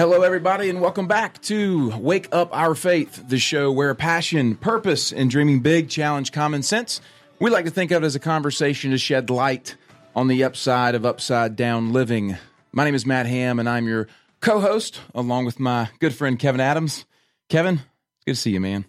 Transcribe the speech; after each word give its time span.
Hello, 0.00 0.22
everybody, 0.22 0.70
and 0.70 0.80
welcome 0.80 1.06
back 1.06 1.42
to 1.42 1.94
Wake 1.98 2.26
Up 2.32 2.56
Our 2.56 2.74
Faith, 2.74 3.22
the 3.28 3.38
show 3.38 3.70
where 3.70 3.94
passion, 3.94 4.56
purpose, 4.56 5.12
and 5.12 5.30
dreaming 5.30 5.60
big 5.60 5.90
challenge 5.90 6.32
common 6.32 6.62
sense. 6.62 7.02
We 7.38 7.50
like 7.50 7.66
to 7.66 7.70
think 7.70 7.90
of 7.90 8.02
it 8.02 8.06
as 8.06 8.14
a 8.14 8.18
conversation 8.18 8.92
to 8.92 8.96
shed 8.96 9.28
light 9.28 9.76
on 10.16 10.26
the 10.26 10.44
upside 10.44 10.94
of 10.94 11.04
upside 11.04 11.54
down 11.54 11.92
living. 11.92 12.38
My 12.72 12.84
name 12.84 12.94
is 12.94 13.04
Matt 13.04 13.26
Ham, 13.26 13.58
and 13.58 13.68
I'm 13.68 13.86
your 13.86 14.08
co 14.40 14.58
host, 14.60 14.98
along 15.14 15.44
with 15.44 15.60
my 15.60 15.90
good 15.98 16.14
friend 16.14 16.38
Kevin 16.38 16.62
Adams. 16.62 17.04
Kevin, 17.50 17.82
good 18.24 18.36
to 18.36 18.40
see 18.40 18.52
you, 18.52 18.60
man. 18.60 18.86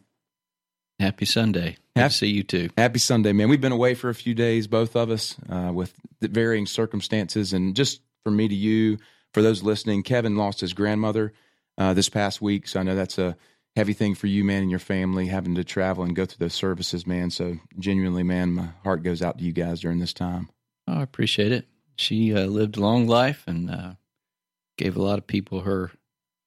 Happy 0.97 1.25
Sunday. 1.25 1.75
Happy 1.93 2.09
to 2.09 2.17
see 2.17 2.27
you 2.27 2.43
too. 2.43 2.69
Happy 2.77 2.99
Sunday, 2.99 3.33
man. 3.33 3.49
We've 3.49 3.59
been 3.59 3.73
away 3.73 3.95
for 3.95 4.07
a 4.09 4.15
few 4.15 4.33
days, 4.33 4.65
both 4.65 4.95
of 4.95 5.09
us, 5.09 5.35
uh, 5.49 5.71
with 5.73 5.93
varying 6.21 6.67
circumstances. 6.67 7.51
And 7.51 7.75
just 7.75 7.99
for 8.23 8.31
me 8.31 8.47
to 8.47 8.55
you, 8.55 8.97
for 9.33 9.41
those 9.41 9.63
listening, 9.63 10.03
Kevin 10.03 10.35
lost 10.35 10.61
his 10.61 10.73
grandmother 10.73 11.33
uh, 11.77 11.93
this 11.93 12.09
past 12.09 12.41
week, 12.41 12.67
so 12.67 12.79
I 12.79 12.83
know 12.83 12.95
that's 12.95 13.17
a 13.17 13.37
heavy 13.75 13.93
thing 13.93 14.15
for 14.15 14.27
you, 14.27 14.43
man, 14.43 14.63
and 14.63 14.69
your 14.69 14.79
family 14.79 15.27
having 15.27 15.55
to 15.55 15.63
travel 15.63 16.03
and 16.03 16.15
go 16.15 16.25
through 16.25 16.45
those 16.45 16.53
services, 16.53 17.07
man. 17.07 17.29
So 17.29 17.57
genuinely, 17.79 18.23
man, 18.23 18.51
my 18.51 18.69
heart 18.83 19.03
goes 19.03 19.21
out 19.21 19.37
to 19.37 19.43
you 19.43 19.53
guys 19.53 19.81
during 19.81 19.99
this 19.99 20.13
time. 20.13 20.49
Oh, 20.87 20.95
I 20.95 21.03
appreciate 21.03 21.51
it. 21.51 21.67
She 21.95 22.35
uh, 22.35 22.45
lived 22.45 22.77
a 22.77 22.81
long 22.81 23.07
life 23.07 23.43
and 23.47 23.69
uh, 23.69 23.93
gave 24.77 24.95
a 24.95 25.01
lot 25.01 25.19
of 25.19 25.27
people 25.27 25.61
her 25.61 25.91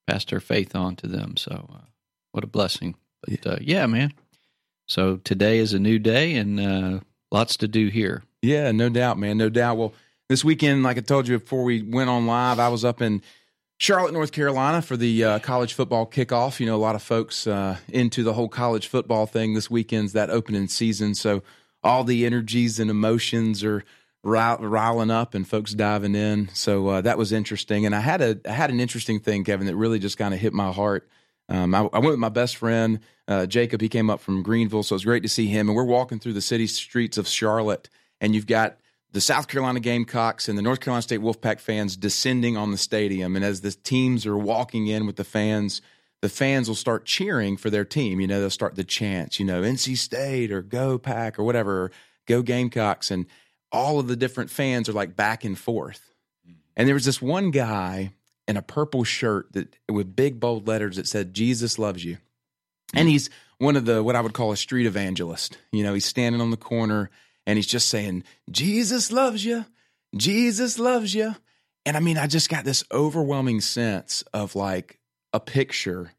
passed 0.07 0.31
her 0.31 0.41
faith 0.41 0.75
on 0.75 0.97
to 0.97 1.07
them. 1.07 1.37
So 1.37 1.69
uh, 1.73 1.87
what 2.33 2.45
a 2.45 2.49
blessing. 2.49 2.97
But 3.23 3.47
uh, 3.47 3.59
yeah, 3.61 3.87
man. 3.87 4.13
So 4.87 5.17
today 5.17 5.59
is 5.59 5.73
a 5.73 5.79
new 5.79 5.99
day 5.99 6.35
and 6.35 6.61
uh, 6.61 7.01
lots 7.31 7.57
to 7.59 7.69
do 7.69 7.89
here. 7.89 8.23
Yeah, 8.43 8.71
no 8.73 8.91
doubt, 8.91 9.19
man, 9.19 9.39
no 9.39 9.49
doubt. 9.49 9.79
Well 9.79 9.95
this 10.29 10.45
weekend, 10.45 10.83
like 10.83 10.97
I 10.97 11.01
told 11.01 11.29
you 11.29 11.39
before 11.39 11.65
we 11.65 11.83
went 11.83 12.11
on 12.11 12.27
live, 12.27 12.59
I 12.59 12.69
was 12.69 12.85
up 12.85 13.03
in 13.03 13.23
Charlotte, 13.79 14.13
North 14.13 14.33
Carolina 14.33 14.81
for 14.81 14.97
the 14.97 15.25
uh, 15.25 15.39
college 15.41 15.75
football 15.75 16.07
kickoff. 16.07 16.61
You 16.61 16.67
know, 16.67 16.77
a 16.77 16.79
lot 16.79 16.95
of 16.95 17.03
folks 17.03 17.47
uh, 17.47 17.77
into 17.89 18.23
the 18.23 18.33
whole 18.33 18.49
college 18.49 18.87
football 18.87 19.27
thing. 19.27 19.55
This 19.55 19.71
weekend's 19.71 20.13
that 20.13 20.31
opening 20.31 20.69
season, 20.69 21.15
so 21.15 21.43
all 21.83 22.05
the 22.05 22.25
energies 22.25 22.81
and 22.81 22.91
emotions 22.91 23.63
are 23.63 23.85
riling 24.23 25.11
up 25.11 25.35
and 25.35 25.47
folks 25.47 25.75
diving 25.75 26.15
in. 26.15 26.49
So 26.55 26.89
uh, 26.89 27.01
that 27.03 27.19
was 27.19 27.31
interesting, 27.33 27.85
and 27.85 27.95
I 27.95 28.01
had 28.01 28.23
a 28.23 28.41
I 28.49 28.53
had 28.53 28.71
an 28.71 28.81
interesting 28.81 29.21
thing, 29.21 29.45
Kevin, 29.45 29.67
that 29.67 29.77
really 29.77 29.99
just 29.99 30.17
kind 30.17 30.33
of 30.33 30.41
hit 30.41 30.53
my 30.53 30.73
heart. 30.73 31.09
Um, 31.51 31.75
I, 31.75 31.81
I, 31.81 31.99
went 31.99 32.13
with 32.13 32.19
my 32.19 32.31
best 32.31 32.57
friend 32.57 33.01
uh, 33.29 33.45
Jacob. 33.45 33.83
He 33.83 33.91
came 33.91 34.09
up 34.09 34.21
from 34.21 34.43
Greenville, 34.43 34.83
so 34.83 34.95
it 34.95 34.97
was 34.97 35.05
great 35.05 35.23
to 35.25 35.29
see 35.29 35.47
him. 35.47 35.69
And 35.69 35.77
we're 35.77 35.85
walking 35.85 36.19
through 36.19 36.33
the 36.33 36.41
city 36.41 36.67
streets 36.67 37.19
of 37.19 37.29
Charlotte, 37.29 37.91
and 38.19 38.35
you've 38.35 38.47
got 38.47 38.79
the 39.15 39.21
South 39.21 39.47
Carolina 39.47 39.79
Gamecocks 39.79 40.49
and 40.49 40.59
the 40.59 40.63
North 40.63 40.81
Carolina 40.81 41.03
State 41.03 41.21
Wolfpack 41.21 41.61
fans 41.61 41.97
descending 41.97 42.57
on 42.57 42.73
the 42.73 42.77
stadium. 42.77 43.37
And 43.37 43.45
as 43.45 43.61
the 43.61 43.71
teams 43.71 44.27
are 44.27 44.37
walking 44.37 44.89
in 44.89 45.07
with 45.07 45.15
the 45.15 45.25
fans, 45.25 45.81
the 46.21 46.29
fans 46.29 46.67
will 46.67 46.75
start 46.75 47.07
cheering 47.07 47.57
for 47.57 47.71
their 47.71 47.85
team. 47.85 48.21
You 48.21 48.27
know, 48.27 48.41
they'll 48.41 48.51
start 48.51 48.75
the 48.75 48.83
chants, 48.83 49.39
you 49.39 49.47
know, 49.47 49.63
NC 49.63 49.97
State 49.99 50.51
or 50.51 50.63
Go 50.63 50.99
Pack 50.99 51.39
or 51.39 51.45
whatever, 51.45 51.85
or 51.85 51.91
Go 52.27 52.43
Gamecocks. 52.43 53.13
And 53.13 53.27
all 53.71 54.01
of 54.01 54.09
the 54.09 54.17
different 54.17 54.51
fans 54.51 54.89
are 54.89 54.93
like 54.95 55.15
back 55.15 55.45
and 55.45 55.57
forth. 55.57 56.11
Mm-hmm. 56.45 56.59
And 56.77 56.89
there 56.89 56.95
was 56.95 57.05
this 57.05 57.23
one 57.23 57.53
guy 57.53 58.11
in 58.49 58.57
a 58.57 58.63
purple 58.63 59.05
shirt 59.05 59.53
that 59.53 59.77
with 59.89 60.17
big 60.17 60.41
bold 60.41 60.67
letters 60.67 60.97
that 60.97 61.07
said, 61.07 61.35
Jesus 61.35 61.79
loves 61.79 62.05
you. 62.05 62.19
And 62.93 63.07
mm. 63.07 63.13
he's 63.13 63.31
one 63.59 63.77
of 63.77 63.85
the 63.85 64.03
what 64.03 64.17
I 64.17 64.21
would 64.21 64.35
call 64.35 64.51
a 64.51 64.57
street 64.57 64.87
evangelist. 64.87 65.57
You 65.71 65.85
know, 65.85 65.95
he's 65.95 66.05
standing 66.05 66.41
on 66.41 66.51
the 66.51 66.57
corner 66.57 67.11
and 67.47 67.57
he's 67.57 67.67
just 67.67 67.89
saying, 67.89 68.25
Jesus 68.51 69.13
loves 69.13 69.45
you. 69.45 69.65
Jesus 70.17 70.79
loves 70.79 71.15
you. 71.15 71.35
And 71.87 71.97
I 71.97 72.01
mean, 72.01 72.17
I 72.17 72.27
just 72.27 72.49
got 72.49 72.65
this 72.65 72.85
overwhelming 72.91 73.61
sense 73.61 74.23
of 74.33 74.55
like 74.55 74.99
a 75.33 75.41
picture 75.41 76.13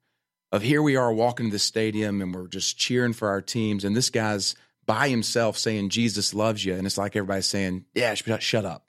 of 0.52 0.62
here 0.62 0.82
we 0.82 0.96
are 0.96 1.12
walking 1.12 1.48
to 1.48 1.52
the 1.52 1.60
stadium 1.60 2.22
and 2.22 2.34
we're 2.34 2.48
just 2.48 2.78
cheering 2.78 3.14
for 3.14 3.30
our 3.30 3.42
teams. 3.42 3.84
And 3.84 3.96
this 3.96 4.10
guy's 4.10 4.56
by 4.86 5.10
himself 5.10 5.58
saying, 5.58 5.90
Jesus 5.90 6.34
loves 6.34 6.64
you. 6.64 6.76
And 6.76 6.86
it's 6.86 6.98
like 6.98 7.16
everybody's 7.16 7.48
saying, 7.48 7.86
yeah, 7.96 8.14
shut 8.14 8.66
up. 8.66 8.86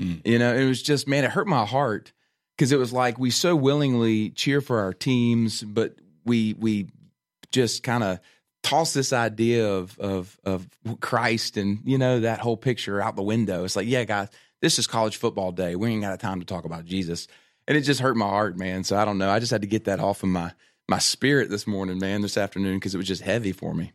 Mm. 0.00 0.26
You 0.26 0.38
know, 0.38 0.54
it 0.54 0.66
was 0.66 0.82
just, 0.82 1.06
man, 1.06 1.24
it 1.24 1.30
hurt 1.30 1.46
my 1.46 1.64
heart 1.64 2.12
because 2.56 2.72
it 2.72 2.78
was 2.78 2.92
like 2.92 3.18
we 3.18 3.30
so 3.30 3.54
willingly 3.54 4.30
cheer 4.30 4.60
for 4.60 4.80
our 4.80 4.92
teams, 4.92 5.62
but 5.62 5.94
we, 6.24 6.54
we 6.54 6.88
just 7.52 7.82
kind 7.82 8.02
of 8.02 8.18
toss 8.68 8.92
this 8.92 9.12
idea 9.12 9.66
of 9.66 9.98
of 9.98 10.38
of 10.44 10.68
Christ 11.00 11.56
and 11.56 11.80
you 11.84 11.96
know 11.96 12.20
that 12.20 12.40
whole 12.40 12.56
picture 12.56 13.00
out 13.00 13.16
the 13.16 13.22
window. 13.22 13.64
It's 13.64 13.76
like, 13.76 13.86
yeah, 13.86 14.04
guys, 14.04 14.28
this 14.60 14.78
is 14.78 14.86
college 14.86 15.16
football 15.16 15.52
day. 15.52 15.74
We 15.74 15.90
ain't 15.90 16.02
got 16.02 16.20
time 16.20 16.40
to 16.40 16.46
talk 16.46 16.64
about 16.64 16.84
Jesus, 16.84 17.28
and 17.66 17.76
it 17.76 17.82
just 17.82 18.00
hurt 18.00 18.16
my 18.16 18.28
heart, 18.28 18.58
man. 18.58 18.84
So 18.84 18.96
I 18.96 19.04
don't 19.04 19.18
know. 19.18 19.30
I 19.30 19.38
just 19.38 19.52
had 19.52 19.62
to 19.62 19.68
get 19.68 19.84
that 19.84 20.00
off 20.00 20.22
of 20.22 20.28
my 20.28 20.52
my 20.86 20.98
spirit 20.98 21.48
this 21.48 21.66
morning, 21.66 21.98
man, 21.98 22.20
this 22.20 22.36
afternoon 22.36 22.74
because 22.74 22.94
it 22.94 22.98
was 22.98 23.06
just 23.06 23.22
heavy 23.22 23.52
for 23.52 23.72
me. 23.72 23.92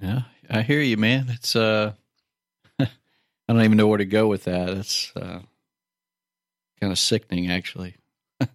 Yeah, 0.00 0.22
I 0.50 0.62
hear 0.62 0.80
you, 0.80 0.96
man. 0.96 1.26
It's 1.28 1.54
uh, 1.54 1.92
I 2.80 2.88
don't 3.48 3.62
even 3.62 3.76
know 3.76 3.86
where 3.86 3.98
to 3.98 4.04
go 4.04 4.26
with 4.26 4.44
that. 4.44 4.70
It's 4.70 5.12
uh, 5.14 5.40
kind 6.80 6.92
of 6.92 6.98
sickening, 6.98 7.50
actually. 7.50 7.94
I 8.40 8.46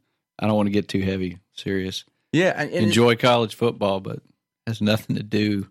don't 0.41 0.55
want 0.55 0.67
to 0.67 0.73
get 0.73 0.89
too 0.89 1.01
heavy, 1.01 1.39
serious. 1.53 2.03
Yeah, 2.33 2.61
enjoy 2.61 3.15
college 3.15 3.55
football, 3.55 4.01
but 4.01 4.19
has 4.67 4.81
nothing 4.81 5.15
to 5.15 5.23
do 5.23 5.67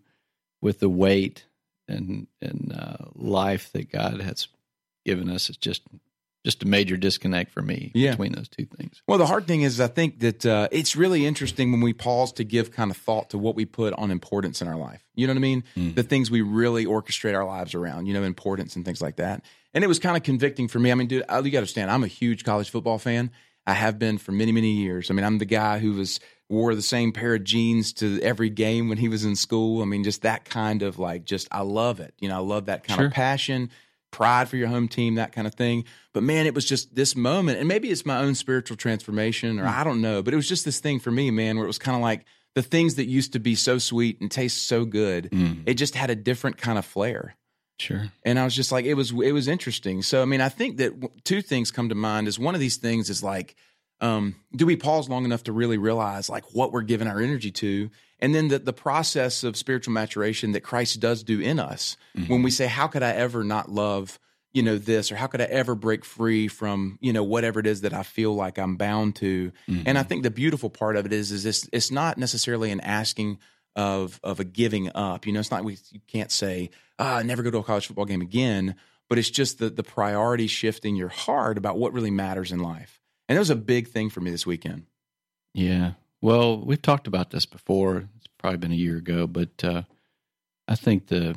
with 0.61 0.81
the 0.81 0.89
weight 0.89 1.45
and 1.87 2.27
and 2.41 2.75
uh, 2.77 3.05
life 3.15 3.71
that 3.73 3.93
God 3.93 4.21
has 4.21 4.49
given 5.05 5.31
us. 5.31 5.49
It's 5.49 5.59
just 5.59 5.83
just 6.45 6.63
a 6.63 6.67
major 6.67 6.97
disconnect 6.97 7.51
for 7.51 7.61
me 7.61 7.91
yeah. 7.93 8.13
between 8.13 8.33
those 8.33 8.49
two 8.49 8.67
things. 8.67 9.03
Well, 9.09 9.19
the 9.19 9.27
hard 9.27 9.49
thing 9.49 9.63
is, 9.63 9.81
I 9.81 9.89
think 9.89 10.21
that 10.21 10.47
uh, 10.47 10.69
it's 10.71 10.95
really 10.95 11.27
interesting 11.27 11.73
when 11.73 11.81
we 11.81 11.93
pause 11.93 12.33
to 12.35 12.45
give 12.45 12.71
kind 12.71 12.93
of 12.93 12.97
thought 12.97 13.31
to 13.31 13.39
what 13.39 13.57
we 13.57 13.65
put 13.65 13.93
on 13.95 14.13
importance 14.13 14.63
in 14.63 14.69
our 14.69 14.77
life. 14.77 15.05
You 15.17 15.27
know 15.27 15.33
what 15.33 15.39
I 15.39 15.41
mean? 15.41 15.65
Mm. 15.77 15.97
The 15.97 16.05
things 16.05 16.31
we 16.31 16.43
really 16.43 16.87
orchestrate 16.87 17.35
our 17.35 17.45
lives 17.45 17.75
around. 17.75 18.07
You 18.07 18.15
know, 18.15 18.23
importance 18.23 18.77
and 18.77 18.85
things 18.85 19.03
like 19.03 19.17
that. 19.17 19.45
And 19.75 19.83
it 19.83 19.89
was 19.89 19.99
kind 19.99 20.17
of 20.17 20.23
convicting 20.23 20.69
for 20.69 20.79
me. 20.79 20.93
I 20.93 20.95
mean, 20.95 21.09
dude, 21.09 21.23
you 21.23 21.27
got 21.27 21.43
to 21.43 21.57
understand, 21.59 21.91
I'm 21.91 22.05
a 22.05 22.09
huge 22.09 22.45
college 22.45 22.71
football 22.71 22.99
fan. 22.99 23.31
I 23.67 23.73
have 23.73 23.99
been 23.99 24.17
for 24.17 24.31
many, 24.31 24.53
many 24.53 24.71
years. 24.71 25.11
I 25.11 25.15
mean, 25.15 25.25
I'm 25.25 25.39
the 25.39 25.45
guy 25.45 25.81
who 25.81 25.95
was 25.95 26.21
wore 26.49 26.75
the 26.75 26.83
same 26.83 27.13
pair 27.13 27.35
of 27.35 27.45
jeans 27.45 27.93
to 27.95 28.21
every 28.23 28.51
game 28.51 28.89
when 28.89 28.99
he 28.99 29.09
was 29.09 29.25
in 29.25 29.37
school. 29.37 29.83
I 29.83 29.85
mean, 29.85 30.05
just 30.05 30.23
that 30.23 30.45
kind 30.45 30.83
of 30.83 30.99
like, 30.99 31.25
just 31.25 31.49
I 31.51 31.63
love 31.63 32.01
it. 32.01 32.15
You 32.19 32.29
know, 32.29 32.37
I 32.37 32.41
love 32.41 32.67
that 32.67 32.85
kind 32.85 32.99
sure. 32.99 33.07
of 33.07 33.13
passion, 33.13 33.71
pride 34.13 34.49
for 34.49 34.57
your 34.57 34.69
home 34.69 34.89
team, 34.89 35.17
that 35.17 35.33
kind 35.33 35.47
of 35.47 35.55
thing. 35.55 35.85
But 36.13 36.23
man, 36.23 36.47
it 36.47 36.55
was 36.55 36.65
just 36.65 36.95
this 36.95 37.17
moment, 37.17 37.59
and 37.59 37.69
maybe 37.69 37.91
it's 37.91 38.07
my 38.07 38.19
own 38.19 38.35
spiritual 38.35 38.77
transformation, 38.77 39.59
or 39.59 39.65
mm. 39.65 39.73
I 39.73 39.85
don't 39.85 40.01
know, 40.01 40.23
but 40.23 40.33
it 40.33 40.37
was 40.37 40.49
just 40.49 40.65
this 40.65 40.81
thing 40.81 41.01
for 41.01 41.11
me, 41.11 41.31
man, 41.31 41.57
where 41.57 41.65
it 41.65 41.69
was 41.69 41.79
kind 41.79 41.97
of 41.97 42.03
like 42.03 42.25
the 42.55 42.63
things 42.63 42.95
that 42.95 43.07
used 43.07 43.35
to 43.35 43.39
be 43.39 43.55
so 43.55 43.79
sweet 43.79 44.21
and 44.21 44.31
taste 44.31 44.67
so 44.67 44.85
good, 44.85 45.31
mm. 45.31 45.63
it 45.67 45.75
just 45.75 45.95
had 45.95 46.11
a 46.11 46.17
different 46.17 46.57
kind 46.59 46.79
of 46.79 46.87
flair. 46.87 47.37
Sure. 47.79 48.11
And 48.25 48.39
I 48.39 48.45
was 48.45 48.57
just 48.57 48.73
like, 48.73 48.87
it 48.87 48.95
was 48.95 49.11
it 49.11 49.33
was 49.33 49.49
interesting. 49.49 50.01
So 50.01 50.23
I 50.23 50.25
mean, 50.25 50.41
I 50.41 50.49
think 50.49 50.79
that 50.79 51.25
two 51.25 51.43
things 51.43 51.71
come 51.71 51.91
to 51.91 51.95
mind. 51.95 52.29
Is 52.29 52.39
one 52.39 52.55
of 52.55 52.61
these 52.61 52.79
things 52.79 53.11
is 53.11 53.23
like 53.23 53.55
um, 54.01 54.37
do 54.55 54.67
we 54.67 54.77
pause 54.77 55.09
long 55.09 55.25
enough 55.25 55.45
to 55.45 55.53
really 55.53 55.79
realize 55.79 56.29
like 56.29 56.45
what 56.55 56.73
we're 56.73 56.83
giving 56.83 57.09
our 57.09 57.21
energy 57.21 57.51
to? 57.53 57.91
And 58.19 58.35
then 58.35 58.49
the, 58.49 58.59
the 58.59 58.73
process 58.73 59.45
of 59.45 59.57
spiritual 59.57 59.93
maturation 59.93 60.53
that 60.53 60.63
christ 60.63 61.01
does 61.01 61.23
do 61.23 61.41
in 61.41 61.59
us 61.59 61.97
mm-hmm. 62.17 62.33
when 62.33 62.43
we 62.43 62.51
say 62.51 62.67
how 62.67 62.87
could 62.87 63.03
i 63.03 63.11
ever 63.11 63.45
not 63.45 63.71
love 63.71 64.19
you 64.53 64.63
know 64.63 64.79
this? 64.79 65.13
or 65.13 65.17
how 65.17 65.27
could 65.27 65.43
i 65.43 65.45
ever 65.45 65.75
break 65.75 66.05
free 66.05 66.49
from 66.49 66.99
you 67.03 67.13
know 67.13 67.23
whatever 67.23 67.61
it 67.61 67.67
is 67.67 67.83
that 67.83 67.93
i 67.93 68.03
feel 68.03 68.35
like 68.35 68.59
i'm 68.59 68.77
bound 68.77 69.17
to? 69.17 69.53
Mm-hmm. 69.69 69.83
and 69.87 69.99
i 69.99 70.03
think 70.03 70.23
the 70.23 70.31
beautiful 70.31 70.71
part 70.71 70.97
of 70.97 71.05
it 71.07 71.13
is 71.13 71.31
is 71.31 71.45
it's, 71.45 71.69
it's 71.73 71.91
not 71.91 72.17
necessarily 72.19 72.71
an 72.71 72.81
asking 72.81 73.39
of 73.77 74.19
of 74.25 74.41
a 74.41 74.45
giving 74.45 74.91
up. 74.95 75.27
You 75.27 75.33
know 75.33 75.41
it's 75.41 75.51
not 75.51 75.63
we 75.65 75.77
you 75.91 76.01
can't 76.07 76.33
say 76.33 76.71
ah, 76.99 77.23
never 77.23 77.43
go 77.43 77.51
to 77.51 77.59
a 77.59 77.63
college 77.63 77.87
football 77.87 78.07
game 78.07 78.23
again 78.23 78.75
but 79.09 79.19
it's 79.19 79.31
just 79.31 79.59
the 79.59 79.69
the 79.69 79.83
priority 79.83 80.47
shifting 80.47 80.97
your 80.97 81.11
heart 81.11 81.59
about 81.59 81.77
what 81.77 81.93
really 81.93 82.11
matters 82.11 82.53
in 82.53 82.61
life 82.61 83.01
and 83.29 83.37
it 83.37 83.39
was 83.39 83.51
a 83.51 83.57
big 83.57 83.89
thing 83.89 84.11
for 84.11 84.21
me 84.21 84.31
this 84.31 84.47
weekend. 84.47 84.87
Yeah. 85.55 85.93
Well, 86.21 86.59
we've 86.61 86.83
talked 86.83 87.07
about 87.07 87.31
this 87.31 87.47
before. 87.47 88.09
It's 88.17 88.29
probably 88.39 88.59
been 88.59 88.73
a 88.73 88.77
year 88.77 88.97
ago, 88.97 89.27
but 89.27 89.63
uh, 89.65 89.83
I 90.69 90.75
think 90.75 91.07
the, 91.07 91.37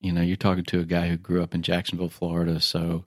you 0.00 0.12
know, 0.12 0.22
you're 0.22 0.36
talking 0.36 0.64
to 0.64 0.80
a 0.80 0.84
guy 0.84 1.08
who 1.08 1.16
grew 1.16 1.42
up 1.42 1.54
in 1.54 1.62
Jacksonville, 1.62 2.08
Florida. 2.08 2.60
So 2.60 3.04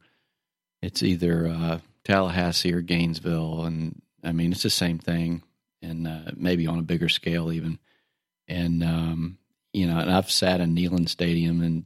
it's 0.81 1.03
either 1.03 1.47
uh, 1.47 1.79
Tallahassee 2.03 2.73
or 2.73 2.81
Gainesville. 2.81 3.63
And 3.63 4.01
I 4.23 4.31
mean, 4.31 4.51
it's 4.51 4.63
the 4.63 4.69
same 4.69 4.99
thing, 4.99 5.43
and 5.81 6.07
uh, 6.07 6.31
maybe 6.35 6.67
on 6.67 6.79
a 6.79 6.83
bigger 6.83 7.09
scale 7.09 7.51
even. 7.51 7.79
And, 8.47 8.83
um, 8.83 9.37
you 9.71 9.87
know, 9.87 9.97
and 9.97 10.11
I've 10.11 10.29
sat 10.31 10.61
in 10.61 10.75
Neyland 10.75 11.09
Stadium 11.09 11.61
in 11.61 11.85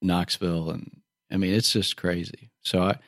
Knoxville, 0.00 0.70
and 0.70 1.00
I 1.30 1.36
mean, 1.36 1.52
it's 1.52 1.72
just 1.72 1.96
crazy. 1.96 2.50
So 2.62 2.82
I, 2.82 2.98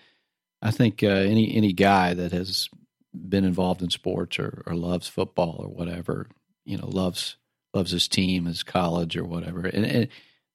I 0.62 0.70
think 0.70 1.02
uh, 1.02 1.06
any 1.08 1.54
any 1.54 1.72
guy 1.72 2.14
that 2.14 2.32
has 2.32 2.68
been 3.12 3.44
involved 3.44 3.82
in 3.82 3.90
sports 3.90 4.38
or, 4.38 4.62
or 4.66 4.74
loves 4.74 5.08
football 5.08 5.56
or 5.58 5.68
whatever, 5.68 6.28
you 6.64 6.76
know, 6.78 6.86
loves 6.86 7.36
loves 7.74 7.90
his 7.92 8.08
team, 8.08 8.46
his 8.46 8.62
college 8.62 9.16
or 9.16 9.24
whatever, 9.24 9.66
and, 9.66 9.84
and 9.86 10.08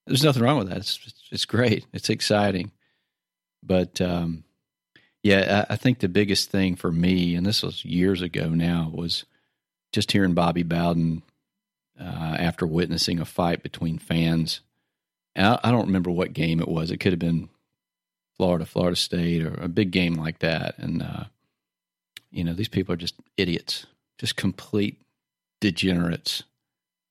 there's 0.05 0.23
nothing 0.23 0.43
wrong 0.43 0.57
with 0.57 0.69
that. 0.69 0.77
It's 0.77 0.99
it's 1.31 1.45
great. 1.45 1.85
It's 1.93 2.09
exciting, 2.09 2.71
but 3.63 3.99
um, 3.99 4.43
Yeah, 5.23 5.65
I, 5.67 5.73
I 5.73 5.75
think 5.75 5.99
the 5.99 6.07
biggest 6.07 6.51
thing 6.51 6.75
for 6.75 6.91
me, 6.91 7.33
and 7.35 7.43
this 7.43 7.63
was 7.63 7.83
years 7.83 8.21
ago 8.21 8.49
now, 8.49 8.91
was 8.93 9.25
just 9.91 10.11
hearing 10.11 10.35
Bobby 10.35 10.61
Bowden 10.61 11.23
uh, 11.99 12.35
after 12.37 12.67
witnessing 12.67 13.19
a 13.19 13.25
fight 13.25 13.63
between 13.63 13.97
fans. 13.97 14.61
I, 15.35 15.57
I 15.63 15.71
don't 15.71 15.87
remember 15.87 16.11
what 16.11 16.33
game 16.33 16.59
it 16.59 16.67
was. 16.67 16.91
It 16.91 16.99
could 16.99 17.11
have 17.11 17.19
been 17.19 17.49
Florida, 18.37 18.65
Florida 18.65 18.95
State, 18.95 19.43
or 19.43 19.53
a 19.55 19.67
big 19.67 19.91
game 19.91 20.15
like 20.15 20.39
that. 20.39 20.77
And 20.77 21.01
uh, 21.01 21.25
you 22.31 22.43
know, 22.43 22.53
these 22.53 22.67
people 22.67 22.93
are 22.93 22.97
just 22.97 23.15
idiots, 23.37 23.85
just 24.17 24.35
complete 24.35 25.01
degenerates. 25.61 26.43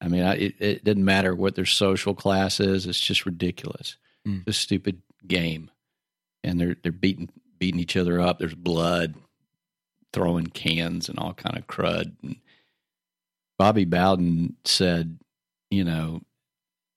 I 0.00 0.08
mean, 0.08 0.22
I, 0.22 0.36
it, 0.36 0.54
it 0.58 0.84
doesn't 0.84 1.04
matter 1.04 1.34
what 1.34 1.54
their 1.54 1.64
social 1.64 2.14
class 2.14 2.60
is; 2.60 2.86
it's 2.86 3.00
just 3.00 3.26
ridiculous. 3.26 3.96
Mm. 4.26 4.52
Stupid 4.52 5.02
game, 5.26 5.70
and 6.42 6.60
they're 6.60 6.76
they're 6.82 6.92
beating 6.92 7.30
beating 7.58 7.80
each 7.80 7.96
other 7.96 8.20
up. 8.20 8.38
There's 8.38 8.54
blood, 8.54 9.14
throwing 10.12 10.48
cans 10.48 11.08
and 11.08 11.18
all 11.18 11.34
kind 11.34 11.56
of 11.56 11.66
crud. 11.66 12.12
And 12.22 12.36
Bobby 13.58 13.84
Bowden 13.84 14.56
said, 14.64 15.18
you 15.70 15.84
know, 15.84 16.22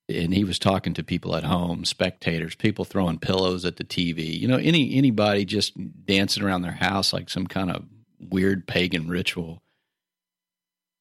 and 0.09 0.33
he 0.33 0.43
was 0.43 0.57
talking 0.57 0.93
to 0.93 1.03
people 1.03 1.35
at 1.35 1.43
home, 1.43 1.83
spectators, 1.83 2.55
people 2.55 2.85
throwing 2.85 3.19
pillows 3.19 3.65
at 3.65 3.75
the 3.75 3.83
TV. 3.83 4.39
You 4.39 4.47
know, 4.47 4.57
any 4.57 4.95
anybody 4.95 5.45
just 5.45 5.73
dancing 6.05 6.43
around 6.43 6.61
their 6.61 6.71
house 6.71 7.11
like 7.11 7.29
some 7.29 7.47
kind 7.47 7.71
of 7.71 7.83
weird 8.19 8.67
pagan 8.67 9.07
ritual. 9.07 9.61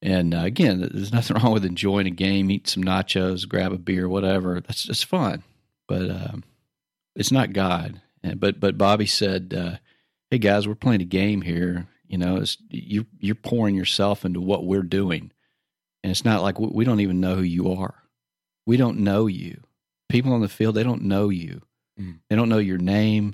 And 0.01 0.33
uh, 0.33 0.43
again, 0.43 0.79
there's 0.79 1.13
nothing 1.13 1.37
wrong 1.41 1.53
with 1.53 1.65
enjoying 1.65 2.07
a 2.07 2.11
game, 2.11 2.51
eat 2.51 2.67
some 2.67 2.83
nachos, 2.83 3.47
grab 3.47 3.71
a 3.71 3.77
beer, 3.77 4.09
whatever. 4.09 4.59
That's 4.59 4.83
just 4.83 5.05
fun, 5.05 5.43
but 5.87 6.09
um, 6.09 6.43
it's 7.15 7.31
not 7.31 7.53
God. 7.53 8.01
And, 8.23 8.39
but 8.39 8.59
but 8.59 8.77
Bobby 8.77 9.05
said, 9.05 9.53
uh, 9.57 9.77
"Hey 10.29 10.37
guys, 10.37 10.67
we're 10.67 10.75
playing 10.75 11.01
a 11.01 11.05
game 11.05 11.41
here. 11.41 11.87
You 12.07 12.17
know, 12.17 12.43
you 12.69 13.05
you're 13.19 13.35
pouring 13.35 13.75
yourself 13.75 14.25
into 14.25 14.41
what 14.41 14.65
we're 14.65 14.83
doing, 14.83 15.31
and 16.03 16.11
it's 16.11 16.25
not 16.25 16.41
like 16.41 16.59
we, 16.59 16.67
we 16.67 16.85
don't 16.85 16.99
even 16.99 17.21
know 17.21 17.35
who 17.35 17.43
you 17.43 17.71
are. 17.73 17.95
We 18.67 18.77
don't 18.77 18.99
know 18.99 19.25
you. 19.25 19.61
People 20.09 20.33
on 20.33 20.41
the 20.41 20.47
field, 20.49 20.75
they 20.75 20.83
don't 20.83 21.01
know 21.03 21.29
you. 21.29 21.61
Mm. 21.99 22.19
They 22.29 22.35
don't 22.35 22.49
know 22.49 22.59
your 22.59 22.77
name, 22.77 23.33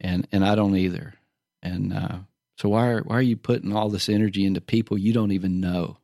and 0.00 0.28
and 0.30 0.44
I 0.44 0.54
don't 0.54 0.76
either. 0.76 1.14
And 1.62 1.92
uh, 1.92 2.18
so 2.58 2.68
why 2.68 2.88
are 2.90 3.00
why 3.02 3.16
are 3.16 3.22
you 3.22 3.36
putting 3.36 3.74
all 3.74 3.88
this 3.88 4.08
energy 4.08 4.44
into 4.44 4.60
people 4.60 4.96
you 4.96 5.12
don't 5.12 5.32
even 5.32 5.60
know? 5.60 5.96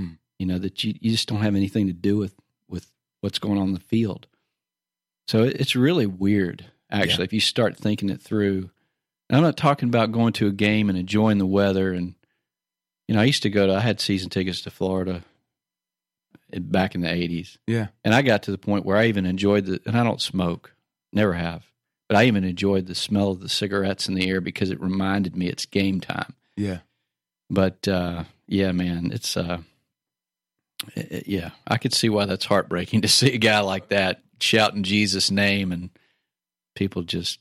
Mm. 0.00 0.18
You 0.38 0.46
know 0.46 0.58
that 0.58 0.84
you 0.84 0.94
you 1.00 1.10
just 1.10 1.28
don't 1.28 1.42
have 1.42 1.56
anything 1.56 1.88
to 1.88 1.92
do 1.92 2.16
with 2.16 2.34
with 2.68 2.90
what's 3.20 3.38
going 3.40 3.58
on 3.58 3.68
in 3.68 3.74
the 3.74 3.80
field. 3.80 4.28
So 5.26 5.42
it- 5.42 5.60
it's 5.60 5.74
really 5.76 6.06
weird, 6.06 6.66
actually, 6.90 7.24
if 7.24 7.32
you 7.32 7.40
start 7.40 7.76
thinking 7.76 8.08
it 8.10 8.20
through. 8.22 8.70
And 9.28 9.36
I'm 9.36 9.42
not 9.42 9.56
talking 9.58 9.88
about 9.90 10.12
going 10.12 10.32
to 10.34 10.46
a 10.46 10.52
game 10.52 10.88
and 10.88 10.96
enjoying 10.98 11.36
the 11.38 11.44
weather. 11.46 11.92
And 11.92 12.14
you 13.08 13.14
know, 13.14 13.20
I 13.20 13.24
used 13.24 13.42
to 13.42 13.50
go 13.50 13.66
to. 13.66 13.74
I 13.74 13.80
had 13.80 14.00
season 14.00 14.30
tickets 14.30 14.60
to 14.62 14.70
Florida 14.70 15.22
back 16.50 16.94
in 16.94 17.00
the 17.02 17.08
'80s, 17.08 17.56
Yeah. 17.66 17.88
and 18.04 18.14
I 18.14 18.22
got 18.22 18.42
to 18.44 18.50
the 18.50 18.58
point 18.58 18.84
where 18.86 18.96
I 18.96 19.06
even 19.06 19.26
enjoyed 19.26 19.66
the. 19.66 19.80
And 19.86 19.96
I 19.96 20.04
don't 20.04 20.20
smoke, 20.22 20.74
never 21.12 21.34
have, 21.34 21.64
but 22.08 22.16
I 22.16 22.24
even 22.24 22.44
enjoyed 22.44 22.86
the 22.86 22.94
smell 22.94 23.30
of 23.30 23.40
the 23.40 23.48
cigarettes 23.48 24.08
in 24.08 24.14
the 24.14 24.28
air 24.28 24.40
because 24.40 24.70
it 24.70 24.80
reminded 24.80 25.36
me 25.36 25.46
it's 25.48 25.66
game 25.66 26.00
time. 26.00 26.34
Yeah. 26.56 26.78
But 27.50 27.86
uh, 27.88 28.24
yeah, 28.46 28.72
man, 28.72 29.10
it's 29.12 29.36
uh, 29.36 29.58
it- 30.94 31.12
it- 31.12 31.28
yeah, 31.28 31.50
I 31.66 31.76
could 31.78 31.92
see 31.94 32.08
why 32.08 32.24
that's 32.26 32.44
heartbreaking 32.46 33.00
to 33.02 33.08
see 33.08 33.32
a 33.34 33.38
guy 33.38 33.60
like 33.60 33.88
that 33.88 34.22
shouting 34.40 34.82
Jesus' 34.82 35.30
name 35.30 35.72
and 35.72 35.90
people 36.74 37.02
just 37.02 37.40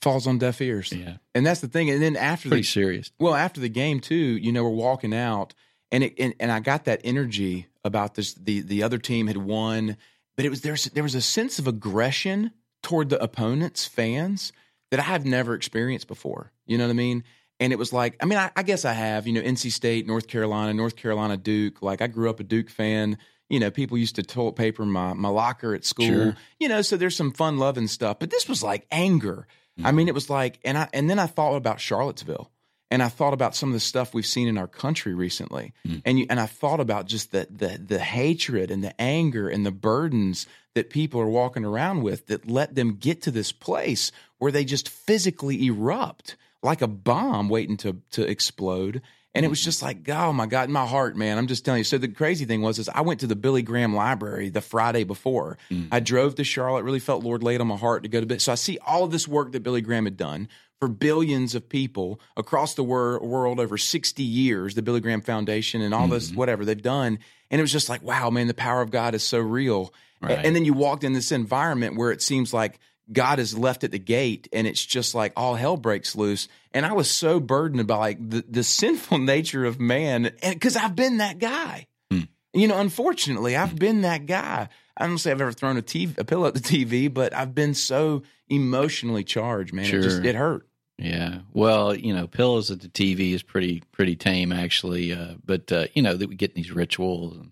Falls 0.00 0.26
on 0.26 0.36
deaf 0.36 0.60
ears. 0.60 0.92
yeah, 0.92 1.16
And 1.34 1.46
that's 1.46 1.62
the 1.62 1.68
thing. 1.68 1.88
And 1.88 2.02
then 2.02 2.14
after 2.14 2.48
pretty 2.50 2.60
the 2.60 2.66
serious. 2.68 3.10
well, 3.18 3.34
after 3.34 3.58
the 3.58 3.70
game 3.70 4.00
too, 4.00 4.14
you 4.14 4.52
know, 4.52 4.62
we're 4.62 4.68
walking 4.68 5.14
out 5.14 5.54
and 5.90 6.04
it 6.04 6.14
and, 6.18 6.34
and 6.38 6.52
I 6.52 6.60
got 6.60 6.84
that 6.84 7.00
energy 7.04 7.68
about 7.84 8.14
this 8.14 8.34
the 8.34 8.60
the 8.60 8.82
other 8.82 8.98
team 8.98 9.26
had 9.26 9.36
won, 9.36 9.96
but 10.36 10.44
it 10.44 10.50
was 10.50 10.62
there's 10.62 10.84
there 10.86 11.02
was 11.02 11.14
a 11.14 11.20
sense 11.20 11.58
of 11.58 11.66
aggression 11.66 12.50
toward 12.82 13.08
the 13.08 13.22
opponent's 13.22 13.84
fans 13.84 14.52
that 14.90 15.00
I 15.00 15.04
have 15.04 15.24
never 15.24 15.54
experienced 15.54 16.06
before. 16.06 16.52
You 16.66 16.78
know 16.78 16.84
what 16.84 16.90
I 16.90 16.94
mean? 16.94 17.24
And 17.60 17.72
it 17.72 17.78
was 17.78 17.92
like, 17.92 18.16
I 18.20 18.26
mean, 18.26 18.38
I, 18.38 18.50
I 18.56 18.62
guess 18.62 18.84
I 18.84 18.92
have, 18.92 19.26
you 19.26 19.32
know, 19.32 19.40
NC 19.40 19.72
State, 19.72 20.06
North 20.06 20.26
Carolina, 20.26 20.74
North 20.74 20.96
Carolina, 20.96 21.36
Duke. 21.36 21.82
Like 21.82 22.02
I 22.02 22.06
grew 22.06 22.28
up 22.28 22.40
a 22.40 22.44
Duke 22.44 22.68
fan. 22.68 23.18
You 23.48 23.60
know, 23.60 23.70
people 23.70 23.98
used 23.98 24.16
to 24.16 24.22
toilet 24.22 24.56
paper 24.56 24.84
my, 24.84 25.12
my 25.12 25.28
locker 25.28 25.74
at 25.74 25.84
school. 25.84 26.06
Sure. 26.06 26.36
You 26.58 26.68
know, 26.68 26.82
so 26.82 26.96
there's 26.96 27.16
some 27.16 27.32
fun 27.32 27.58
loving 27.58 27.86
stuff. 27.86 28.18
But 28.18 28.30
this 28.30 28.48
was 28.48 28.62
like 28.62 28.86
anger. 28.90 29.46
I 29.78 29.82
mm-hmm. 29.82 29.96
mean, 29.96 30.08
it 30.08 30.14
was 30.14 30.30
like, 30.30 30.58
and 30.64 30.78
I 30.78 30.88
and 30.92 31.10
then 31.10 31.18
I 31.18 31.26
thought 31.26 31.56
about 31.56 31.80
Charlottesville, 31.80 32.50
and 32.94 33.02
I 33.02 33.08
thought 33.08 33.32
about 33.32 33.56
some 33.56 33.70
of 33.70 33.72
the 33.72 33.80
stuff 33.80 34.14
we've 34.14 34.24
seen 34.24 34.46
in 34.46 34.56
our 34.56 34.68
country 34.68 35.14
recently, 35.14 35.72
hmm. 35.84 35.96
and 36.04 36.20
you, 36.20 36.26
and 36.30 36.38
I 36.38 36.46
thought 36.46 36.78
about 36.78 37.06
just 37.06 37.32
the 37.32 37.48
the 37.50 37.76
the 37.76 37.98
hatred 37.98 38.70
and 38.70 38.84
the 38.84 38.98
anger 39.00 39.48
and 39.48 39.66
the 39.66 39.72
burdens 39.72 40.46
that 40.74 40.90
people 40.90 41.20
are 41.20 41.28
walking 41.28 41.64
around 41.64 42.04
with 42.04 42.28
that 42.28 42.48
let 42.48 42.76
them 42.76 42.94
get 42.94 43.20
to 43.22 43.32
this 43.32 43.50
place 43.50 44.12
where 44.38 44.52
they 44.52 44.64
just 44.64 44.88
physically 44.88 45.66
erupt 45.66 46.36
like 46.62 46.82
a 46.82 46.86
bomb 46.86 47.48
waiting 47.48 47.76
to 47.78 47.96
to 48.12 48.22
explode. 48.22 49.02
And 49.36 49.44
it 49.44 49.48
was 49.48 49.60
hmm. 49.60 49.64
just 49.64 49.82
like, 49.82 50.08
oh 50.10 50.32
my 50.32 50.46
God, 50.46 50.68
in 50.68 50.72
my 50.72 50.86
heart, 50.86 51.16
man. 51.16 51.36
I'm 51.36 51.48
just 51.48 51.64
telling 51.64 51.78
you. 51.78 51.84
So 51.84 51.98
the 51.98 52.06
crazy 52.06 52.44
thing 52.44 52.62
was, 52.62 52.78
is 52.78 52.88
I 52.88 53.00
went 53.00 53.18
to 53.18 53.26
the 53.26 53.34
Billy 53.34 53.62
Graham 53.62 53.92
Library 53.92 54.50
the 54.50 54.60
Friday 54.60 55.02
before. 55.02 55.58
Hmm. 55.68 55.86
I 55.90 55.98
drove 55.98 56.36
to 56.36 56.44
Charlotte. 56.44 56.84
Really 56.84 57.00
felt 57.00 57.24
Lord 57.24 57.42
laid 57.42 57.60
on 57.60 57.66
my 57.66 57.76
heart 57.76 58.04
to 58.04 58.08
go 58.08 58.20
to 58.20 58.26
bed. 58.26 58.40
So 58.40 58.52
I 58.52 58.54
see 58.54 58.78
all 58.86 59.02
of 59.02 59.10
this 59.10 59.26
work 59.26 59.50
that 59.50 59.64
Billy 59.64 59.80
Graham 59.80 60.04
had 60.04 60.16
done 60.16 60.48
for 60.80 60.88
billions 60.88 61.54
of 61.54 61.68
people 61.68 62.20
across 62.36 62.74
the 62.74 62.82
wor- 62.84 63.20
world 63.20 63.60
over 63.60 63.78
60 63.78 64.22
years. 64.22 64.74
The 64.74 64.82
Billy 64.82 65.00
Graham 65.00 65.20
Foundation 65.20 65.80
and 65.82 65.94
all 65.94 66.08
this 66.08 66.32
whatever 66.32 66.64
they've 66.64 66.80
done, 66.82 67.18
and 67.50 67.58
it 67.58 67.62
was 67.62 67.72
just 67.72 67.88
like, 67.88 68.02
wow, 68.02 68.30
man, 68.30 68.46
the 68.48 68.54
power 68.54 68.82
of 68.82 68.90
God 68.90 69.14
is 69.14 69.22
so 69.22 69.38
real. 69.38 69.92
Right. 70.20 70.44
And 70.44 70.56
then 70.56 70.64
you 70.64 70.72
walked 70.72 71.04
in 71.04 71.12
this 71.12 71.32
environment 71.32 71.96
where 71.96 72.10
it 72.10 72.22
seems 72.22 72.52
like 72.54 72.78
God 73.12 73.38
is 73.38 73.56
left 73.56 73.84
at 73.84 73.90
the 73.90 73.98
gate 73.98 74.48
and 74.54 74.66
it's 74.66 74.82
just 74.84 75.14
like 75.14 75.34
all 75.36 75.54
hell 75.54 75.76
breaks 75.76 76.16
loose. 76.16 76.48
And 76.72 76.86
I 76.86 76.94
was 76.94 77.10
so 77.10 77.38
burdened 77.40 77.86
by 77.86 77.96
like 77.96 78.30
the, 78.30 78.42
the 78.48 78.64
sinful 78.64 79.18
nature 79.34 79.66
of 79.66 79.78
man. 79.78 80.32
Cause 80.60 80.76
I've 80.76 80.96
been 80.96 81.18
that 81.18 81.38
guy, 81.38 81.86
Hmm. 82.10 82.20
you 82.54 82.66
know, 82.68 82.78
unfortunately 82.78 83.54
I've 83.56 83.78
been 83.78 84.00
that 84.02 84.24
guy. 84.24 84.70
I 84.96 85.06
don't 85.06 85.18
say 85.18 85.30
I've 85.32 85.40
ever 85.40 85.52
thrown 85.52 85.76
a 85.76 85.82
TV, 85.82 86.16
a 86.18 86.24
pillow 86.24 86.46
at 86.46 86.54
the 86.54 86.60
TV, 86.60 87.12
but 87.12 87.34
I've 87.34 87.54
been 87.54 87.74
so 87.74 88.22
emotionally 88.48 89.24
charged, 89.24 89.72
man. 89.72 89.86
It 89.86 90.02
just, 90.02 90.24
it 90.24 90.34
hurt. 90.36 90.66
Yeah. 90.98 91.40
Well, 91.52 91.94
you 91.94 92.14
know, 92.14 92.26
pillows 92.28 92.70
at 92.70 92.80
the 92.80 92.88
TV 92.88 93.32
is 93.32 93.42
pretty 93.42 93.82
pretty 93.90 94.14
tame 94.14 94.52
actually. 94.52 95.12
Uh, 95.12 95.34
but 95.44 95.72
uh, 95.72 95.86
you 95.94 96.02
know 96.02 96.16
that 96.16 96.28
we 96.28 96.36
get 96.36 96.50
in 96.52 96.56
these 96.62 96.70
rituals 96.70 97.36
and 97.36 97.50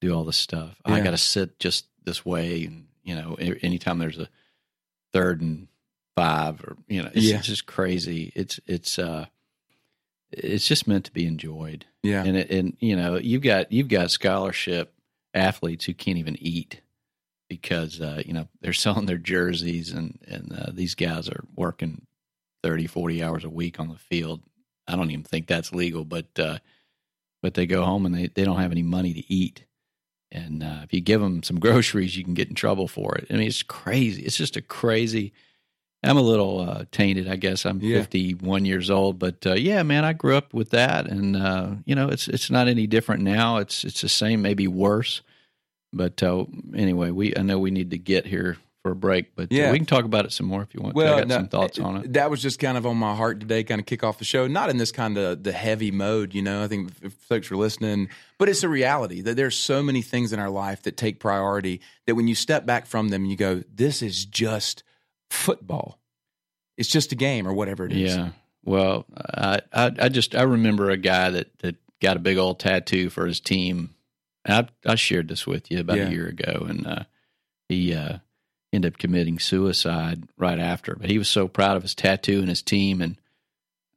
do 0.00 0.14
all 0.14 0.24
this 0.24 0.38
stuff. 0.38 0.74
I 0.84 1.00
got 1.00 1.10
to 1.10 1.18
sit 1.18 1.58
just 1.58 1.86
this 2.04 2.24
way, 2.24 2.64
and 2.64 2.86
you 3.04 3.14
know, 3.14 3.34
anytime 3.38 3.98
there's 3.98 4.18
a 4.18 4.28
third 5.12 5.42
and 5.42 5.68
five, 6.16 6.62
or 6.64 6.76
you 6.88 7.02
know, 7.02 7.10
it's, 7.12 7.26
Yeah. 7.26 7.36
it's 7.36 7.46
just 7.46 7.66
crazy. 7.66 8.32
It's 8.34 8.58
it's 8.66 8.98
uh, 8.98 9.26
it's 10.30 10.66
just 10.66 10.88
meant 10.88 11.04
to 11.04 11.12
be 11.12 11.26
enjoyed. 11.26 11.84
Yeah. 12.02 12.24
And 12.24 12.36
it, 12.38 12.50
and 12.50 12.74
you 12.80 12.96
know, 12.96 13.16
you've 13.16 13.42
got 13.42 13.70
you've 13.70 13.88
got 13.88 14.10
scholarship 14.10 14.94
athletes 15.34 15.84
who 15.84 15.94
can't 15.94 16.18
even 16.18 16.36
eat 16.40 16.80
because 17.48 18.00
uh, 18.00 18.22
you 18.24 18.32
know 18.32 18.48
they're 18.60 18.72
selling 18.84 19.06
their 19.06 19.18
jerseys 19.18 19.92
and 19.92 20.18
and 20.26 20.52
uh, 20.52 20.70
these 20.72 20.94
guys 20.94 21.28
are 21.28 21.44
working 21.56 22.06
30 22.62 22.86
40 22.86 23.22
hours 23.22 23.44
a 23.44 23.50
week 23.50 23.80
on 23.80 23.88
the 23.88 23.96
field. 23.96 24.42
I 24.86 24.96
don't 24.96 25.10
even 25.10 25.24
think 25.24 25.46
that's 25.46 25.72
legal 25.72 26.04
but 26.04 26.26
uh, 26.38 26.58
but 27.42 27.54
they 27.54 27.66
go 27.66 27.84
home 27.84 28.06
and 28.06 28.14
they, 28.14 28.28
they 28.28 28.44
don't 28.44 28.60
have 28.60 28.72
any 28.72 28.82
money 28.82 29.12
to 29.14 29.32
eat. 29.32 29.64
And 30.30 30.62
uh, 30.62 30.80
if 30.84 30.92
you 30.94 31.00
give 31.00 31.20
them 31.20 31.42
some 31.42 31.60
groceries 31.66 32.16
you 32.16 32.24
can 32.24 32.34
get 32.34 32.48
in 32.48 32.54
trouble 32.54 32.88
for 32.88 33.16
it. 33.16 33.26
I 33.30 33.34
mean 33.34 33.48
it's 33.48 33.62
crazy. 33.62 34.22
It's 34.22 34.36
just 34.36 34.56
a 34.56 34.62
crazy 34.62 35.32
i'm 36.04 36.16
a 36.16 36.22
little 36.22 36.60
uh, 36.60 36.84
tainted 36.92 37.28
i 37.28 37.36
guess 37.36 37.64
i'm 37.66 37.80
Yeah. 37.80 37.98
51 38.00 38.64
years 38.64 38.90
old 38.90 39.18
but 39.18 39.46
uh, 39.46 39.54
yeah 39.54 39.82
man 39.82 40.04
i 40.04 40.12
grew 40.12 40.36
up 40.36 40.52
with 40.54 40.70
that 40.70 41.06
and 41.08 41.36
uh, 41.36 41.70
you 41.84 41.94
know 41.94 42.08
it's 42.08 42.28
it's 42.28 42.50
not 42.50 42.68
any 42.68 42.86
different 42.86 43.22
now 43.22 43.58
it's 43.58 43.84
it's 43.84 44.00
the 44.00 44.08
same 44.08 44.42
maybe 44.42 44.66
worse 44.68 45.22
but 45.92 46.22
uh, 46.22 46.44
anyway 46.74 47.10
we 47.10 47.36
i 47.36 47.42
know 47.42 47.58
we 47.58 47.70
need 47.70 47.90
to 47.90 47.98
get 47.98 48.26
here 48.26 48.56
for 48.82 48.90
a 48.90 48.96
break 48.96 49.36
but 49.36 49.44
uh, 49.44 49.46
Yeah. 49.54 49.70
we 49.70 49.76
can 49.78 49.86
talk 49.86 50.04
about 50.04 50.24
it 50.24 50.32
some 50.32 50.46
more 50.46 50.60
if 50.62 50.74
you 50.74 50.80
want 50.80 50.96
to. 50.96 51.02
i 51.04 51.18
got 51.20 51.28
no, 51.28 51.36
some 51.36 51.48
thoughts 51.48 51.78
on 51.78 51.98
it 51.98 52.12
That 52.14 52.30
was 52.30 52.42
just 52.42 52.58
kind 52.58 52.76
of 52.76 52.84
on 52.84 52.96
my 52.96 53.14
heart 53.14 53.38
today, 53.38 53.62
kind 53.62 53.80
of 53.80 53.86
kick 53.86 54.02
off 54.02 54.18
the 54.18 54.24
show. 54.24 54.48
Not 54.48 54.70
in 54.70 54.76
this 54.76 54.90
kind 54.90 55.16
of 55.16 55.44
the 55.44 55.52
heavy 55.52 55.92
mode, 55.92 56.34
you 56.34 56.42
know. 56.42 56.64
I 56.64 56.66
think 56.66 56.90
if 57.00 57.12
folks 57.12 57.48
are 57.52 57.56
listening, 57.56 58.08
but 58.38 58.48
it's 58.48 58.64
a 58.64 58.68
reality 58.68 59.20
that 59.20 59.36
there's 59.36 59.54
so 59.56 59.84
many 59.84 60.02
things 60.02 60.32
in 60.32 60.40
our 60.40 60.50
life 60.50 60.82
that 60.82 60.96
take 60.96 61.20
priority 61.20 61.80
that 62.06 62.16
when 62.16 62.26
you 62.26 62.34
step 62.34 62.66
back 62.66 62.86
from 62.86 63.10
them, 63.10 63.24
you 63.24 63.36
go, 63.36 63.62
"This 63.72 64.02
is 64.02 64.24
just 64.24 64.82
football. 65.32 65.98
It's 66.76 66.88
just 66.88 67.12
a 67.12 67.16
game 67.16 67.46
or 67.46 67.52
whatever 67.52 67.86
it 67.86 67.92
is." 67.92 68.16
Yeah. 68.16 68.30
Well, 68.64 69.06
I, 69.16 69.60
I 69.72 69.90
I 69.98 70.08
just 70.08 70.34
I 70.34 70.42
remember 70.42 70.90
a 70.90 70.96
guy 70.96 71.30
that 71.30 71.58
that 71.58 71.76
got 72.00 72.16
a 72.16 72.20
big 72.20 72.38
old 72.38 72.60
tattoo 72.60 73.10
for 73.10 73.26
his 73.26 73.40
team. 73.40 73.94
I 74.46 74.66
I 74.86 74.94
shared 74.94 75.28
this 75.28 75.46
with 75.46 75.70
you 75.70 75.80
about 75.80 75.98
Yeah. 75.98 76.08
a 76.08 76.10
year 76.10 76.26
ago, 76.26 76.66
and 76.68 76.86
uh, 76.86 77.04
he 77.68 77.94
uh, 77.94 78.18
ended 78.72 78.94
up 78.94 78.98
committing 78.98 79.38
suicide 79.38 80.24
right 80.36 80.58
after. 80.58 80.94
But 80.94 81.10
he 81.10 81.18
was 81.18 81.28
so 81.28 81.48
proud 81.48 81.76
of 81.76 81.82
his 81.82 81.94
tattoo 81.94 82.40
and 82.40 82.48
his 82.48 82.62
team, 82.62 83.00
and 83.00 83.16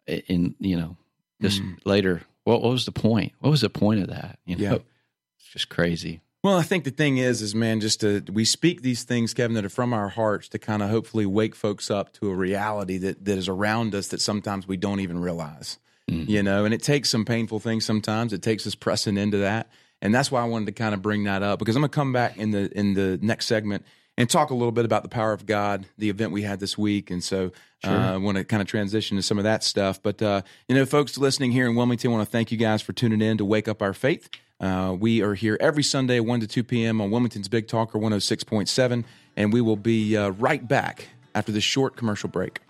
in 0.08 0.56
you 0.60 0.78
know 0.78 0.98
just 1.42 1.62
mm. 1.62 1.78
later 1.86 2.22
what, 2.44 2.62
what 2.62 2.72
was 2.72 2.86
the 2.86 2.92
point 2.92 3.34
what 3.40 3.50
was 3.50 3.62
the 3.62 3.70
point 3.70 4.02
of 4.02 4.08
that 4.08 4.40
you 4.46 4.56
know 4.56 4.64
yeah. 4.64 4.74
it's 4.74 5.48
just 5.52 5.70
crazy 5.70 6.22
well, 6.46 6.58
I 6.58 6.62
think 6.62 6.84
the 6.84 6.92
thing 6.92 7.18
is, 7.18 7.42
is 7.42 7.56
man, 7.56 7.80
just 7.80 8.02
to 8.02 8.24
we 8.32 8.46
speak 8.46 8.84
these 8.84 9.02
things, 9.02 9.34
Kevin, 9.34 9.56
that 9.56 9.66
are 9.66 9.70
from 9.70 9.94
our 9.94 10.10
hearts 10.10 10.48
to 10.50 10.60
kind 10.60 10.84
of 10.84 10.92
hopefully 10.92 11.26
wake 11.26 11.56
folks 11.56 11.90
up 11.90 12.14
to 12.14 12.30
a 12.30 12.36
reality 12.36 13.00
that 13.00 13.26
that 13.26 13.36
is 13.40 13.50
around 13.50 13.96
us 13.96 14.10
that 14.10 14.22
sometimes 14.22 14.68
we 14.68 14.78
don't 14.78 15.00
even 15.00 15.20
realize. 15.20 15.80
Mm-hmm. 16.08 16.30
You 16.30 16.44
know, 16.44 16.64
and 16.64 16.72
it 16.72 16.84
takes 16.84 17.10
some 17.10 17.26
painful 17.26 17.60
things 17.60 17.84
sometimes. 17.84 18.32
It 18.32 18.44
takes 18.44 18.68
us 18.68 18.76
pressing 18.76 19.18
into 19.18 19.38
that, 19.38 19.72
and 20.04 20.14
that's 20.14 20.30
why 20.30 20.40
I 20.40 20.46
wanted 20.46 20.68
to 20.68 20.72
kind 20.74 20.94
of 20.94 21.02
bring 21.02 21.24
that 21.24 21.42
up 21.42 21.58
because 21.58 21.76
I'm 21.76 21.82
gonna 21.82 21.90
come 21.90 22.14
back 22.14 22.38
in 22.38 22.52
the 22.52 22.72
in 22.78 22.94
the 22.94 23.18
next 23.24 23.48
segment 23.48 23.84
and 24.16 24.30
talk 24.30 24.52
a 24.52 24.54
little 24.54 24.72
bit 24.72 24.86
about 24.86 25.02
the 25.02 25.10
power 25.10 25.34
of 25.34 25.48
God, 25.48 25.88
the 25.98 26.12
event 26.12 26.32
we 26.32 26.44
had 26.44 26.60
this 26.60 26.78
week, 26.78 27.10
and 27.10 27.24
so 27.24 27.54
uh, 27.84 27.88
sure. 27.88 27.98
uh, 27.98 28.14
I 28.14 28.18
want 28.18 28.38
to 28.38 28.44
kind 28.44 28.62
of 28.62 28.68
transition 28.68 29.18
to 29.18 29.24
some 29.24 29.40
of 29.40 29.46
that 29.46 29.64
stuff. 29.64 30.00
But 30.00 30.22
uh, 30.22 30.44
you 30.68 30.76
know, 30.76 30.86
folks 30.86 31.18
listening 31.18 31.54
here 31.54 31.68
in 31.68 31.76
Wilmington, 31.76 32.12
I 32.12 32.14
want 32.14 32.28
to 32.28 32.32
thank 32.32 32.52
you 32.52 32.60
guys 32.60 32.84
for 32.84 32.94
tuning 32.94 33.24
in 33.24 33.40
to 33.40 33.46
Wake 33.46 33.68
Up 33.68 33.82
Our 33.82 33.94
Faith. 33.94 34.30
Uh, 34.60 34.96
we 34.98 35.22
are 35.22 35.34
here 35.34 35.58
every 35.60 35.84
Sunday, 35.84 36.22
1 36.22 36.40
to 36.40 36.48
2 36.48 36.64
p.m. 36.64 37.02
on 37.02 37.12
Wilmington's 37.12 37.50
Big 37.50 37.68
Talker 37.68 38.00
106.7, 38.00 39.04
and 39.36 39.52
we 39.52 39.60
will 39.60 39.76
be 39.76 40.16
uh, 40.16 40.30
right 40.30 40.66
back 40.66 41.10
after 41.34 41.52
this 41.52 41.64
short 41.64 41.98
commercial 41.98 42.30
break. 42.30 42.62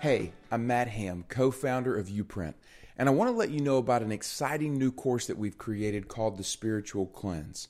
Hey, 0.00 0.32
I'm 0.52 0.66
Matt 0.66 0.88
Ham, 0.88 1.24
co 1.30 1.50
founder 1.50 1.96
of 1.96 2.08
Uprint, 2.08 2.54
and 2.98 3.08
I 3.08 3.12
want 3.12 3.30
to 3.30 3.36
let 3.36 3.50
you 3.50 3.60
know 3.60 3.78
about 3.78 4.02
an 4.02 4.12
exciting 4.12 4.78
new 4.78 4.92
course 4.92 5.26
that 5.26 5.38
we've 5.38 5.56
created 5.56 6.08
called 6.08 6.36
the 6.36 6.44
Spiritual 6.44 7.06
Cleanse. 7.06 7.68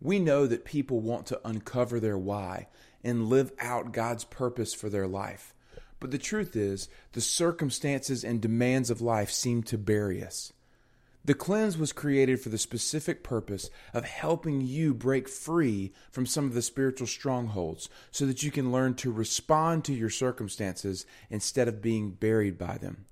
We 0.00 0.20
know 0.20 0.46
that 0.46 0.64
people 0.64 1.00
want 1.00 1.26
to 1.26 1.40
uncover 1.44 1.98
their 1.98 2.16
why 2.16 2.68
and 3.02 3.26
live 3.26 3.50
out 3.58 3.92
God's 3.92 4.24
purpose 4.24 4.72
for 4.72 4.88
their 4.88 5.08
life. 5.08 5.52
But 5.98 6.10
the 6.10 6.18
truth 6.18 6.56
is, 6.56 6.88
the 7.12 7.20
circumstances 7.20 8.22
and 8.22 8.40
demands 8.40 8.90
of 8.90 9.00
life 9.00 9.30
seem 9.30 9.62
to 9.64 9.78
bury 9.78 10.22
us. 10.22 10.52
The 11.24 11.34
cleanse 11.34 11.76
was 11.76 11.92
created 11.92 12.40
for 12.40 12.50
the 12.50 12.58
specific 12.58 13.24
purpose 13.24 13.68
of 13.92 14.04
helping 14.04 14.60
you 14.60 14.94
break 14.94 15.28
free 15.28 15.92
from 16.12 16.24
some 16.24 16.44
of 16.44 16.54
the 16.54 16.62
spiritual 16.62 17.08
strongholds 17.08 17.88
so 18.12 18.26
that 18.26 18.44
you 18.44 18.52
can 18.52 18.70
learn 18.70 18.94
to 18.96 19.10
respond 19.10 19.84
to 19.84 19.92
your 19.92 20.10
circumstances 20.10 21.04
instead 21.28 21.66
of 21.66 21.82
being 21.82 22.10
buried 22.10 22.56
by 22.56 22.78
them. 22.78 23.06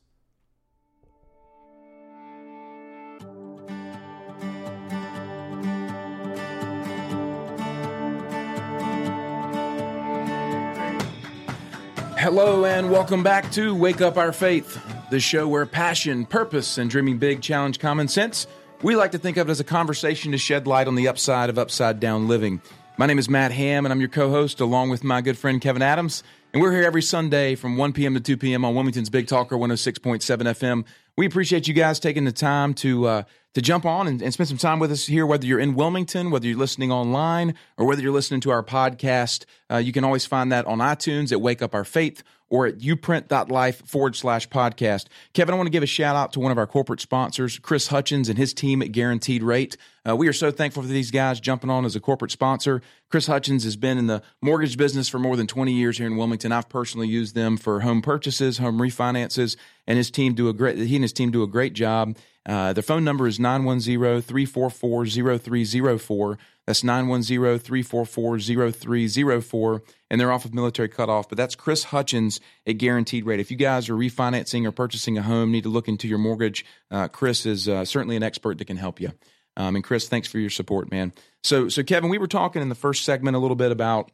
Hello, 12.27 12.65
and 12.65 12.91
welcome 12.91 13.23
back 13.23 13.53
to 13.53 13.73
Wake 13.73 14.01
Up 14.01 14.17
Our 14.17 14.33
Faith, 14.33 14.83
the 15.13 15.21
show 15.21 15.47
where 15.47 15.65
passion, 15.65 16.27
purpose, 16.27 16.77
and 16.77 16.91
dreaming 16.91 17.19
big 17.19 17.41
challenge 17.41 17.79
common 17.79 18.09
sense. 18.09 18.49
We 18.83 18.97
like 18.97 19.13
to 19.13 19.19
think 19.19 19.37
of 19.37 19.49
it 19.49 19.53
as 19.53 19.61
a 19.61 19.65
conversation 19.65 20.33
to 20.33 20.39
shed 20.39 20.67
light 20.67 20.89
on 20.89 20.97
the 20.97 21.07
upside 21.07 21.51
of 21.51 21.57
upside 21.57 22.01
down 22.01 22.27
living. 22.27 22.61
My 22.99 23.07
name 23.07 23.21
is 23.21 23.29
Matt 23.29 23.53
Ham, 23.53 23.87
and 23.87 23.93
I'm 23.93 24.01
your 24.01 24.09
co 24.09 24.29
host, 24.29 24.59
along 24.59 24.91
with 24.91 25.05
my 25.05 25.21
good 25.21 25.39
friend 25.39 25.61
Kevin 25.61 25.83
Adams. 25.83 26.25
And 26.53 26.61
we're 26.61 26.73
here 26.73 26.83
every 26.83 27.01
Sunday 27.01 27.55
from 27.55 27.77
1 27.77 27.93
p.m. 27.93 28.15
to 28.15 28.21
2 28.21 28.37
p.m. 28.37 28.65
on 28.65 28.75
Wilmington's 28.75 29.09
Big 29.09 29.29
Talker 29.29 29.57
106.7 29.57 30.21
FM. 30.21 30.85
We 31.17 31.27
appreciate 31.27 31.69
you 31.69 31.75
guys 31.75 32.01
taking 32.01 32.25
the 32.25 32.33
time 32.33 32.75
to 32.75 33.07
uh, 33.07 33.23
to 33.57 33.63
jump 33.63 33.87
on 33.87 34.07
and, 34.07 34.21
and, 34.21 34.35
spend 34.35 34.49
some 34.51 34.59
time 34.59 34.79
with 34.79 34.93
us 34.93 35.07
here, 35.07 35.25
whether 35.25 35.47
you're 35.47 35.59
in 35.59 35.75
Wilmington, 35.75 36.31
whether 36.31 36.47
you're 36.47 36.59
listening 36.59 36.93
online, 36.93 37.55
or 37.79 37.87
whether 37.87 38.03
you're 38.03 38.13
listening 38.13 38.43
to 38.43 38.51
our 38.51 38.63
podcast. 38.63 39.47
Uh, 39.71 39.79
you 39.79 39.95
can 39.95 40.05
always 40.05 40.27
find 40.27 40.53
that 40.53 40.67
on 40.67 40.81
iTunes 40.81 41.33
at 41.33 41.41
Wake 41.41 41.63
Up 41.63 41.75
Our 41.75 41.83
Faith 41.83 42.23
or 42.49 42.67
at 42.67 42.79
uprint.life 42.79 43.87
forward 43.87 44.17
slash 44.17 44.49
podcast. 44.49 45.07
Kevin, 45.33 45.55
I 45.55 45.57
want 45.57 45.67
to 45.67 45.73
give 45.73 45.83
a 45.83 45.87
shout 45.87 46.17
out 46.17 46.33
to 46.35 46.41
one 46.41 46.53
of 46.53 46.59
our 46.59 46.67
corporate 46.67 47.01
sponsors, 47.01 47.59
Chris 47.59 47.89
Hutchins 47.89 48.29
and 48.29 48.39
his 48.39 48.55
team 48.55 48.83
at 48.83 48.93
Guaranteed 48.93 49.43
Rate. 49.43 49.77
Uh, 50.09 50.15
we 50.15 50.29
are 50.29 50.33
so 50.33 50.51
thankful 50.53 50.83
for 50.83 50.89
these 50.89 51.11
guys 51.11 51.41
jumping 51.41 51.71
on 51.71 51.85
as 51.85 51.97
a 51.97 52.01
corporate 52.01 52.31
sponsor. 52.31 52.81
Chris 53.11 53.27
Hutchins 53.27 53.65
has 53.65 53.77
been 53.77 53.99
in 53.99 54.07
the 54.07 54.23
mortgage 54.41 54.77
business 54.77 55.09
for 55.09 55.19
more 55.19 55.37
than 55.37 55.47
20 55.47 55.73
years 55.73 55.99
here 55.99 56.07
in 56.07 56.17
Wilmington. 56.17 56.53
I've 56.53 56.69
personally 56.69 57.09
used 57.09 57.35
them 57.35 57.57
for 57.57 57.81
home 57.81 58.03
purchases, 58.03 58.59
home 58.59 58.79
refinances, 58.79 59.57
and 59.87 59.99
his 59.99 60.11
team 60.11 60.35
do 60.35 60.49
a 60.49 60.53
great, 60.53 60.79
he 60.79 60.95
and 60.95 61.05
his 61.05 61.13
team 61.13 61.31
do 61.33 61.43
a 61.43 61.49
great 61.49 61.73
job. 61.73 62.17
Uh, 62.47 62.73
their 62.73 62.83
phone 62.83 63.03
number 63.03 63.27
is 63.27 63.41
910 63.41 64.23
344 64.23 65.07
0304. 65.07 66.39
That's 66.67 66.83
910 66.83 67.59
344 67.59 68.39
0304. 68.39 69.83
And 70.11 70.21
they're 70.21 70.33
off 70.33 70.45
of 70.45 70.55
military 70.55 70.89
cutoff. 70.89 71.29
But 71.29 71.39
that's 71.39 71.55
Chris 71.55 71.85
Hutchins 71.85 72.41
at 72.67 72.79
Guaranteed 72.79 73.25
Rate. 73.25 73.41
If 73.41 73.51
you 73.51 73.57
guys 73.57 73.89
are 73.89 73.95
refinancing 73.95 74.67
or 74.67 74.73
purchasing 74.73 75.17
a 75.17 75.23
home, 75.23 75.53
need 75.53 75.65
to 75.65 75.69
look 75.69 75.89
into 75.89 76.09
your 76.09 76.19
mortgage, 76.19 76.65
uh, 76.91 77.09
Chris 77.09 77.47
is 77.47 77.69
uh, 77.69 77.85
certainly 77.85 78.17
an 78.17 78.23
expert 78.23 78.59
that 78.59 78.67
can 78.67 78.77
help 78.77 79.01
you. 79.01 79.13
Um, 79.57 79.77
and 79.77 79.85
Chris, 79.85 80.09
thanks 80.09 80.29
for 80.29 80.39
your 80.39 80.51
support, 80.51 80.91
man. 80.91 81.13
So, 81.43 81.69
so 81.69 81.83
Kevin, 81.83 82.11
we 82.11 82.19
were 82.19 82.27
talking 82.27 82.61
in 82.61 82.69
the 82.69 82.75
first 82.75 83.05
segment 83.05 83.37
a 83.37 83.39
little 83.41 83.57
bit 83.57 83.73
about 83.73 84.11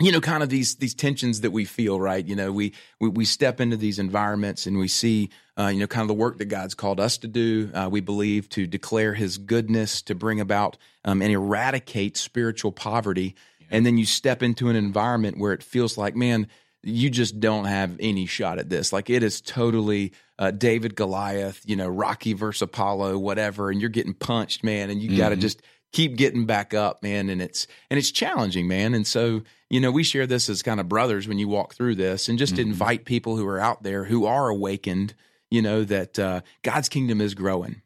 you 0.00 0.10
know 0.10 0.20
kind 0.20 0.42
of 0.42 0.48
these 0.48 0.76
these 0.76 0.94
tensions 0.94 1.42
that 1.42 1.50
we 1.50 1.64
feel 1.64 2.00
right 2.00 2.26
you 2.26 2.34
know 2.34 2.50
we 2.50 2.72
we, 2.98 3.08
we 3.08 3.24
step 3.24 3.60
into 3.60 3.76
these 3.76 3.98
environments 3.98 4.66
and 4.66 4.78
we 4.78 4.88
see 4.88 5.30
uh, 5.58 5.66
you 5.66 5.78
know 5.78 5.86
kind 5.86 6.02
of 6.02 6.08
the 6.08 6.14
work 6.14 6.38
that 6.38 6.46
god's 6.46 6.74
called 6.74 6.98
us 6.98 7.18
to 7.18 7.28
do 7.28 7.70
uh, 7.74 7.88
we 7.90 8.00
believe 8.00 8.48
to 8.48 8.66
declare 8.66 9.14
his 9.14 9.38
goodness 9.38 10.02
to 10.02 10.14
bring 10.14 10.40
about 10.40 10.76
um, 11.04 11.22
and 11.22 11.32
eradicate 11.32 12.16
spiritual 12.16 12.72
poverty 12.72 13.34
yeah. 13.60 13.66
and 13.70 13.86
then 13.86 13.98
you 13.98 14.06
step 14.06 14.42
into 14.42 14.68
an 14.68 14.76
environment 14.76 15.38
where 15.38 15.52
it 15.52 15.62
feels 15.62 15.96
like 15.98 16.16
man 16.16 16.46
you 16.82 17.10
just 17.10 17.38
don't 17.38 17.66
have 17.66 17.94
any 18.00 18.24
shot 18.24 18.58
at 18.58 18.70
this 18.70 18.92
like 18.92 19.10
it 19.10 19.22
is 19.22 19.40
totally 19.40 20.12
uh, 20.38 20.50
david 20.50 20.94
goliath 20.96 21.60
you 21.66 21.76
know 21.76 21.88
rocky 21.88 22.32
versus 22.32 22.62
apollo 22.62 23.18
whatever 23.18 23.70
and 23.70 23.80
you're 23.80 23.90
getting 23.90 24.14
punched 24.14 24.64
man 24.64 24.88
and 24.88 25.02
you 25.02 25.10
mm-hmm. 25.10 25.18
got 25.18 25.28
to 25.28 25.36
just 25.36 25.62
keep 25.92 26.16
getting 26.16 26.46
back 26.46 26.74
up, 26.74 27.02
man. 27.02 27.28
And 27.28 27.42
it's 27.42 27.66
and 27.90 27.98
it's 27.98 28.10
challenging, 28.10 28.68
man. 28.68 28.94
And 28.94 29.06
so 29.06 29.42
you 29.68 29.80
know 29.80 29.90
we 29.90 30.02
share 30.02 30.26
this 30.26 30.48
as 30.48 30.62
kind 30.62 30.80
of 30.80 30.88
brothers 30.88 31.28
when 31.28 31.38
you 31.38 31.48
walk 31.48 31.74
through 31.74 31.96
this, 31.96 32.28
and 32.28 32.38
just 32.38 32.54
mm-hmm. 32.54 32.70
invite 32.70 33.04
people 33.04 33.36
who 33.36 33.46
are 33.46 33.60
out 33.60 33.82
there 33.82 34.04
who 34.04 34.26
are 34.26 34.48
awakened. 34.48 35.14
You 35.50 35.62
know 35.62 35.84
that 35.84 36.18
uh, 36.18 36.42
God's 36.62 36.88
kingdom 36.88 37.20
is 37.20 37.34
growing. 37.34 37.82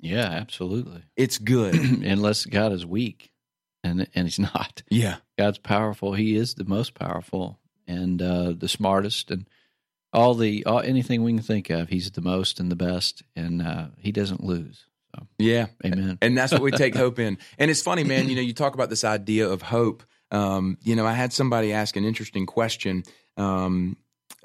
Yeah, 0.00 0.26
absolutely. 0.26 1.02
It's 1.16 1.38
good 1.38 1.74
unless 1.74 2.44
God 2.44 2.72
is 2.72 2.86
weak, 2.86 3.32
and 3.82 4.08
and 4.14 4.26
He's 4.26 4.38
not. 4.54 4.82
Yeah, 4.90 5.16
God's 5.38 5.58
powerful. 5.58 6.14
He 6.14 6.36
is 6.36 6.54
the 6.54 6.64
most 6.64 6.94
powerful 6.94 7.58
and 7.86 8.20
uh, 8.20 8.52
the 8.56 8.68
smartest, 8.68 9.30
and 9.30 9.48
all 10.12 10.34
the 10.34 10.64
all, 10.66 10.80
anything 10.80 11.22
we 11.22 11.32
can 11.32 11.42
think 11.42 11.70
of. 11.70 11.88
He's 11.88 12.10
the 12.10 12.20
most 12.20 12.60
and 12.60 12.70
the 12.70 12.76
best, 12.76 13.22
and 13.34 13.62
uh, 13.62 13.86
He 13.98 14.12
doesn't 14.12 14.44
lose. 14.44 14.87
So, 15.14 15.26
yeah, 15.38 15.66
amen. 15.84 16.18
And 16.20 16.36
that's 16.36 16.52
what 16.52 16.62
we 16.62 16.70
take 16.70 16.94
hope 17.04 17.18
in. 17.18 17.38
And 17.58 17.70
it's 17.70 17.82
funny, 17.82 18.04
man. 18.04 18.28
You 18.28 18.36
know, 18.36 18.42
you 18.42 18.52
talk 18.52 18.74
about 18.74 18.90
this 18.90 19.04
idea 19.04 19.48
of 19.48 19.62
hope. 19.62 20.02
Um, 20.30 20.78
you 20.82 20.96
know, 20.96 21.06
I 21.06 21.12
had 21.12 21.32
somebody 21.32 21.72
ask 21.72 21.96
an 21.96 22.04
interesting 22.04 22.46
question 22.46 23.04
um, 23.36 23.96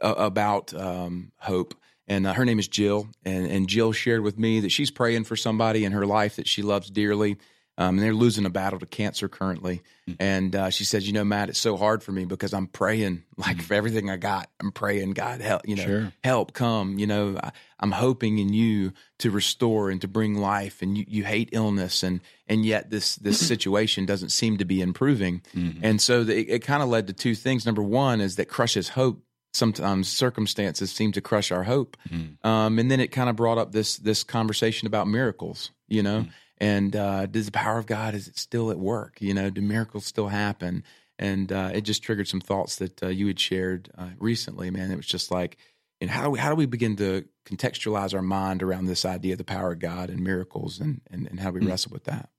about 0.02 0.74
um, 0.74 1.32
hope, 1.38 1.76
and 2.08 2.28
uh, 2.28 2.34
her 2.34 2.46
name 2.46 2.60
is 2.60 2.68
Jill. 2.68 3.10
And, 3.26 3.48
and 3.48 3.68
Jill 3.68 3.92
shared 3.92 4.22
with 4.22 4.38
me 4.38 4.62
that 4.62 4.72
she's 4.72 4.92
praying 4.92 5.26
for 5.26 5.36
somebody 5.36 5.84
in 5.86 5.92
her 5.92 6.06
life 6.06 6.38
that 6.38 6.48
she 6.48 6.62
loves 6.62 6.90
dearly, 6.90 7.38
um, 7.78 7.98
and 7.98 8.00
they're 8.00 8.14
losing 8.14 8.46
a 8.46 8.50
battle 8.50 8.80
to 8.80 8.86
cancer 8.86 9.28
currently. 9.28 9.82
Mm-hmm. 10.08 10.14
And 10.20 10.56
uh, 10.56 10.70
she 10.70 10.84
says, 10.84 11.08
"You 11.08 11.14
know, 11.14 11.24
Matt, 11.24 11.50
it's 11.50 11.60
so 11.60 11.76
hard 11.76 12.04
for 12.04 12.12
me 12.12 12.26
because 12.26 12.54
I'm 12.54 12.68
praying 12.68 13.24
like 13.38 13.58
mm-hmm. 13.58 13.66
for 13.66 13.74
everything 13.74 14.10
I 14.10 14.18
got. 14.18 14.50
I'm 14.60 14.72
praying, 14.72 15.12
God 15.12 15.42
help, 15.42 15.68
you 15.68 15.76
know, 15.76 15.86
sure. 15.86 16.14
help 16.24 16.54
come. 16.54 17.00
You 17.00 17.08
know, 17.08 17.38
I, 17.42 17.52
am 17.82 17.92
hoping 17.92 18.38
in 18.38 18.54
you 18.54 18.94
to 19.20 19.32
restore 19.32 19.90
and 19.90 20.02
to 20.02 20.08
bring 20.08 20.36
life. 20.36 20.82
And 20.82 20.98
you, 20.98 21.06
you 21.08 21.24
hate 21.24 21.50
illness, 21.52 22.04
and 22.04 22.22
and 22.48 22.66
yet 22.66 22.90
this 22.90 23.16
this 23.16 23.46
situation 23.48 24.06
doesn't 24.06 24.30
seem 24.30 24.58
to 24.58 24.66
be 24.66 24.82
improving. 24.82 25.42
Mm-hmm. 25.56 25.84
And 25.84 26.02
so 26.02 26.24
the, 26.24 26.38
it, 26.38 26.50
it 26.50 26.60
kind 26.60 26.84
of 26.84 26.90
led 26.90 27.08
to 27.08 27.14
two 27.14 27.34
things. 27.34 27.66
Number 27.66 27.84
one 27.84 28.22
is 28.22 28.36
that 28.36 28.50
crushes 28.50 28.90
hope 28.90 29.24
sometimes 29.54 30.10
circumstances 30.10 30.92
seem 30.92 31.12
to 31.12 31.22
crush 31.22 31.52
our 31.52 31.64
hope. 31.64 31.96
Mm. 32.10 32.44
Um, 32.46 32.80
and 32.80 32.90
then 32.90 33.00
it 33.00 33.10
kind 33.10 33.30
of 33.30 33.36
brought 33.36 33.58
up 33.58 33.72
this 33.72 33.98
this 33.98 34.24
conversation 34.24 34.88
about 34.88 35.08
miracles, 35.08 35.72
you 35.88 36.04
know, 36.04 36.22
mm. 36.22 36.30
And 36.64 36.96
uh, 36.96 37.26
does 37.26 37.46
the 37.48 37.52
power 37.52 37.78
of 37.78 37.86
God 37.86 38.16
is 38.16 38.28
it 38.28 38.38
still 38.38 38.72
at 38.72 38.80
work? 38.80 39.22
You 39.22 39.34
know, 39.34 39.50
do 39.50 39.62
miracles 39.62 40.06
still 40.06 40.30
happen? 40.30 40.84
and 41.20 41.52
uh, 41.52 41.72
it 41.74 41.82
just 41.82 42.04
triggered 42.04 42.28
some 42.28 42.42
thoughts 42.42 42.78
that 42.78 43.02
uh, 43.04 43.08
you 43.08 43.28
had 43.28 43.40
shared 43.40 43.90
uh, 43.98 44.10
recently. 44.20 44.70
Man, 44.70 44.92
it 44.92 44.96
was 44.96 45.06
just 45.06 45.32
like, 45.32 45.58
and 46.02 46.10
how 46.10 46.24
do 46.24 46.32
we 46.32 46.40
how 46.40 46.50
do 46.50 46.56
we 46.56 46.66
begin 46.66 46.96
to 46.98 47.26
contextualize 47.46 48.14
our 48.14 48.22
mind 48.22 48.64
around 48.64 48.86
this 48.86 49.06
idea 49.06 49.34
of 49.34 49.38
the 49.38 49.44
power 49.44 49.74
of 49.74 49.80
God 49.80 50.10
and 50.10 50.22
miracles, 50.22 50.80
and 50.80 51.02
and, 51.10 51.28
and 51.28 51.40
how 51.40 51.52
do 51.52 51.60
we 51.60 51.66
mm. 51.66 51.70
wrestle 51.70 51.92
with 51.94 52.06
that? 52.06 52.30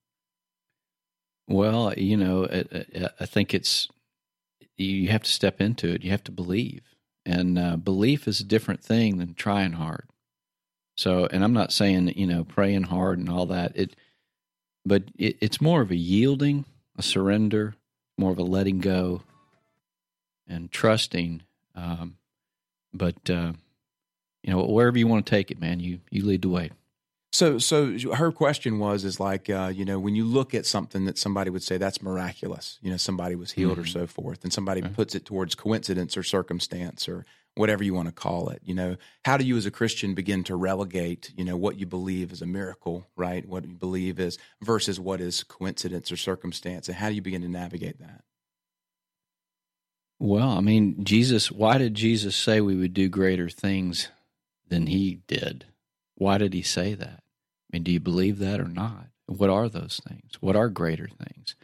Well, 1.47 1.93
you 1.95 2.17
know, 2.17 2.47
I, 2.51 3.09
I 3.19 3.25
think 3.25 3.53
it's 3.53 3.87
you 4.77 5.09
have 5.09 5.23
to 5.23 5.31
step 5.31 5.61
into 5.61 5.93
it. 5.93 6.03
You 6.03 6.11
have 6.11 6.23
to 6.25 6.31
believe, 6.31 6.81
and 7.25 7.57
uh, 7.57 7.77
belief 7.77 8.27
is 8.27 8.39
a 8.39 8.45
different 8.45 8.83
thing 8.83 9.17
than 9.17 9.33
trying 9.33 9.73
hard. 9.73 10.09
So, 10.97 11.27
and 11.31 11.43
I'm 11.43 11.53
not 11.53 11.73
saying 11.73 12.13
you 12.15 12.27
know 12.27 12.43
praying 12.43 12.83
hard 12.83 13.19
and 13.19 13.29
all 13.29 13.45
that. 13.47 13.75
It, 13.75 13.95
but 14.85 15.03
it, 15.17 15.37
it's 15.41 15.61
more 15.61 15.81
of 15.81 15.91
a 15.91 15.95
yielding, 15.95 16.65
a 16.97 17.01
surrender, 17.01 17.75
more 18.17 18.31
of 18.31 18.39
a 18.39 18.43
letting 18.43 18.79
go, 18.79 19.21
and 20.47 20.71
trusting. 20.71 21.41
Um, 21.75 22.17
but 22.93 23.29
uh, 23.29 23.53
you 24.43 24.53
know, 24.53 24.63
wherever 24.65 24.97
you 24.97 25.07
want 25.07 25.25
to 25.25 25.29
take 25.29 25.51
it, 25.51 25.59
man, 25.59 25.79
you 25.79 25.99
you 26.09 26.25
lead 26.25 26.41
the 26.43 26.49
way. 26.49 26.71
So, 27.35 27.57
so 27.57 27.97
her 28.13 28.31
question 28.31 28.79
was, 28.79 29.03
is 29.03 29.19
like, 29.19 29.49
uh, 29.49 29.69
you 29.75 29.83
know, 29.83 29.99
when 29.99 30.15
you 30.15 30.23
look 30.23 30.53
at 30.53 30.65
something 30.65 31.03
that 31.03 31.17
somebody 31.17 31.49
would 31.49 31.63
say 31.63 31.77
that's 31.77 32.01
miraculous, 32.01 32.79
you 32.81 32.89
know, 32.89 32.95
somebody 32.95 33.35
was 33.35 33.51
healed 33.51 33.73
mm-hmm. 33.73 33.81
or 33.81 33.85
so 33.87 34.07
forth, 34.07 34.45
and 34.45 34.53
somebody 34.53 34.81
okay. 34.81 34.93
puts 34.93 35.15
it 35.15 35.25
towards 35.25 35.53
coincidence 35.53 36.15
or 36.15 36.23
circumstance 36.23 37.09
or 37.09 37.25
whatever 37.55 37.83
you 37.83 37.93
want 37.93 38.07
to 38.07 38.13
call 38.13 38.47
it, 38.47 38.61
you 38.63 38.73
know, 38.73 38.95
how 39.25 39.35
do 39.35 39.43
you 39.43 39.57
as 39.57 39.65
a 39.65 39.71
Christian 39.71 40.13
begin 40.13 40.45
to 40.45 40.55
relegate, 40.55 41.33
you 41.35 41.43
know, 41.43 41.57
what 41.57 41.77
you 41.77 41.85
believe 41.85 42.31
is 42.31 42.41
a 42.41 42.45
miracle, 42.45 43.05
right? 43.17 43.45
What 43.45 43.67
you 43.67 43.75
believe 43.75 44.17
is 44.17 44.37
versus 44.61 44.97
what 44.97 45.19
is 45.19 45.43
coincidence 45.43 46.13
or 46.13 46.15
circumstance, 46.15 46.87
and 46.87 46.95
how 46.95 47.09
do 47.09 47.15
you 47.15 47.21
begin 47.21 47.41
to 47.41 47.49
navigate 47.49 47.99
that? 47.99 48.23
Well, 50.19 50.51
I 50.51 50.61
mean, 50.61 51.03
Jesus, 51.03 51.51
why 51.51 51.79
did 51.79 51.95
Jesus 51.95 52.33
say 52.33 52.61
we 52.61 52.77
would 52.77 52.93
do 52.93 53.09
greater 53.09 53.49
things 53.49 54.07
than 54.69 54.87
he 54.87 55.19
did? 55.27 55.65
Why 56.15 56.37
did 56.37 56.53
he 56.53 56.61
say 56.61 56.93
that? 56.93 57.24
Mean, 57.75 57.83
do 57.83 57.91
you 57.91 57.99
believe 57.99 58.39
that 58.39 58.61
or 58.61 58.69
not? 58.69 59.07
What 59.27 59.49
are 59.49 59.67
those 59.67 59.99
things? 60.07 60.37
What 60.39 60.55
are 60.55 60.69
greater 60.69 61.09
things? 61.09 61.55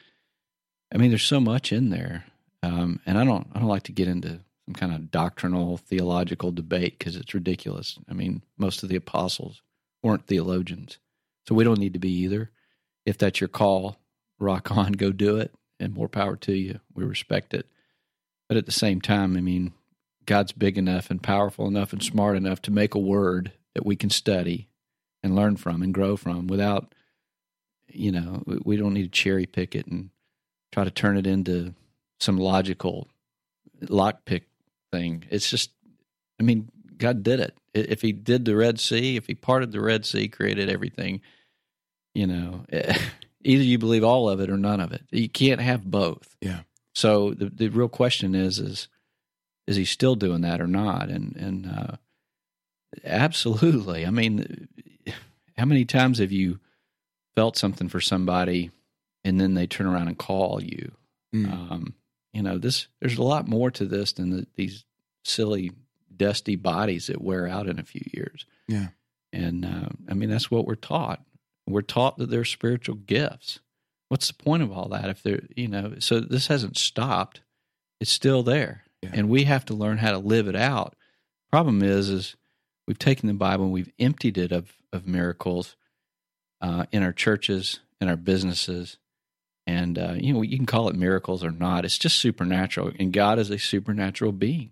I 0.93 0.97
mean, 0.97 1.09
there's 1.09 1.23
so 1.23 1.39
much 1.39 1.71
in 1.71 1.89
there, 1.89 2.25
um, 2.61 2.99
and 3.05 3.17
I 3.17 3.23
don't 3.23 3.47
I 3.53 3.59
don't 3.59 3.69
like 3.69 3.83
to 3.83 3.93
get 3.93 4.09
into 4.09 4.41
some 4.65 4.73
kind 4.75 4.93
of 4.93 5.09
doctrinal 5.09 5.77
theological 5.77 6.51
debate 6.51 6.99
because 6.99 7.15
it's 7.15 7.33
ridiculous. 7.33 7.97
I 8.09 8.13
mean, 8.13 8.41
most 8.57 8.83
of 8.83 8.89
the 8.89 8.97
apostles 8.97 9.61
weren't 10.03 10.27
theologians, 10.27 10.97
so 11.47 11.55
we 11.55 11.63
don't 11.63 11.79
need 11.79 11.93
to 11.93 11.99
be 11.99 12.11
either. 12.11 12.51
If 13.05 13.17
that's 13.17 13.39
your 13.39 13.47
call, 13.47 13.97
rock 14.37 14.69
on, 14.75 14.91
go 14.91 15.13
do 15.13 15.37
it, 15.37 15.53
and 15.79 15.93
more 15.93 16.09
power 16.09 16.35
to 16.37 16.53
you. 16.53 16.81
We 16.93 17.05
respect 17.05 17.53
it, 17.53 17.67
but 18.49 18.57
at 18.57 18.65
the 18.65 18.73
same 18.73 18.99
time, 18.99 19.37
I 19.37 19.41
mean, 19.41 19.71
God's 20.25 20.51
big 20.51 20.77
enough 20.77 21.09
and 21.09 21.23
powerful 21.23 21.67
enough 21.67 21.93
and 21.93 22.03
smart 22.03 22.35
enough 22.35 22.61
to 22.63 22.71
make 22.71 22.95
a 22.95 22.99
word 22.99 23.53
that 23.75 23.85
we 23.85 23.95
can 23.95 24.09
study 24.09 24.67
and 25.23 25.35
learn 25.35 25.55
from 25.55 25.81
and 25.81 25.93
grow 25.93 26.15
from 26.17 26.47
without 26.47 26.93
you 27.87 28.11
know 28.11 28.43
we 28.63 28.77
don't 28.77 28.93
need 28.93 29.03
to 29.03 29.09
cherry 29.09 29.45
pick 29.45 29.75
it 29.75 29.87
and 29.87 30.09
try 30.71 30.83
to 30.83 30.91
turn 30.91 31.17
it 31.17 31.27
into 31.27 31.73
some 32.19 32.37
logical 32.37 33.07
lockpick 33.83 34.43
thing. 34.91 35.25
It's 35.29 35.49
just 35.49 35.71
i 36.39 36.43
mean 36.43 36.69
god 36.97 37.23
did 37.23 37.39
it. 37.39 37.57
If 37.73 38.01
he 38.01 38.11
did 38.11 38.45
the 38.45 38.55
red 38.55 38.79
sea 38.79 39.15
if 39.17 39.27
he 39.27 39.35
parted 39.35 39.71
the 39.71 39.81
red 39.81 40.05
sea 40.05 40.27
created 40.27 40.69
everything 40.69 41.21
you 42.13 42.27
know 42.27 42.65
either 43.43 43.63
you 43.63 43.77
believe 43.77 44.03
all 44.03 44.29
of 44.29 44.39
it 44.39 44.49
or 44.49 44.57
none 44.57 44.79
of 44.79 44.91
it. 44.91 45.03
You 45.11 45.29
can't 45.29 45.61
have 45.61 45.89
both. 45.89 46.35
Yeah. 46.41 46.61
So 46.93 47.33
the 47.33 47.49
the 47.49 47.69
real 47.69 47.89
question 47.89 48.35
is 48.35 48.59
is 48.59 48.87
is 49.67 49.75
he 49.75 49.85
still 49.85 50.15
doing 50.15 50.41
that 50.41 50.61
or 50.61 50.67
not? 50.67 51.09
And 51.09 51.35
and 51.35 51.65
uh 51.65 51.95
absolutely. 53.03 54.05
I 54.05 54.09
mean 54.09 54.67
how 55.61 55.65
many 55.67 55.85
times 55.85 56.17
have 56.17 56.31
you 56.31 56.59
felt 57.35 57.55
something 57.55 57.87
for 57.87 58.01
somebody 58.01 58.71
and 59.23 59.39
then 59.39 59.53
they 59.53 59.67
turn 59.67 59.85
around 59.85 60.07
and 60.07 60.17
call 60.17 60.59
you? 60.59 60.91
Mm. 61.35 61.51
Um, 61.51 61.93
you 62.33 62.41
know, 62.41 62.57
this 62.57 62.87
there's 62.99 63.19
a 63.19 63.23
lot 63.23 63.47
more 63.47 63.69
to 63.69 63.85
this 63.85 64.13
than 64.13 64.31
the, 64.31 64.47
these 64.55 64.85
silly, 65.23 65.71
dusty 66.17 66.55
bodies 66.55 67.07
that 67.07 67.21
wear 67.21 67.47
out 67.47 67.67
in 67.67 67.77
a 67.77 67.83
few 67.83 68.01
years. 68.11 68.47
Yeah, 68.67 68.87
and 69.31 69.63
uh, 69.63 69.89
I 70.09 70.15
mean 70.15 70.31
that's 70.31 70.49
what 70.49 70.65
we're 70.65 70.73
taught. 70.73 71.21
We're 71.67 71.83
taught 71.83 72.17
that 72.17 72.31
they're 72.31 72.43
spiritual 72.43 72.95
gifts. 72.95 73.59
What's 74.09 74.29
the 74.29 74.33
point 74.33 74.63
of 74.63 74.71
all 74.71 74.89
that 74.89 75.11
if 75.11 75.21
they're 75.21 75.43
you 75.55 75.67
know? 75.67 75.93
So 75.99 76.21
this 76.21 76.47
hasn't 76.47 76.75
stopped; 76.75 77.41
it's 77.99 78.11
still 78.11 78.41
there, 78.41 78.85
yeah. 79.03 79.11
and 79.13 79.29
we 79.29 79.43
have 79.43 79.65
to 79.65 79.75
learn 79.75 79.99
how 79.99 80.09
to 80.09 80.17
live 80.17 80.47
it 80.47 80.55
out. 80.55 80.95
Problem 81.51 81.83
is, 81.83 82.09
is 82.09 82.35
we've 82.87 82.99
taken 82.99 83.27
the 83.27 83.33
Bible 83.33 83.65
and 83.65 83.73
we've 83.73 83.91
emptied 83.99 84.37
it 84.37 84.51
of 84.51 84.73
of 84.93 85.07
miracles 85.07 85.75
uh, 86.61 86.85
in 86.91 87.03
our 87.03 87.13
churches, 87.13 87.79
in 87.99 88.09
our 88.09 88.17
businesses, 88.17 88.97
and 89.65 89.97
uh, 89.97 90.13
you 90.17 90.33
know 90.33 90.41
you 90.41 90.57
can 90.57 90.65
call 90.65 90.89
it 90.89 90.95
miracles 90.95 91.43
or 91.43 91.51
not. 91.51 91.85
It's 91.85 91.97
just 91.97 92.19
supernatural, 92.19 92.91
and 92.99 93.13
God 93.13 93.39
is 93.39 93.49
a 93.49 93.59
supernatural 93.59 94.31
being. 94.31 94.71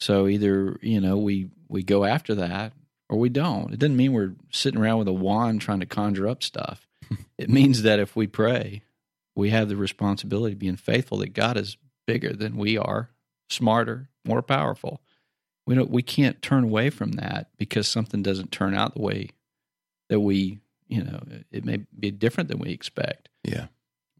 So 0.00 0.26
either 0.26 0.78
you 0.82 1.00
know 1.00 1.16
we 1.16 1.50
we 1.68 1.82
go 1.82 2.04
after 2.04 2.34
that 2.36 2.72
or 3.08 3.18
we 3.18 3.28
don't. 3.28 3.72
It 3.72 3.78
doesn't 3.78 3.96
mean 3.96 4.12
we're 4.12 4.34
sitting 4.50 4.80
around 4.80 4.98
with 4.98 5.08
a 5.08 5.12
wand 5.12 5.60
trying 5.60 5.80
to 5.80 5.86
conjure 5.86 6.28
up 6.28 6.42
stuff. 6.42 6.86
it 7.38 7.50
means 7.50 7.82
that 7.82 7.98
if 7.98 8.16
we 8.16 8.26
pray, 8.26 8.82
we 9.36 9.50
have 9.50 9.68
the 9.68 9.76
responsibility 9.76 10.52
of 10.54 10.58
being 10.58 10.76
faithful 10.76 11.18
that 11.18 11.34
God 11.34 11.56
is 11.56 11.76
bigger 12.06 12.32
than 12.32 12.56
we 12.56 12.78
are, 12.78 13.10
smarter, 13.48 14.08
more 14.24 14.42
powerful. 14.42 15.00
We 15.66 15.74
don't 15.74 15.90
we 15.90 16.02
can't 16.02 16.42
turn 16.42 16.64
away 16.64 16.90
from 16.90 17.12
that 17.12 17.48
because 17.56 17.88
something 17.88 18.22
doesn't 18.22 18.52
turn 18.52 18.74
out 18.74 18.94
the 18.94 19.02
way 19.02 19.30
that 20.10 20.20
we, 20.20 20.60
you 20.88 21.02
know, 21.02 21.20
it 21.50 21.64
may 21.64 21.84
be 21.98 22.10
different 22.10 22.48
than 22.48 22.58
we 22.58 22.70
expect. 22.70 23.28
Yeah. 23.42 23.66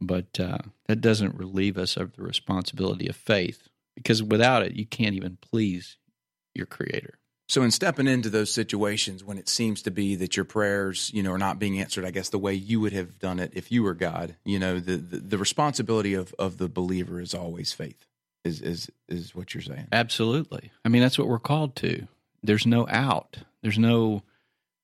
But 0.00 0.40
uh, 0.40 0.58
that 0.86 1.00
doesn't 1.00 1.36
relieve 1.36 1.78
us 1.78 1.96
of 1.96 2.16
the 2.16 2.22
responsibility 2.22 3.08
of 3.08 3.16
faith 3.16 3.68
because 3.94 4.22
without 4.22 4.62
it, 4.62 4.72
you 4.72 4.86
can't 4.86 5.14
even 5.14 5.38
please 5.40 5.98
your 6.54 6.66
Creator. 6.66 7.18
So, 7.46 7.62
in 7.62 7.70
stepping 7.70 8.06
into 8.06 8.30
those 8.30 8.52
situations 8.52 9.22
when 9.22 9.36
it 9.36 9.48
seems 9.48 9.82
to 9.82 9.90
be 9.90 10.14
that 10.16 10.36
your 10.36 10.46
prayers, 10.46 11.10
you 11.12 11.22
know, 11.22 11.32
are 11.32 11.38
not 11.38 11.58
being 11.58 11.78
answered, 11.78 12.04
I 12.04 12.10
guess 12.10 12.30
the 12.30 12.38
way 12.38 12.54
you 12.54 12.80
would 12.80 12.94
have 12.94 13.18
done 13.18 13.38
it 13.38 13.52
if 13.54 13.70
you 13.70 13.82
were 13.82 13.94
God, 13.94 14.36
you 14.44 14.58
know, 14.58 14.80
the 14.80 14.96
the, 14.96 15.18
the 15.18 15.38
responsibility 15.38 16.14
of 16.14 16.34
of 16.38 16.56
the 16.56 16.68
believer 16.68 17.20
is 17.20 17.34
always 17.34 17.72
faith. 17.72 18.06
Is 18.44 18.60
is 18.60 18.90
is 19.08 19.34
what 19.34 19.54
you're 19.54 19.62
saying? 19.62 19.88
Absolutely. 19.90 20.70
I 20.84 20.88
mean, 20.88 21.02
that's 21.02 21.18
what 21.18 21.28
we're 21.28 21.38
called 21.38 21.76
to. 21.76 22.06
There's 22.42 22.66
no 22.66 22.86
out. 22.88 23.38
There's 23.62 23.78
no 23.78 24.22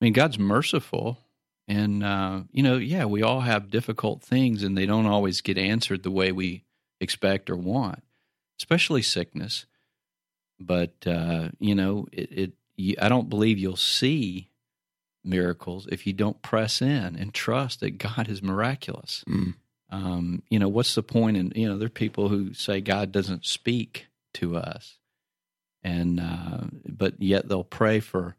I 0.01 0.05
mean, 0.05 0.13
God's 0.13 0.39
merciful. 0.39 1.19
And, 1.67 2.03
uh, 2.03 2.41
you 2.51 2.63
know, 2.63 2.77
yeah, 2.77 3.05
we 3.05 3.21
all 3.21 3.41
have 3.41 3.69
difficult 3.69 4.21
things 4.21 4.63
and 4.63 4.77
they 4.77 4.85
don't 4.85 5.05
always 5.05 5.41
get 5.41 5.57
answered 5.57 6.03
the 6.03 6.11
way 6.11 6.31
we 6.31 6.63
expect 6.99 7.49
or 7.49 7.55
want, 7.55 8.03
especially 8.59 9.03
sickness. 9.03 9.65
But, 10.59 10.93
uh, 11.05 11.49
you 11.59 11.75
know, 11.75 12.07
it, 12.11 12.53
it, 12.77 12.97
I 12.99 13.09
don't 13.09 13.29
believe 13.29 13.57
you'll 13.59 13.75
see 13.75 14.49
miracles 15.23 15.87
if 15.91 16.07
you 16.07 16.13
don't 16.13 16.41
press 16.41 16.81
in 16.81 17.15
and 17.15 17.33
trust 17.33 17.79
that 17.81 17.99
God 17.99 18.27
is 18.27 18.41
miraculous. 18.41 19.23
Mm. 19.29 19.53
Um, 19.91 20.41
you 20.49 20.57
know, 20.57 20.69
what's 20.69 20.95
the 20.95 21.03
point? 21.03 21.37
And, 21.37 21.53
you 21.55 21.67
know, 21.67 21.77
there 21.77 21.87
are 21.87 21.89
people 21.89 22.29
who 22.29 22.53
say 22.53 22.81
God 22.81 23.11
doesn't 23.11 23.45
speak 23.45 24.07
to 24.35 24.55
us. 24.55 24.97
And, 25.83 26.19
uh, 26.19 26.67
but 26.87 27.21
yet 27.21 27.49
they'll 27.49 27.63
pray 27.63 27.99
for 27.99 28.35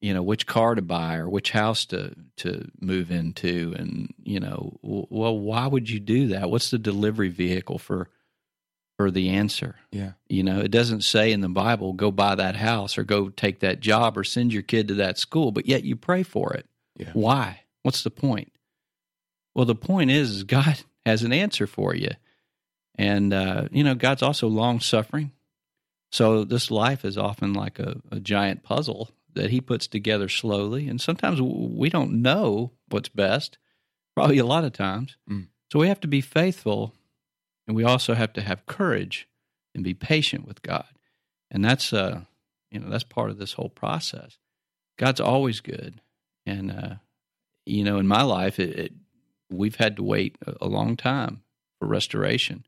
you 0.00 0.14
know 0.14 0.22
which 0.22 0.46
car 0.46 0.74
to 0.74 0.82
buy 0.82 1.16
or 1.16 1.28
which 1.28 1.50
house 1.52 1.84
to 1.86 2.14
to 2.36 2.70
move 2.80 3.10
into 3.10 3.74
and 3.78 4.12
you 4.22 4.40
know 4.40 4.78
well 4.82 5.38
why 5.38 5.66
would 5.66 5.88
you 5.88 6.00
do 6.00 6.28
that 6.28 6.50
what's 6.50 6.70
the 6.70 6.78
delivery 6.78 7.28
vehicle 7.28 7.78
for 7.78 8.08
for 8.96 9.10
the 9.10 9.28
answer 9.30 9.76
yeah 9.92 10.12
you 10.28 10.42
know 10.42 10.60
it 10.60 10.70
doesn't 10.70 11.02
say 11.02 11.32
in 11.32 11.40
the 11.40 11.48
bible 11.48 11.92
go 11.92 12.10
buy 12.10 12.34
that 12.34 12.56
house 12.56 12.96
or 12.96 13.04
go 13.04 13.28
take 13.28 13.60
that 13.60 13.80
job 13.80 14.16
or 14.16 14.24
send 14.24 14.52
your 14.52 14.62
kid 14.62 14.88
to 14.88 14.94
that 14.94 15.18
school 15.18 15.52
but 15.52 15.66
yet 15.66 15.84
you 15.84 15.96
pray 15.96 16.22
for 16.22 16.52
it 16.54 16.66
yeah. 16.96 17.10
why 17.12 17.60
what's 17.82 18.02
the 18.02 18.10
point 18.10 18.52
well 19.54 19.64
the 19.64 19.74
point 19.74 20.10
is, 20.10 20.30
is 20.30 20.44
god 20.44 20.80
has 21.06 21.22
an 21.22 21.32
answer 21.32 21.66
for 21.66 21.94
you 21.94 22.10
and 22.96 23.32
uh, 23.32 23.66
you 23.70 23.82
know 23.82 23.94
god's 23.94 24.22
also 24.22 24.46
long 24.46 24.80
suffering 24.80 25.32
so 26.12 26.44
this 26.44 26.70
life 26.70 27.04
is 27.04 27.16
often 27.16 27.52
like 27.52 27.78
a, 27.78 28.00
a 28.10 28.20
giant 28.20 28.62
puzzle 28.62 29.10
that 29.34 29.50
he 29.50 29.60
puts 29.60 29.86
together 29.86 30.28
slowly. 30.28 30.88
And 30.88 31.00
sometimes 31.00 31.40
we 31.40 31.88
don't 31.88 32.22
know 32.22 32.72
what's 32.88 33.08
best, 33.08 33.58
probably 34.14 34.38
a 34.38 34.46
lot 34.46 34.64
of 34.64 34.72
times. 34.72 35.16
Mm. 35.28 35.48
So 35.70 35.78
we 35.78 35.88
have 35.88 36.00
to 36.00 36.08
be 36.08 36.20
faithful 36.20 36.94
and 37.66 37.76
we 37.76 37.84
also 37.84 38.14
have 38.14 38.32
to 38.32 38.42
have 38.42 38.66
courage 38.66 39.28
and 39.74 39.84
be 39.84 39.94
patient 39.94 40.46
with 40.46 40.62
God. 40.62 40.86
And 41.50 41.64
that's 41.64 41.92
uh 41.92 42.22
you 42.70 42.78
know, 42.78 42.88
that's 42.88 43.04
part 43.04 43.30
of 43.30 43.38
this 43.38 43.54
whole 43.54 43.68
process. 43.68 44.38
God's 44.98 45.20
always 45.20 45.60
good. 45.60 46.00
And 46.44 46.72
uh 46.72 46.94
you 47.66 47.84
know, 47.84 47.98
in 47.98 48.08
my 48.08 48.22
life 48.22 48.58
it, 48.58 48.78
it 48.78 48.92
we've 49.50 49.76
had 49.76 49.96
to 49.96 50.02
wait 50.02 50.36
a, 50.60 50.66
long 50.66 50.96
time 50.96 51.42
for 51.78 51.86
restoration. 51.88 52.64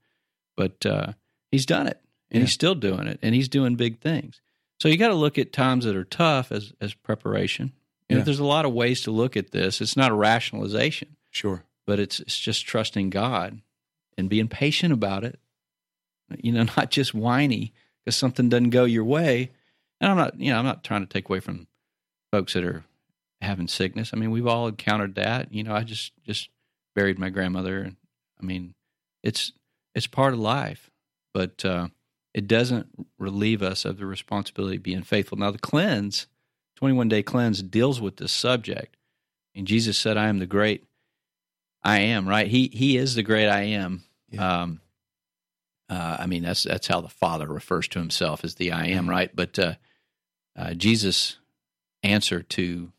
but 0.57 0.85
uh, 0.85 1.13
he's 1.51 1.65
done 1.67 1.87
it, 1.87 1.99
and 2.31 2.41
Yeah. 2.41 2.45
he's 2.47 2.53
still 2.53 2.75
doing 2.75 3.07
it, 3.07 3.19
and 3.23 3.35
he's 3.35 3.49
doing 3.49 3.75
big 3.77 4.01
things. 4.01 4.41
So 4.81 4.89
you 4.89 4.97
got 4.99 5.09
to 5.09 5.15
look 5.15 5.39
at 5.39 5.53
times 5.53 5.85
that 5.85 5.97
are 5.97 6.05
tough 6.05 6.53
as 6.53 6.73
as 6.81 6.93
preparation. 6.95 7.73
You 8.09 8.17
know, 8.17 8.19
Yeah. 8.21 8.25
there's 8.25 8.39
a 8.41 8.45
lot 8.45 8.65
of 8.67 8.73
ways 8.75 9.01
to 9.03 9.11
look 9.11 9.37
at 9.37 9.53
this. 9.53 9.81
It's 9.81 9.97
not 9.97 10.11
a 10.11 10.15
rationalization, 10.15 11.17
Sure. 11.31 11.65
but 11.87 11.99
it's 12.01 12.21
it's 12.21 12.39
just 12.39 12.67
trusting 12.67 13.11
God 13.11 13.63
and 14.19 14.29
being 14.29 14.49
patient 14.49 14.93
about 14.93 15.25
it. 15.25 15.39
You 16.43 16.53
know, 16.53 16.65
not 16.77 16.91
just 16.91 17.15
whiny 17.15 17.73
because 18.05 18.17
something 18.17 18.49
doesn't 18.49 18.71
go 18.71 18.85
your 18.85 19.05
way. 19.05 19.51
And 20.01 20.11
I'm 20.11 20.17
not, 20.19 20.39
you 20.39 20.51
know, 20.53 20.59
I'm 20.59 20.65
not 20.65 20.83
trying 20.85 21.07
to 21.07 21.13
take 21.13 21.29
away 21.29 21.41
from 21.41 21.67
folks 22.33 22.53
that 22.55 22.65
are 22.65 22.85
having 23.41 23.69
sickness. 23.69 24.11
I 24.13 24.17
mean, 24.17 24.31
we've 24.33 24.47
all 24.47 24.67
encountered 24.69 25.15
that. 25.15 25.53
You 25.55 25.63
know, 25.65 25.75
I 25.75 25.83
just 25.85 26.13
just 26.27 26.49
buried 26.95 27.19
my 27.19 27.31
grandmother, 27.31 27.81
and 27.81 27.97
I 28.41 28.45
mean, 28.45 28.75
it's 29.23 29.53
it's 29.95 30.07
part 30.07 30.33
of 30.33 30.41
life, 30.41 30.91
but 31.35 31.65
uh, 31.65 31.89
it 32.35 32.47
doesn't 32.47 32.87
relieve 33.19 33.63
us 33.63 33.85
of 33.85 33.99
the 33.99 34.07
responsibility 34.07 34.77
of 34.77 34.83
being 34.83 35.03
faithful. 35.03 35.39
Now, 35.39 35.51
the 35.51 35.59
cleanse, 35.59 36.27
21 36.77 37.09
day 37.09 37.23
cleanse, 37.23 37.63
deals 37.63 38.01
with 38.01 38.17
this 38.17 38.33
subject, 38.33 38.97
and 39.55 39.67
Jesus 39.67 39.99
said, 39.99 40.17
"I 40.17 40.29
am 40.29 40.39
the 40.39 40.47
great 40.47 40.85
I 41.83 42.01
am." 42.01 42.29
Right? 42.29 42.49
He 42.49 42.69
He 42.73 42.97
is 42.97 43.15
the 43.15 43.23
great 43.23 43.49
I 43.49 43.63
am. 43.63 44.05
Yeah. 44.31 44.63
Um, 44.63 44.81
uh, 45.89 46.17
I 46.21 46.27
mean, 46.27 46.43
that's 46.43 46.63
that's 46.63 46.87
how 46.87 47.01
the 47.01 47.09
Father 47.09 47.47
refers 47.47 47.87
to 47.89 47.99
Himself 47.99 48.45
as 48.45 48.55
the 48.55 48.73
I 48.73 48.87
am. 48.87 49.09
Right? 49.09 49.35
But 49.35 49.59
uh, 49.59 49.75
uh, 50.57 50.75
Jesus' 50.75 51.39
answer 52.03 52.43
to 52.43 52.93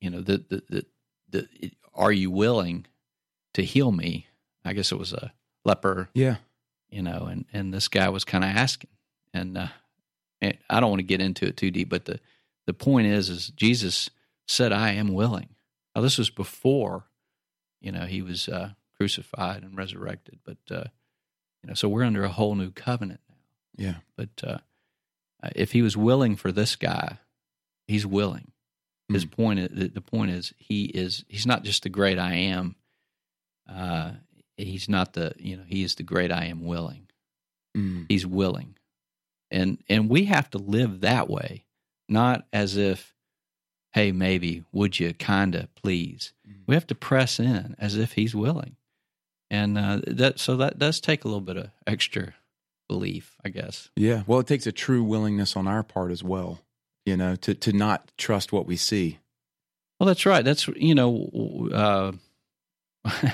you 0.00 0.10
know 0.10 0.20
the 0.20 0.44
the, 0.48 0.62
the 0.68 0.86
the 1.28 1.72
are 1.94 2.12
you 2.12 2.30
willing 2.30 2.86
to 3.54 3.62
heal 3.64 3.92
me? 3.92 4.26
I 4.64 4.72
guess 4.72 4.92
it 4.92 4.98
was 4.98 5.12
a 5.12 5.32
leper 5.64 6.08
Yeah. 6.14 6.36
you 6.90 7.02
know, 7.02 7.26
and 7.30 7.44
and 7.52 7.72
this 7.72 7.88
guy 7.88 8.08
was 8.08 8.24
kind 8.24 8.44
of 8.44 8.50
asking, 8.50 8.90
and, 9.32 9.56
uh, 9.58 9.68
and 10.40 10.56
I 10.68 10.80
don't 10.80 10.90
want 10.90 11.00
to 11.00 11.04
get 11.06 11.20
into 11.20 11.46
it 11.46 11.56
too 11.56 11.70
deep, 11.70 11.88
but 11.88 12.04
the 12.06 12.20
the 12.66 12.74
point 12.74 13.06
is, 13.06 13.28
is 13.28 13.48
Jesus 13.48 14.10
said, 14.46 14.72
"I 14.72 14.92
am 14.92 15.12
willing." 15.14 15.48
Now 15.94 16.02
this 16.02 16.18
was 16.18 16.30
before, 16.30 17.04
you 17.80 17.90
know, 17.92 18.06
he 18.06 18.22
was 18.22 18.48
uh, 18.48 18.70
crucified 18.96 19.62
and 19.62 19.76
resurrected, 19.76 20.38
but 20.44 20.58
uh, 20.70 20.84
you 21.62 21.68
know, 21.68 21.74
so 21.74 21.88
we're 21.88 22.04
under 22.04 22.24
a 22.24 22.28
whole 22.28 22.54
new 22.54 22.70
covenant 22.70 23.20
now. 23.28 23.36
Yeah. 23.76 23.94
But 24.16 24.42
uh, 24.44 24.58
if 25.56 25.72
he 25.72 25.82
was 25.82 25.96
willing 25.96 26.36
for 26.36 26.52
this 26.52 26.76
guy, 26.76 27.18
he's 27.88 28.06
willing. 28.06 28.52
His 29.12 29.24
Mm. 29.26 29.30
point, 29.32 29.58
is, 29.58 29.92
the 29.92 30.00
point 30.00 30.30
is, 30.30 30.54
he 30.58 30.84
is. 30.84 31.24
He's 31.28 31.46
not 31.46 31.64
just 31.64 31.82
the 31.82 31.88
great 31.88 32.18
I 32.18 32.34
am. 32.34 32.76
Uh, 33.70 34.12
he's 34.56 34.88
not 34.88 35.12
the. 35.12 35.32
You 35.38 35.56
know, 35.58 35.64
he 35.66 35.82
is 35.82 35.94
the 35.94 36.02
great 36.02 36.32
I 36.32 36.46
am 36.46 36.64
willing. 36.64 37.08
Mm. 37.76 38.06
He's 38.08 38.26
willing, 38.26 38.76
and 39.50 39.78
and 39.88 40.08
we 40.08 40.24
have 40.24 40.50
to 40.50 40.58
live 40.58 41.00
that 41.02 41.30
way, 41.30 41.64
not 42.08 42.46
as 42.52 42.76
if, 42.76 43.14
hey, 43.92 44.10
maybe 44.12 44.64
would 44.72 44.98
you 44.98 45.14
kind 45.14 45.54
of 45.54 45.72
please. 45.76 46.32
Mhm. 46.48 46.62
We 46.66 46.74
have 46.74 46.86
to 46.88 46.94
press 46.94 47.38
in 47.38 47.76
as 47.78 47.96
if 47.96 48.12
he's 48.14 48.34
willing, 48.34 48.76
and 49.50 49.78
uh, 49.78 50.00
that 50.06 50.40
so 50.40 50.56
that 50.56 50.78
does 50.78 51.00
take 51.00 51.24
a 51.24 51.28
little 51.28 51.40
bit 51.40 51.56
of 51.56 51.70
extra 51.86 52.34
belief, 52.88 53.36
I 53.44 53.50
guess. 53.50 53.88
Yeah. 53.94 54.24
Well, 54.26 54.40
it 54.40 54.48
takes 54.48 54.66
a 54.66 54.72
true 54.72 55.04
willingness 55.04 55.56
on 55.56 55.68
our 55.68 55.84
part 55.84 56.10
as 56.10 56.24
well, 56.24 56.58
you 57.06 57.16
know, 57.16 57.36
to, 57.36 57.54
to 57.54 57.72
not 57.72 58.10
trust 58.18 58.52
what 58.52 58.66
we 58.66 58.76
see. 58.76 59.20
Well, 60.00 60.08
that's 60.08 60.26
right. 60.26 60.44
That's 60.44 60.66
you 60.66 60.96
know, 60.96 61.68
uh, 61.72 62.12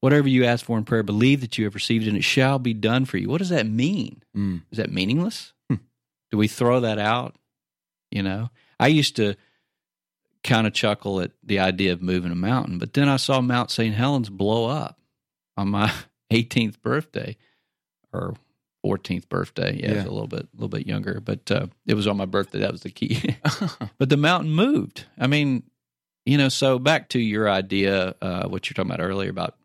whatever 0.00 0.28
you 0.28 0.44
ask 0.44 0.64
for 0.64 0.76
in 0.78 0.84
prayer, 0.84 1.02
believe 1.02 1.40
that 1.40 1.58
you 1.58 1.64
have 1.64 1.74
received 1.74 2.06
and 2.06 2.16
it 2.16 2.24
shall 2.24 2.58
be 2.58 2.74
done 2.74 3.04
for 3.04 3.16
you. 3.18 3.28
What 3.28 3.38
does 3.38 3.48
that 3.50 3.66
mean? 3.66 4.22
Mm. 4.36 4.62
Is 4.70 4.78
that 4.78 4.92
meaningless? 4.92 5.52
Hmm. 5.68 5.76
Do 6.30 6.38
we 6.38 6.48
throw 6.48 6.80
that 6.80 6.98
out? 6.98 7.36
You 8.10 8.22
know, 8.22 8.50
I 8.78 8.86
used 8.88 9.16
to 9.16 9.34
kind 10.44 10.66
of 10.66 10.72
chuckle 10.72 11.20
at 11.20 11.32
the 11.42 11.58
idea 11.58 11.92
of 11.92 12.00
moving 12.02 12.30
a 12.32 12.36
mountain, 12.36 12.78
but 12.78 12.92
then 12.94 13.08
I 13.08 13.16
saw 13.16 13.40
Mount 13.40 13.70
St. 13.70 13.94
Helens 13.94 14.30
blow 14.30 14.66
up 14.66 15.00
on 15.56 15.68
my 15.68 15.92
18th 16.32 16.80
birthday 16.82 17.36
or 18.12 18.34
14th 18.84 19.28
birthday. 19.28 19.76
Yeah, 19.80 19.86
it 19.86 19.94
was 19.96 20.04
Yeah. 20.04 20.10
a 20.10 20.12
little 20.12 20.28
bit, 20.28 20.42
a 20.42 20.48
little 20.54 20.68
bit 20.68 20.86
younger, 20.86 21.20
but 21.20 21.50
uh, 21.50 21.66
it 21.86 21.94
was 21.94 22.06
on 22.06 22.16
my 22.16 22.26
birthday. 22.26 22.60
That 22.60 22.70
was 22.72 22.82
the 22.82 22.90
key. 22.90 23.36
but 23.98 24.08
the 24.08 24.16
mountain 24.16 24.52
moved. 24.52 25.06
I 25.18 25.26
mean, 25.26 25.64
you 26.24 26.38
know, 26.38 26.48
so 26.48 26.78
back 26.78 27.08
to 27.10 27.18
your 27.18 27.48
idea, 27.50 28.14
uh, 28.22 28.46
what 28.48 28.68
you're 28.70 28.74
talking 28.74 28.92
about 28.92 29.04
earlier 29.04 29.30
about 29.30 29.56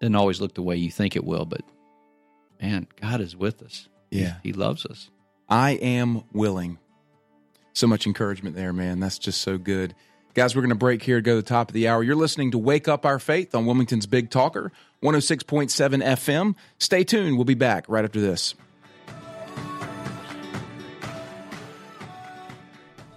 doesn't 0.00 0.14
always 0.14 0.40
look 0.40 0.54
the 0.54 0.62
way 0.62 0.76
you 0.76 0.90
think 0.90 1.16
it 1.16 1.24
will, 1.24 1.44
but 1.44 1.62
man, 2.60 2.86
God 3.00 3.20
is 3.20 3.36
with 3.36 3.62
us. 3.62 3.88
yeah. 4.10 4.36
He 4.42 4.52
loves 4.52 4.84
us. 4.86 5.10
I 5.48 5.72
am 5.72 6.24
willing. 6.32 6.78
So 7.72 7.86
much 7.86 8.06
encouragement 8.06 8.54
there, 8.56 8.72
man. 8.72 9.00
That's 9.00 9.18
just 9.18 9.40
so 9.40 9.58
good. 9.58 9.94
Guys, 10.34 10.56
we're 10.56 10.62
going 10.62 10.70
to 10.70 10.74
break 10.74 11.02
here 11.02 11.16
to 11.16 11.22
go 11.22 11.32
to 11.36 11.42
the 11.42 11.48
top 11.48 11.68
of 11.70 11.74
the 11.74 11.86
hour. 11.88 12.02
You're 12.02 12.16
listening 12.16 12.50
to 12.52 12.58
Wake 12.58 12.88
Up 12.88 13.04
Our 13.06 13.18
Faith 13.18 13.54
on 13.54 13.66
Wilmington's 13.66 14.06
Big 14.06 14.30
Talker, 14.30 14.72
106.7 15.02 16.02
FM. 16.02 16.54
Stay 16.78 17.04
tuned. 17.04 17.36
We'll 17.36 17.44
be 17.44 17.54
back 17.54 17.84
right 17.88 18.04
after 18.04 18.20
this. 18.20 18.54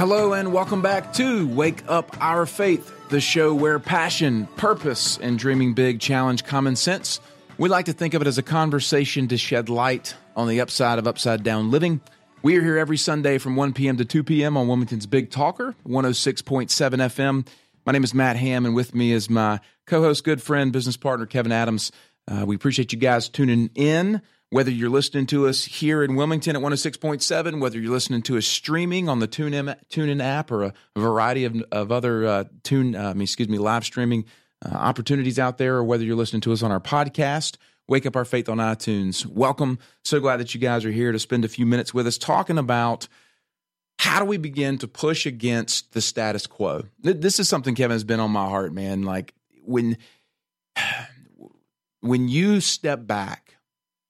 Hello, 0.01 0.33
and 0.33 0.51
welcome 0.51 0.81
back 0.81 1.13
to 1.13 1.47
Wake 1.49 1.83
Up 1.87 2.17
Our 2.19 2.47
Faith, 2.47 2.91
the 3.09 3.21
show 3.21 3.53
where 3.53 3.77
passion, 3.77 4.47
purpose, 4.57 5.19
and 5.19 5.37
dreaming 5.37 5.75
big 5.75 5.99
challenge 5.99 6.43
common 6.43 6.75
sense. 6.75 7.19
We 7.59 7.69
like 7.69 7.85
to 7.85 7.93
think 7.93 8.15
of 8.15 8.21
it 8.23 8.27
as 8.27 8.39
a 8.39 8.41
conversation 8.41 9.27
to 9.27 9.37
shed 9.37 9.69
light 9.69 10.15
on 10.35 10.47
the 10.47 10.59
upside 10.59 10.97
of 10.97 11.05
upside 11.05 11.43
down 11.43 11.69
living. 11.69 12.01
We 12.41 12.57
are 12.57 12.63
here 12.63 12.79
every 12.79 12.97
Sunday 12.97 13.37
from 13.37 13.55
1 13.55 13.73
p.m. 13.73 13.97
to 13.97 14.03
2 14.03 14.23
p.m. 14.23 14.57
on 14.57 14.67
Wilmington's 14.67 15.05
Big 15.05 15.29
Talker, 15.29 15.75
106.7 15.87 16.67
FM. 16.71 17.47
My 17.85 17.91
name 17.91 18.03
is 18.03 18.15
Matt 18.15 18.37
Ham, 18.37 18.65
and 18.65 18.73
with 18.73 18.95
me 18.95 19.11
is 19.11 19.29
my 19.29 19.59
co 19.85 20.01
host, 20.01 20.23
good 20.23 20.41
friend, 20.41 20.73
business 20.73 20.97
partner, 20.97 21.27
Kevin 21.27 21.51
Adams. 21.51 21.91
Uh, 22.27 22.43
we 22.47 22.55
appreciate 22.55 22.91
you 22.91 22.97
guys 22.97 23.29
tuning 23.29 23.69
in, 23.75 24.23
whether 24.51 24.69
you're 24.69 24.89
listening 24.89 25.25
to 25.25 25.47
us 25.47 25.63
here 25.63 26.03
in 26.03 26.15
Wilmington 26.15 26.57
at 26.57 26.61
106.7, 26.61 27.61
whether 27.61 27.79
you're 27.79 27.91
listening 27.91 28.21
to 28.23 28.37
us 28.37 28.45
streaming 28.45 29.07
on 29.07 29.19
the 29.19 29.27
TuneIn, 29.27 29.75
TuneIn 29.89 30.21
app 30.21 30.51
or 30.51 30.63
a 30.65 30.73
variety 30.97 31.45
of, 31.45 31.63
of 31.71 31.91
other 31.91 32.27
uh, 32.27 32.43
tune, 32.63 32.93
uh, 32.93 33.13
excuse 33.17 33.47
me, 33.47 33.57
live 33.57 33.85
streaming 33.85 34.25
uh, 34.63 34.75
opportunities 34.75 35.39
out 35.39 35.57
there, 35.57 35.77
or 35.77 35.83
whether 35.85 36.03
you're 36.03 36.17
listening 36.17 36.41
to 36.41 36.51
us 36.51 36.61
on 36.61 36.71
our 36.71 36.81
podcast. 36.81 37.55
Wake 37.87 38.05
Up 38.05 38.15
Our 38.15 38.25
Faith 38.25 38.49
on 38.49 38.57
iTunes. 38.57 39.25
Welcome. 39.25 39.79
So 40.03 40.19
glad 40.19 40.37
that 40.41 40.53
you 40.53 40.59
guys 40.59 40.83
are 40.83 40.91
here 40.91 41.13
to 41.13 41.19
spend 41.19 41.45
a 41.45 41.49
few 41.49 41.65
minutes 41.65 41.93
with 41.93 42.05
us 42.05 42.17
talking 42.17 42.57
about 42.57 43.07
how 43.99 44.19
do 44.19 44.25
we 44.25 44.37
begin 44.37 44.77
to 44.79 44.87
push 44.87 45.25
against 45.25 45.93
the 45.93 46.01
status 46.01 46.45
quo. 46.45 46.83
This 46.99 47.39
is 47.39 47.47
something 47.47 47.73
Kevin 47.73 47.95
has 47.95 48.03
been 48.03 48.19
on 48.19 48.31
my 48.31 48.45
heart, 48.45 48.73
man. 48.73 49.03
Like 49.03 49.33
when 49.63 49.97
when 52.01 52.27
you 52.27 52.59
step 52.59 53.07
back 53.07 53.57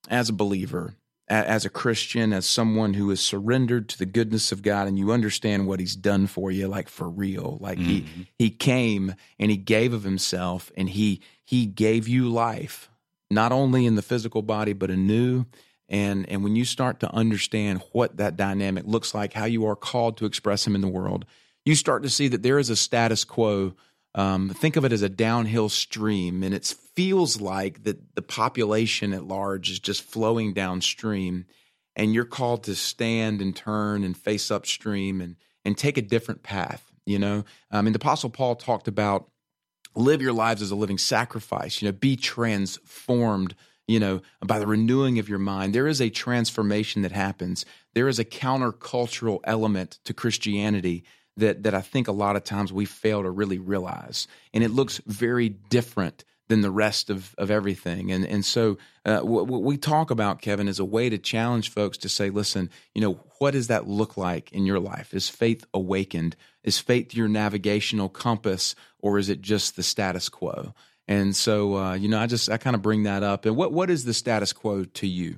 as 0.10 0.30
a 0.30 0.34
believer, 0.34 0.96
as 1.28 1.66
a 1.66 1.70
Christian, 1.70 2.34
as 2.34 2.46
someone 2.46 2.94
who 2.94 3.10
has 3.10 3.20
surrendered 3.20 3.88
to 3.90 3.98
the 3.98 4.06
goodness 4.06 4.52
of 4.52 4.62
God 4.62 4.88
and 4.88 4.98
you 4.98 5.12
understand 5.12 5.68
what 5.68 5.80
he's 5.80 5.96
done 5.96 6.28
for 6.28 6.52
you 6.52 6.68
like 6.68 6.90
for 6.90 7.10
real. 7.10 7.58
Like 7.62 7.78
he 7.78 8.02
mm-hmm. 8.02 8.22
he 8.38 8.50
came 8.50 9.16
and 9.40 9.52
he 9.52 9.58
gave 9.58 9.94
of 9.94 10.04
himself 10.04 10.72
and 10.76 10.90
he 10.90 11.22
he 11.44 11.66
gave 11.66 12.08
you 12.08 12.30
life 12.30 12.90
not 13.32 13.52
only 13.52 13.86
in 13.86 13.96
the 13.96 14.02
physical 14.02 14.42
body, 14.42 14.74
but 14.74 14.92
anew. 14.92 15.46
And, 15.90 16.30
and 16.30 16.44
when 16.44 16.56
you 16.56 16.66
start 16.66 17.00
to 17.00 17.14
understand 17.14 17.82
what 17.94 18.18
that 18.18 18.38
dynamic 18.38 18.84
looks 18.86 19.16
like, 19.16 19.34
how 19.34 19.46
you 19.46 19.66
are 19.66 19.76
called 19.76 20.18
to 20.18 20.26
express 20.26 20.68
Him 20.68 20.76
in 20.76 20.82
the 20.82 20.88
world, 20.88 21.26
you 21.66 21.76
start 21.76 22.04
to 22.04 22.10
see 22.10 22.28
that 22.28 22.44
there 22.44 22.60
is 22.60 22.70
a 22.70 22.76
status 22.76 23.24
quo. 23.24 23.74
Um, 24.14 24.50
think 24.50 24.76
of 24.76 24.84
it 24.84 24.92
as 24.92 25.02
a 25.02 25.10
downhill 25.10 25.70
stream, 25.70 26.44
and 26.44 26.54
it 26.54 26.66
feels 26.96 27.40
like 27.40 27.84
that 27.84 28.16
the 28.16 28.22
population 28.22 29.14
at 29.14 29.24
large 29.24 29.70
is 29.70 29.80
just 29.80 30.04
flowing 30.04 30.54
downstream, 30.54 31.46
and 31.96 32.14
you're 32.14 32.26
called 32.26 32.64
to 32.66 32.76
stand 32.76 33.42
and 33.42 33.56
turn 33.56 34.04
and 34.04 34.18
face 34.18 34.52
upstream 34.52 35.22
and 35.22 35.36
and 35.64 35.78
take 35.78 35.98
a 35.98 36.02
different 36.02 36.44
path. 36.44 36.92
You 37.06 37.20
know, 37.20 37.46
I 37.72 37.82
mean, 37.82 37.94
the 37.94 38.00
Apostle 38.00 38.30
Paul 38.30 38.56
talked 38.56 38.88
about 38.88 39.30
live 39.96 40.22
your 40.22 40.34
lives 40.34 40.62
as 40.62 40.72
a 40.72 40.76
living 40.76 40.98
sacrifice. 40.98 41.82
You 41.82 41.88
know, 41.88 41.94
be 41.94 42.16
transformed. 42.16 43.56
You 43.88 44.00
know, 44.00 44.22
by 44.46 44.60
the 44.60 44.68
renewing 44.68 45.20
of 45.20 45.28
your 45.28 45.40
mind, 45.40 45.74
there 45.74 45.88
is 45.88 46.02
a 46.02 46.10
transformation 46.10 47.02
that 47.02 47.12
happens. 47.12 47.66
There 47.94 48.08
is 48.08 48.20
a 48.20 48.26
countercultural 48.26 49.40
element 49.44 50.00
to 50.06 50.14
Christianity 50.14 51.04
that 51.38 51.64
that 51.64 51.74
I 51.74 51.82
think 51.82 52.08
a 52.08 52.14
lot 52.14 52.36
of 52.36 52.44
times 52.44 52.74
we 52.74 52.86
fail 52.86 53.24
to 53.24 53.30
really 53.30 53.60
realize, 53.60 54.28
and 54.54 54.64
it 54.64 54.72
looks 54.72 55.00
very 55.06 55.50
different 55.50 56.24
than 56.52 56.62
the 56.62 56.72
rest 56.72 57.10
of, 57.10 57.34
of 57.38 57.50
everything. 57.50 58.12
And 58.12 58.26
and 58.26 58.44
so 58.44 58.78
uh, 59.06 59.22
what, 59.22 59.48
what, 59.48 59.64
we 59.64 59.78
talk 59.78 60.12
about, 60.12 60.42
Kevin, 60.42 60.68
is 60.68 60.80
a 60.80 60.86
way 60.86 61.10
to 61.10 61.18
challenge 61.18 61.70
folks 61.70 61.98
to 62.00 62.10
say, 62.10 62.30
listen, 62.30 62.70
you 62.94 63.02
know, 63.02 63.14
what 63.40 63.52
does 63.52 63.68
that 63.68 63.88
look 63.88 64.18
like 64.18 64.52
in 64.52 64.66
your 64.66 64.80
life? 64.80 65.14
Is 65.14 65.30
faith 65.30 65.66
awakened? 65.74 66.36
Is 66.64 66.78
faith 66.78 67.16
your 67.16 67.30
navigational 67.30 68.10
compass, 68.10 68.76
or 69.00 69.18
is 69.18 69.30
it 69.30 69.42
just 69.42 69.78
the 69.78 69.84
status 69.84 70.28
quo? 70.28 70.74
And 71.08 71.36
so, 71.36 71.78
uh, 71.78 71.94
you 71.94 72.10
know, 72.10 72.20
I 72.20 72.28
just 72.28 72.50
I 72.50 72.58
kind 72.58 72.76
of 72.76 72.82
bring 72.82 73.04
that 73.04 73.24
up. 73.24 73.46
And 73.46 73.56
what 73.56 73.72
what 73.72 73.90
is 73.90 74.04
the 74.04 74.14
status 74.14 74.52
quo 74.52 74.84
to 74.84 75.08
you? 75.08 75.38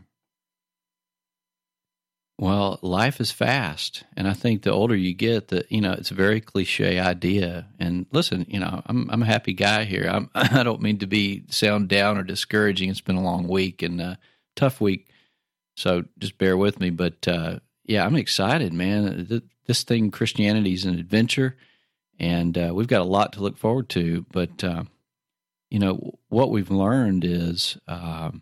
Well, 2.39 2.79
life 2.81 3.21
is 3.21 3.31
fast, 3.31 4.05
and 4.17 4.27
I 4.27 4.33
think 4.33 4.63
the 4.63 4.71
older 4.71 4.95
you 4.95 5.13
get, 5.13 5.49
the 5.49 5.65
you 5.69 5.81
know 5.81 5.93
it's 5.93 6.09
a 6.09 6.15
very 6.15 6.41
cliche 6.41 6.99
idea. 6.99 7.67
And 7.77 8.07
listen, 8.11 8.47
you 8.49 8.59
know, 8.59 8.81
I'm 8.87 9.07
I'm 9.11 9.21
a 9.21 9.27
happy 9.27 9.53
guy 9.53 9.83
here. 9.83 10.09
I'm 10.11 10.29
I 10.35 10.63
don't 10.63 10.81
mean 10.81 10.97
to 10.99 11.07
be 11.07 11.43
sound 11.49 11.89
down 11.89 12.17
or 12.17 12.23
discouraging. 12.23 12.89
It's 12.89 13.01
been 13.01 13.17
a 13.17 13.23
long 13.23 13.47
week 13.47 13.83
and 13.83 14.01
a 14.01 14.17
tough 14.55 14.81
week, 14.81 15.09
so 15.75 16.05
just 16.17 16.39
bear 16.39 16.57
with 16.57 16.79
me. 16.79 16.89
But 16.89 17.27
uh, 17.27 17.59
yeah, 17.85 18.03
I'm 18.03 18.15
excited, 18.15 18.73
man. 18.73 19.43
This 19.67 19.83
thing, 19.83 20.09
Christianity, 20.09 20.73
is 20.73 20.85
an 20.85 20.97
adventure, 20.97 21.55
and 22.19 22.57
uh, 22.57 22.71
we've 22.73 22.87
got 22.87 23.01
a 23.01 23.05
lot 23.05 23.33
to 23.33 23.41
look 23.41 23.59
forward 23.59 23.89
to. 23.89 24.25
But 24.31 24.63
uh, 24.63 24.85
you 25.69 25.77
know 25.77 26.17
what 26.29 26.49
we've 26.49 26.71
learned 26.71 27.25
is, 27.25 27.77
um, 27.87 28.41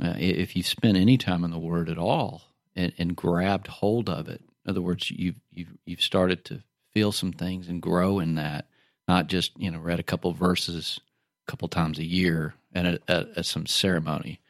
uh, 0.00 0.14
if 0.16 0.54
you've 0.54 0.68
spent 0.68 0.96
any 0.96 1.18
time 1.18 1.42
in 1.42 1.50
the 1.50 1.58
Word 1.58 1.88
at 1.90 1.98
all 1.98 2.53
and, 2.76 2.92
and 2.98 3.16
grabbed 3.16 3.66
hold 3.66 4.08
of 4.08 4.28
it. 4.28 4.42
In 4.64 4.70
other 4.70 4.82
words, 4.82 5.10
you've 5.10 5.40
you've 5.50 5.76
you've 5.84 6.02
started 6.02 6.44
to 6.46 6.62
feel 6.92 7.12
some 7.12 7.32
things 7.32 7.68
and 7.68 7.82
grow 7.82 8.18
in 8.18 8.36
that, 8.36 8.66
not 9.08 9.26
just 9.26 9.52
you 9.58 9.70
know 9.70 9.78
read 9.78 10.00
a 10.00 10.04
couple 10.04 10.32
verses 10.32 11.00
a 11.46 11.50
couple 11.50 11.68
times 11.68 11.98
a 11.98 12.04
year 12.04 12.54
at, 12.74 12.86
at, 12.86 13.02
at 13.08 13.46
some 13.46 13.66
ceremony. 13.66 14.40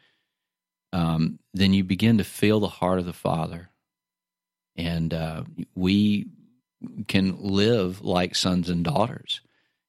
Um, 0.93 1.39
then 1.53 1.73
you 1.73 1.83
begin 1.83 2.17
to 2.19 2.23
feel 2.23 2.59
the 2.59 2.67
heart 2.67 2.99
of 2.99 3.05
the 3.05 3.13
Father, 3.13 3.69
and 4.77 5.13
uh, 5.13 5.43
we 5.75 6.27
can 7.07 7.37
live 7.41 8.01
like 8.01 8.35
sons 8.35 8.69
and 8.69 8.83
daughters, 8.83 9.41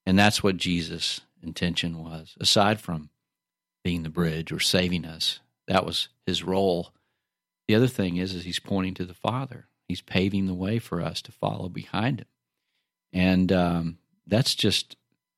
and 0.05 0.19
that's 0.19 0.43
what 0.43 0.57
Jesus' 0.57 1.21
intention 1.43 2.03
was. 2.03 2.37
Aside 2.41 2.81
from 2.81 3.11
being 3.85 4.03
the 4.03 4.09
bridge 4.09 4.51
or 4.51 4.59
saving 4.59 5.05
us, 5.05 5.39
that 5.69 5.87
was 5.87 6.09
his 6.27 6.43
role 6.43 6.93
the 7.69 7.75
other 7.75 7.89
thing 7.89 8.17
is, 8.17 8.35
is 8.35 8.45
he's 8.45 8.61
pointing 8.61 8.95
to 8.95 9.05
the 9.05 9.15
Father. 9.15 9.67
He's 9.89 10.01
paving 10.01 10.47
the 10.47 10.55
way 10.55 10.79
for 10.79 11.01
us 11.01 11.23
to 11.23 11.33
follow 11.33 11.69
behind 11.69 12.21
him, 12.21 12.27
and 13.13 13.53
um, 13.53 13.99
that's 14.27 14.55
just 14.55 14.97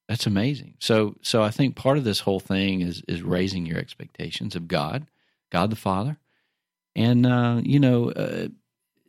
that's 0.09 0.27
amazing. 0.27 0.75
So, 0.79 1.17
so 1.21 1.43
I 1.43 1.51
think 1.51 1.77
part 1.77 1.99
of 1.99 2.05
this 2.05 2.21
whole 2.21 2.41
thing 2.41 2.81
is 2.81 3.03
is 3.07 3.23
raising 3.23 3.67
your 3.67 3.79
expectations 3.79 4.57
of 4.57 4.69
God, 4.69 5.07
God 5.51 5.71
the 5.71 5.77
Father, 5.77 6.19
and 6.97 7.27
uh, 7.27 7.61
you 7.63 7.79
know, 7.79 8.11
uh, 8.11 8.49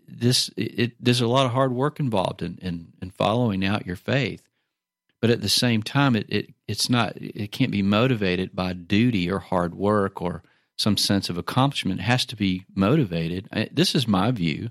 this 0.07 0.51
it, 0.57 0.93
there's 0.99 1.21
a 1.21 1.27
lot 1.27 1.45
of 1.45 1.53
hard 1.53 1.73
work 1.73 1.99
involved 1.99 2.41
in, 2.41 2.59
in 2.61 2.93
in 3.01 3.11
following 3.11 3.65
out 3.65 3.87
your 3.87 3.95
faith, 3.95 4.43
but 5.21 5.29
at 5.29 5.41
the 5.41 5.49
same 5.49 5.83
time, 5.83 6.15
it, 6.15 6.25
it 6.29 6.53
it's 6.67 6.89
not 6.89 7.13
it 7.15 7.51
can't 7.51 7.71
be 7.71 7.81
motivated 7.81 8.55
by 8.55 8.73
duty 8.73 9.31
or 9.31 9.39
hard 9.39 9.75
work 9.75 10.21
or 10.21 10.43
some 10.79 10.95
sense 10.95 11.29
of 11.29 11.37
accomplishment 11.37 11.99
has 11.99 12.25
to 12.25 12.37
be 12.37 12.65
motivated. 12.73 13.49
This 13.73 13.93
is 13.93 14.07
my 14.07 14.31
view 14.31 14.69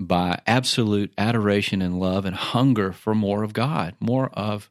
by 0.00 0.40
absolute 0.46 1.12
adoration 1.18 1.82
and 1.82 2.00
love 2.00 2.24
and 2.24 2.34
hunger 2.34 2.90
for 2.90 3.14
more 3.14 3.42
of 3.42 3.52
God, 3.52 3.94
more 4.00 4.30
of 4.30 4.70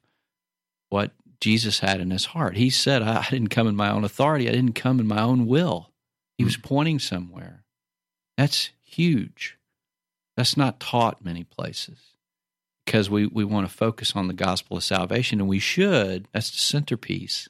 what 0.89 1.11
Jesus 1.39 1.79
had 1.79 2.01
in 2.01 2.09
his 2.09 2.25
heart. 2.25 2.57
He 2.57 2.71
said, 2.71 3.03
I 3.03 3.27
didn't 3.29 3.49
come 3.49 3.67
in 3.67 3.75
my 3.75 3.91
own 3.91 4.03
authority, 4.03 4.49
I 4.49 4.53
didn't 4.53 4.73
come 4.73 4.99
in 4.99 5.07
my 5.07 5.21
own 5.21 5.45
will. 5.45 5.91
He 6.37 6.43
was 6.43 6.57
pointing 6.57 6.97
somewhere. 6.97 7.63
That's 8.35 8.71
huge. 8.83 9.59
That's 10.35 10.57
not 10.57 10.79
taught 10.79 11.23
many 11.23 11.43
places 11.43 11.99
because 12.85 13.09
we, 13.09 13.27
we 13.27 13.45
want 13.45 13.67
to 13.67 13.73
focus 13.73 14.15
on 14.15 14.27
the 14.27 14.33
gospel 14.33 14.77
of 14.77 14.83
salvation, 14.83 15.39
and 15.39 15.47
we 15.47 15.59
should. 15.59 16.27
That's 16.33 16.49
the 16.49 16.57
centerpiece 16.57 17.49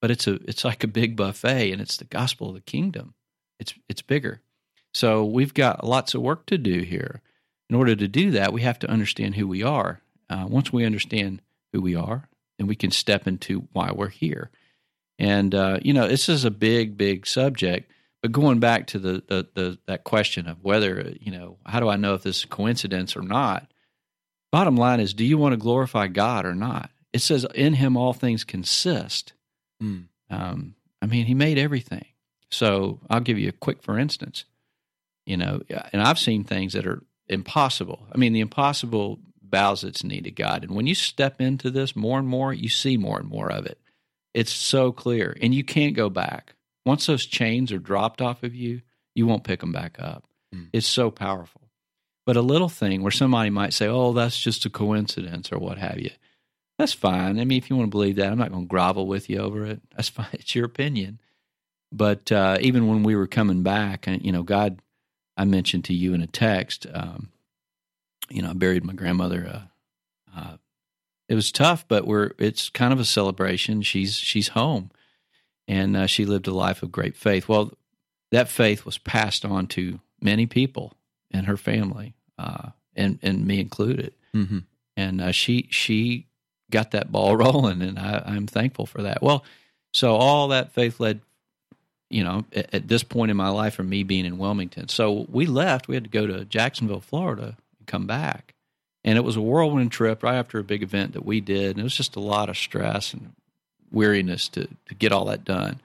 but 0.00 0.10
it's 0.10 0.26
a 0.26 0.34
it's 0.48 0.64
like 0.64 0.84
a 0.84 0.88
big 0.88 1.16
buffet 1.16 1.72
and 1.72 1.80
it's 1.80 1.96
the 1.96 2.04
gospel 2.04 2.48
of 2.48 2.54
the 2.54 2.60
kingdom. 2.60 3.14
It's 3.58 3.74
it's 3.88 4.02
bigger. 4.02 4.40
So 4.94 5.24
we've 5.24 5.54
got 5.54 5.84
lots 5.84 6.14
of 6.14 6.22
work 6.22 6.46
to 6.46 6.58
do 6.58 6.80
here. 6.80 7.20
In 7.70 7.76
order 7.76 7.94
to 7.94 8.08
do 8.08 8.30
that 8.32 8.52
we 8.52 8.62
have 8.62 8.78
to 8.80 8.90
understand 8.90 9.34
who 9.34 9.46
we 9.46 9.62
are. 9.62 10.00
Uh, 10.30 10.46
once 10.48 10.72
we 10.72 10.84
understand 10.84 11.40
who 11.72 11.80
we 11.80 11.94
are 11.94 12.28
then 12.58 12.66
we 12.66 12.76
can 12.76 12.90
step 12.90 13.26
into 13.26 13.68
why 13.72 13.92
we're 13.92 14.08
here. 14.08 14.50
And 15.18 15.54
uh, 15.54 15.78
you 15.82 15.92
know 15.92 16.08
this 16.08 16.28
is 16.28 16.44
a 16.44 16.50
big 16.50 16.96
big 16.96 17.26
subject 17.26 17.90
but 18.22 18.32
going 18.32 18.58
back 18.58 18.88
to 18.88 18.98
the, 18.98 19.22
the, 19.28 19.48
the 19.54 19.78
that 19.86 20.04
question 20.04 20.48
of 20.48 20.62
whether 20.62 21.12
you 21.20 21.30
know 21.30 21.56
how 21.64 21.80
do 21.80 21.88
i 21.88 21.96
know 21.96 22.14
if 22.14 22.22
this 22.22 22.38
is 22.38 22.44
a 22.44 22.48
coincidence 22.48 23.16
or 23.16 23.22
not? 23.22 23.70
Bottom 24.50 24.76
line 24.76 25.00
is 25.00 25.14
do 25.14 25.24
you 25.24 25.38
want 25.38 25.52
to 25.52 25.58
glorify 25.58 26.06
god 26.06 26.46
or 26.46 26.54
not? 26.54 26.90
It 27.12 27.20
says 27.20 27.46
in 27.54 27.74
him 27.74 27.96
all 27.96 28.12
things 28.12 28.44
consist 28.44 29.32
Mm. 29.82 30.06
Um, 30.30 30.74
I 31.00 31.06
mean, 31.06 31.26
he 31.26 31.34
made 31.34 31.58
everything. 31.58 32.06
So 32.50 33.00
I'll 33.10 33.20
give 33.20 33.38
you 33.38 33.48
a 33.48 33.52
quick 33.52 33.82
for 33.82 33.98
instance. 33.98 34.44
You 35.26 35.36
know, 35.36 35.60
and 35.92 36.00
I've 36.00 36.18
seen 36.18 36.44
things 36.44 36.72
that 36.72 36.86
are 36.86 37.02
impossible. 37.28 38.06
I 38.10 38.16
mean, 38.16 38.32
the 38.32 38.40
impossible 38.40 39.18
bows 39.42 39.84
its 39.84 40.04
knee 40.04 40.20
to 40.22 40.30
God. 40.30 40.64
And 40.64 40.74
when 40.74 40.86
you 40.86 40.94
step 40.94 41.40
into 41.40 41.70
this 41.70 41.94
more 41.94 42.18
and 42.18 42.28
more, 42.28 42.52
you 42.52 42.68
see 42.68 42.96
more 42.96 43.18
and 43.18 43.28
more 43.28 43.50
of 43.50 43.66
it. 43.66 43.78
It's 44.34 44.52
so 44.52 44.92
clear, 44.92 45.36
and 45.40 45.54
you 45.54 45.64
can't 45.64 45.96
go 45.96 46.08
back. 46.08 46.54
Once 46.84 47.06
those 47.06 47.26
chains 47.26 47.72
are 47.72 47.78
dropped 47.78 48.22
off 48.22 48.42
of 48.42 48.54
you, 48.54 48.82
you 49.14 49.26
won't 49.26 49.44
pick 49.44 49.60
them 49.60 49.72
back 49.72 49.96
up. 49.98 50.24
Mm. 50.54 50.68
It's 50.72 50.86
so 50.86 51.10
powerful. 51.10 51.62
But 52.24 52.36
a 52.36 52.42
little 52.42 52.68
thing 52.68 53.02
where 53.02 53.10
somebody 53.10 53.50
might 53.50 53.72
say, 53.72 53.88
oh, 53.88 54.12
that's 54.12 54.38
just 54.38 54.66
a 54.66 54.70
coincidence 54.70 55.50
or 55.50 55.58
what 55.58 55.78
have 55.78 55.98
you. 55.98 56.10
That's 56.78 56.92
fine. 56.92 57.40
I 57.40 57.44
mean, 57.44 57.58
if 57.58 57.68
you 57.68 57.76
want 57.76 57.88
to 57.88 57.96
believe 57.96 58.16
that, 58.16 58.30
I'm 58.30 58.38
not 58.38 58.52
going 58.52 58.64
to 58.64 58.68
grovel 58.68 59.06
with 59.06 59.28
you 59.28 59.38
over 59.38 59.66
it. 59.66 59.80
That's 59.96 60.08
fine. 60.08 60.28
It's 60.32 60.54
your 60.54 60.64
opinion. 60.64 61.18
But 61.90 62.30
uh, 62.30 62.58
even 62.60 62.86
when 62.86 63.02
we 63.02 63.16
were 63.16 63.26
coming 63.26 63.62
back, 63.62 64.06
and 64.06 64.24
you 64.24 64.30
know, 64.30 64.42
God, 64.42 64.80
I 65.36 65.44
mentioned 65.44 65.84
to 65.86 65.94
you 65.94 66.14
in 66.14 66.20
a 66.22 66.26
text, 66.26 66.86
um, 66.92 67.30
you 68.30 68.42
know, 68.42 68.50
I 68.50 68.52
buried 68.52 68.84
my 68.84 68.92
grandmother. 68.92 69.46
Uh, 70.34 70.38
uh, 70.38 70.56
it 71.28 71.34
was 71.34 71.50
tough, 71.50 71.86
but 71.88 72.06
we're 72.06 72.32
it's 72.38 72.68
kind 72.68 72.92
of 72.92 73.00
a 73.00 73.04
celebration. 73.04 73.82
She's 73.82 74.16
she's 74.16 74.48
home, 74.48 74.90
and 75.66 75.96
uh, 75.96 76.06
she 76.06 76.24
lived 76.24 76.46
a 76.46 76.54
life 76.54 76.82
of 76.82 76.92
great 76.92 77.16
faith. 77.16 77.48
Well, 77.48 77.72
that 78.30 78.48
faith 78.48 78.84
was 78.84 78.98
passed 78.98 79.44
on 79.44 79.66
to 79.68 80.00
many 80.20 80.46
people 80.46 80.94
in 81.30 81.44
her 81.44 81.56
family, 81.56 82.14
uh, 82.38 82.70
and 82.94 83.18
and 83.22 83.46
me 83.46 83.60
included. 83.60 84.14
Mm-hmm. 84.34 84.58
And 84.96 85.20
uh, 85.20 85.32
she 85.32 85.68
she 85.70 86.27
got 86.70 86.92
that 86.92 87.12
ball 87.12 87.36
rolling, 87.36 87.82
and 87.82 87.98
I, 87.98 88.22
I'm 88.24 88.46
thankful 88.46 88.86
for 88.86 89.02
that. 89.02 89.22
Well, 89.22 89.44
so 89.92 90.16
all 90.16 90.48
that 90.48 90.72
faith 90.72 91.00
led, 91.00 91.20
you 92.10 92.24
know, 92.24 92.44
at, 92.52 92.74
at, 92.74 92.88
this 92.88 93.02
point 93.02 93.30
in 93.30 93.36
my 93.36 93.48
life, 93.48 93.74
for 93.74 93.82
me 93.82 94.02
being 94.02 94.24
in 94.24 94.38
Wilmington. 94.38 94.88
So 94.88 95.26
we 95.30 95.46
left. 95.46 95.88
We 95.88 95.96
had 95.96 96.04
to 96.04 96.10
go 96.10 96.26
to 96.26 96.44
Jacksonville, 96.44 97.00
Florida, 97.00 97.56
and 97.78 97.86
come 97.86 98.06
back, 98.06 98.54
and 99.04 99.16
it 99.16 99.22
was 99.22 99.36
a 99.36 99.40
whirlwind 99.40 99.92
trip 99.92 100.22
right 100.22 100.36
after 100.36 100.58
a 100.58 100.64
big 100.64 100.82
event 100.82 101.12
that 101.12 101.24
we 101.24 101.40
did, 101.40 101.72
and 101.72 101.80
it 101.80 101.84
was 101.84 101.96
just 101.96 102.16
a 102.16 102.20
lot 102.20 102.48
of 102.48 102.56
stress 102.56 103.12
and 103.12 103.32
weariness 103.90 104.48
to 104.48 104.68
to 104.86 104.94
get 104.94 105.12
all 105.12 105.26
that 105.26 105.44
done. 105.44 105.80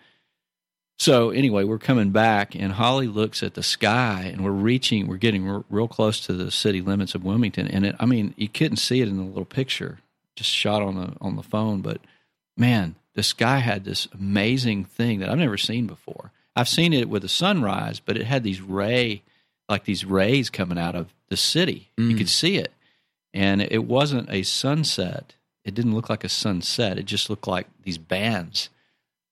So 0.99 1.31
anyway, 1.31 1.63
we're 1.63 1.79
coming 1.79 2.11
back, 2.11 2.55
and 2.55 2.71
Holly 2.71 3.07
looks 3.07 3.43
at 3.43 3.55
the 3.55 3.63
sky, 3.63 4.29
and 4.31 4.43
we're 4.43 4.51
reaching, 4.51 5.07
we're 5.07 5.17
getting 5.17 5.49
r- 5.49 5.65
real 5.69 5.87
close 5.87 6.19
to 6.21 6.33
the 6.33 6.51
city 6.51 6.81
limits 6.81 7.15
of 7.15 7.23
Wilmington, 7.23 7.67
and 7.67 7.85
it, 7.85 7.95
I 7.99 8.05
mean, 8.05 8.33
you 8.37 8.47
couldn't 8.47 8.77
see 8.77 9.01
it 9.01 9.07
in 9.07 9.17
the 9.17 9.23
little 9.23 9.45
picture, 9.45 9.99
just 10.35 10.49
shot 10.49 10.81
on 10.81 10.95
the 10.95 11.13
on 11.21 11.35
the 11.35 11.43
phone. 11.43 11.81
But 11.81 12.01
man, 12.57 12.95
this 13.15 13.33
guy 13.33 13.59
had 13.59 13.83
this 13.83 14.07
amazing 14.13 14.85
thing 14.85 15.19
that 15.19 15.29
I've 15.29 15.37
never 15.37 15.57
seen 15.57 15.87
before. 15.87 16.31
I've 16.55 16.69
seen 16.69 16.93
it 16.93 17.09
with 17.09 17.23
a 17.23 17.29
sunrise, 17.29 17.99
but 17.99 18.17
it 18.17 18.25
had 18.25 18.43
these 18.43 18.61
ray, 18.61 19.23
like 19.67 19.85
these 19.85 20.05
rays 20.05 20.49
coming 20.49 20.77
out 20.77 20.95
of 20.95 21.13
the 21.29 21.37
city. 21.37 21.89
Mm. 21.97 22.11
You 22.11 22.17
could 22.17 22.29
see 22.29 22.57
it, 22.57 22.71
and 23.33 23.61
it 23.61 23.85
wasn't 23.85 24.29
a 24.29 24.43
sunset. 24.43 25.35
It 25.65 25.73
didn't 25.73 25.95
look 25.95 26.09
like 26.09 26.23
a 26.23 26.29
sunset. 26.29 26.97
It 26.97 27.05
just 27.05 27.29
looked 27.29 27.47
like 27.47 27.67
these 27.83 27.97
bands. 27.97 28.69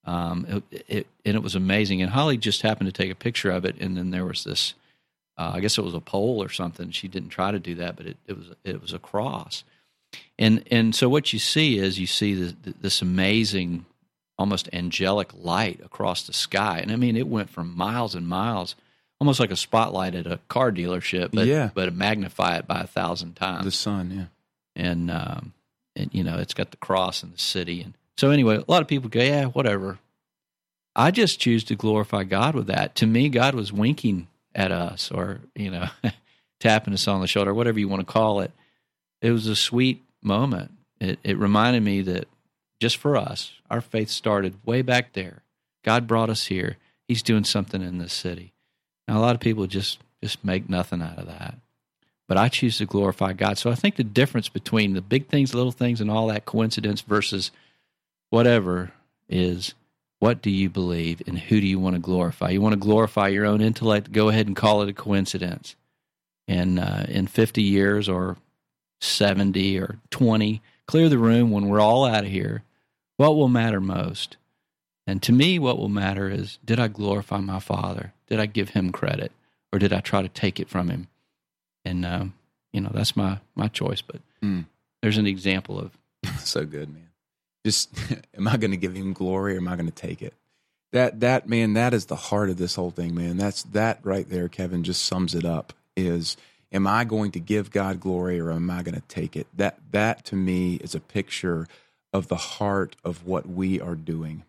Um, 0.05 0.63
it, 0.71 0.85
it, 0.87 1.07
and 1.25 1.35
it 1.35 1.43
was 1.43 1.55
amazing. 1.55 2.01
And 2.01 2.11
Holly 2.11 2.37
just 2.37 2.63
happened 2.63 2.87
to 2.87 2.91
take 2.91 3.11
a 3.11 3.15
picture 3.15 3.51
of 3.51 3.65
it, 3.65 3.75
and 3.79 3.97
then 3.97 4.11
there 4.11 4.25
was 4.25 4.43
this. 4.43 4.73
Uh, 5.37 5.51
I 5.55 5.59
guess 5.59 5.77
it 5.77 5.83
was 5.83 5.93
a 5.93 5.99
pole 5.99 6.41
or 6.41 6.49
something. 6.49 6.91
She 6.91 7.07
didn't 7.07 7.29
try 7.29 7.51
to 7.51 7.59
do 7.59 7.75
that, 7.75 7.95
but 7.95 8.05
it, 8.05 8.17
it 8.27 8.37
was 8.37 8.47
it 8.63 8.81
was 8.81 8.93
a 8.93 8.99
cross. 8.99 9.63
And 10.39 10.63
and 10.71 10.95
so 10.95 11.09
what 11.09 11.33
you 11.33 11.39
see 11.39 11.77
is 11.77 11.99
you 11.99 12.07
see 12.07 12.33
this, 12.33 12.53
this 12.81 13.01
amazing, 13.01 13.85
almost 14.37 14.69
angelic 14.73 15.31
light 15.33 15.79
across 15.83 16.23
the 16.23 16.33
sky. 16.33 16.79
And 16.79 16.91
I 16.91 16.95
mean, 16.95 17.15
it 17.15 17.27
went 17.27 17.49
from 17.49 17.75
miles 17.75 18.15
and 18.15 18.27
miles 18.27 18.75
almost 19.21 19.39
like 19.39 19.51
a 19.51 19.55
spotlight 19.55 20.15
at 20.15 20.25
a 20.25 20.39
car 20.47 20.71
dealership, 20.71 21.29
but 21.31 21.45
yeah. 21.45 21.69
but 21.75 21.93
magnify 21.93 22.57
it 22.57 22.67
by 22.67 22.81
a 22.81 22.87
thousand 22.87 23.35
times. 23.35 23.65
The 23.65 23.71
sun, 23.71 24.11
yeah, 24.11 24.25
and 24.83 25.11
um, 25.11 25.53
and 25.95 26.09
you 26.11 26.23
know 26.23 26.39
it's 26.39 26.55
got 26.55 26.71
the 26.71 26.77
cross 26.77 27.21
in 27.21 27.31
the 27.31 27.37
city, 27.37 27.81
and 27.81 27.93
so 28.17 28.31
anyway, 28.31 28.57
a 28.57 28.65
lot 28.67 28.81
of 28.81 28.87
people 28.87 29.09
go, 29.09 29.21
yeah, 29.21 29.45
whatever. 29.45 29.99
I 30.93 31.11
just 31.11 31.39
choose 31.39 31.63
to 31.65 31.75
glorify 31.75 32.23
God 32.23 32.55
with 32.55 32.67
that. 32.67 32.95
To 32.95 33.07
me, 33.07 33.29
God 33.29 33.55
was 33.55 33.71
winking 33.71 34.27
at 34.55 34.71
us, 34.71 35.11
or 35.11 35.39
you 35.55 35.69
know, 35.69 35.87
tapping 36.59 36.95
us 36.95 37.07
on 37.07 37.21
the 37.21 37.27
shoulder, 37.27 37.53
whatever 37.53 37.79
you 37.79 37.87
want 37.87 38.05
to 38.05 38.11
call 38.11 38.41
it. 38.41 38.51
It 39.21 39.31
was 39.31 39.47
a 39.47 39.55
sweet 39.55 40.03
moment. 40.21 40.71
It, 40.99 41.19
it 41.23 41.37
reminded 41.37 41.83
me 41.83 42.01
that 42.03 42.27
just 42.79 42.97
for 42.97 43.15
us, 43.15 43.53
our 43.69 43.81
faith 43.81 44.09
started 44.09 44.55
way 44.65 44.81
back 44.81 45.13
there. 45.13 45.43
God 45.83 46.07
brought 46.07 46.29
us 46.29 46.47
here. 46.47 46.77
He's 47.07 47.23
doing 47.23 47.43
something 47.43 47.81
in 47.81 47.97
this 47.97 48.13
city 48.13 48.53
now, 49.11 49.17
a 49.17 49.19
lot 49.19 49.35
of 49.35 49.41
people 49.41 49.67
just 49.67 49.99
just 50.23 50.45
make 50.45 50.69
nothing 50.69 51.01
out 51.01 51.17
of 51.17 51.27
that. 51.27 51.55
But 52.29 52.37
I 52.37 52.47
choose 52.47 52.77
to 52.77 52.85
glorify 52.85 53.33
God. 53.33 53.57
So 53.57 53.69
I 53.69 53.75
think 53.75 53.97
the 53.97 54.05
difference 54.05 54.47
between 54.47 54.93
the 54.93 55.01
big 55.01 55.27
things, 55.27 55.53
little 55.53 55.73
things, 55.73 55.99
and 55.99 56.09
all 56.09 56.27
that 56.27 56.45
coincidence 56.45 57.01
versus 57.01 57.51
whatever 58.29 58.93
is 59.27 59.73
what 60.19 60.41
do 60.41 60.49
you 60.49 60.69
believe 60.69 61.21
and 61.27 61.37
who 61.37 61.59
do 61.59 61.67
you 61.67 61.77
want 61.77 61.95
to 61.95 61.99
glorify? 61.99 62.51
You 62.51 62.61
want 62.61 62.71
to 62.71 62.79
glorify 62.79 63.27
your 63.27 63.45
own 63.45 63.59
intellect, 63.59 64.13
go 64.13 64.29
ahead 64.29 64.47
and 64.47 64.55
call 64.55 64.81
it 64.81 64.89
a 64.89 64.93
coincidence. 64.93 65.75
And 66.47 66.79
uh, 66.79 67.03
in 67.09 67.27
50 67.27 67.61
years 67.61 68.07
or 68.07 68.37
70 69.01 69.79
or 69.79 69.97
20, 70.11 70.61
clear 70.85 71.09
the 71.09 71.17
room 71.17 71.51
when 71.51 71.67
we're 71.67 71.81
all 71.81 72.05
out 72.05 72.23
of 72.23 72.29
here. 72.29 72.63
What 73.17 73.35
will 73.35 73.49
matter 73.49 73.81
most? 73.81 74.37
And 75.07 75.21
to 75.23 75.31
me, 75.31 75.59
what 75.59 75.77
will 75.77 75.89
matter 75.89 76.29
is 76.29 76.59
did 76.63 76.79
I 76.79 76.87
glorify 76.87 77.39
my 77.39 77.59
Father? 77.59 78.13
Did 78.27 78.39
I 78.39 78.45
give 78.45 78.69
him 78.69 78.91
credit? 78.91 79.31
Or 79.73 79.79
did 79.79 79.93
I 79.93 79.99
try 79.99 80.21
to 80.21 80.29
take 80.29 80.59
it 80.59 80.69
from 80.69 80.89
him? 80.89 81.07
And, 81.85 82.05
um, 82.05 82.33
you 82.71 82.81
know, 82.81 82.91
that's 82.93 83.15
my, 83.15 83.39
my 83.55 83.67
choice. 83.67 84.01
But 84.01 84.21
mm. 84.43 84.65
there's 85.01 85.17
an 85.17 85.27
example 85.27 85.79
of. 85.79 85.97
so 86.39 86.65
good, 86.65 86.93
man. 86.93 87.09
Just, 87.65 87.89
am 88.37 88.47
I 88.47 88.57
going 88.57 88.71
to 88.71 88.77
give 88.77 88.93
him 88.93 89.13
glory 89.13 89.55
or 89.55 89.57
am 89.57 89.67
I 89.67 89.75
going 89.75 89.87
to 89.87 89.91
take 89.91 90.21
it? 90.21 90.33
That, 90.91 91.21
that, 91.21 91.47
man, 91.47 91.73
that 91.73 91.93
is 91.93 92.07
the 92.07 92.17
heart 92.17 92.49
of 92.49 92.57
this 92.57 92.75
whole 92.75 92.91
thing, 92.91 93.15
man. 93.15 93.37
That's, 93.37 93.63
that 93.63 93.99
right 94.03 94.29
there, 94.29 94.49
Kevin, 94.49 94.83
just 94.83 95.05
sums 95.05 95.33
it 95.33 95.45
up 95.45 95.73
is, 95.95 96.35
am 96.71 96.87
I 96.87 97.03
going 97.03 97.31
to 97.31 97.39
give 97.39 97.71
God 97.71 97.99
glory 97.99 98.39
or 98.39 98.51
am 98.51 98.69
I 98.69 98.83
going 98.83 98.95
to 98.95 99.07
take 99.07 99.35
it? 99.35 99.47
That, 99.55 99.77
that 99.91 100.25
to 100.25 100.35
me 100.35 100.75
is 100.75 100.95
a 100.95 100.99
picture 100.99 101.67
of 102.13 102.27
the 102.27 102.35
heart 102.35 102.95
of 103.03 103.25
what 103.25 103.47
we 103.47 103.79
are 103.79 103.95
doing 103.95 104.43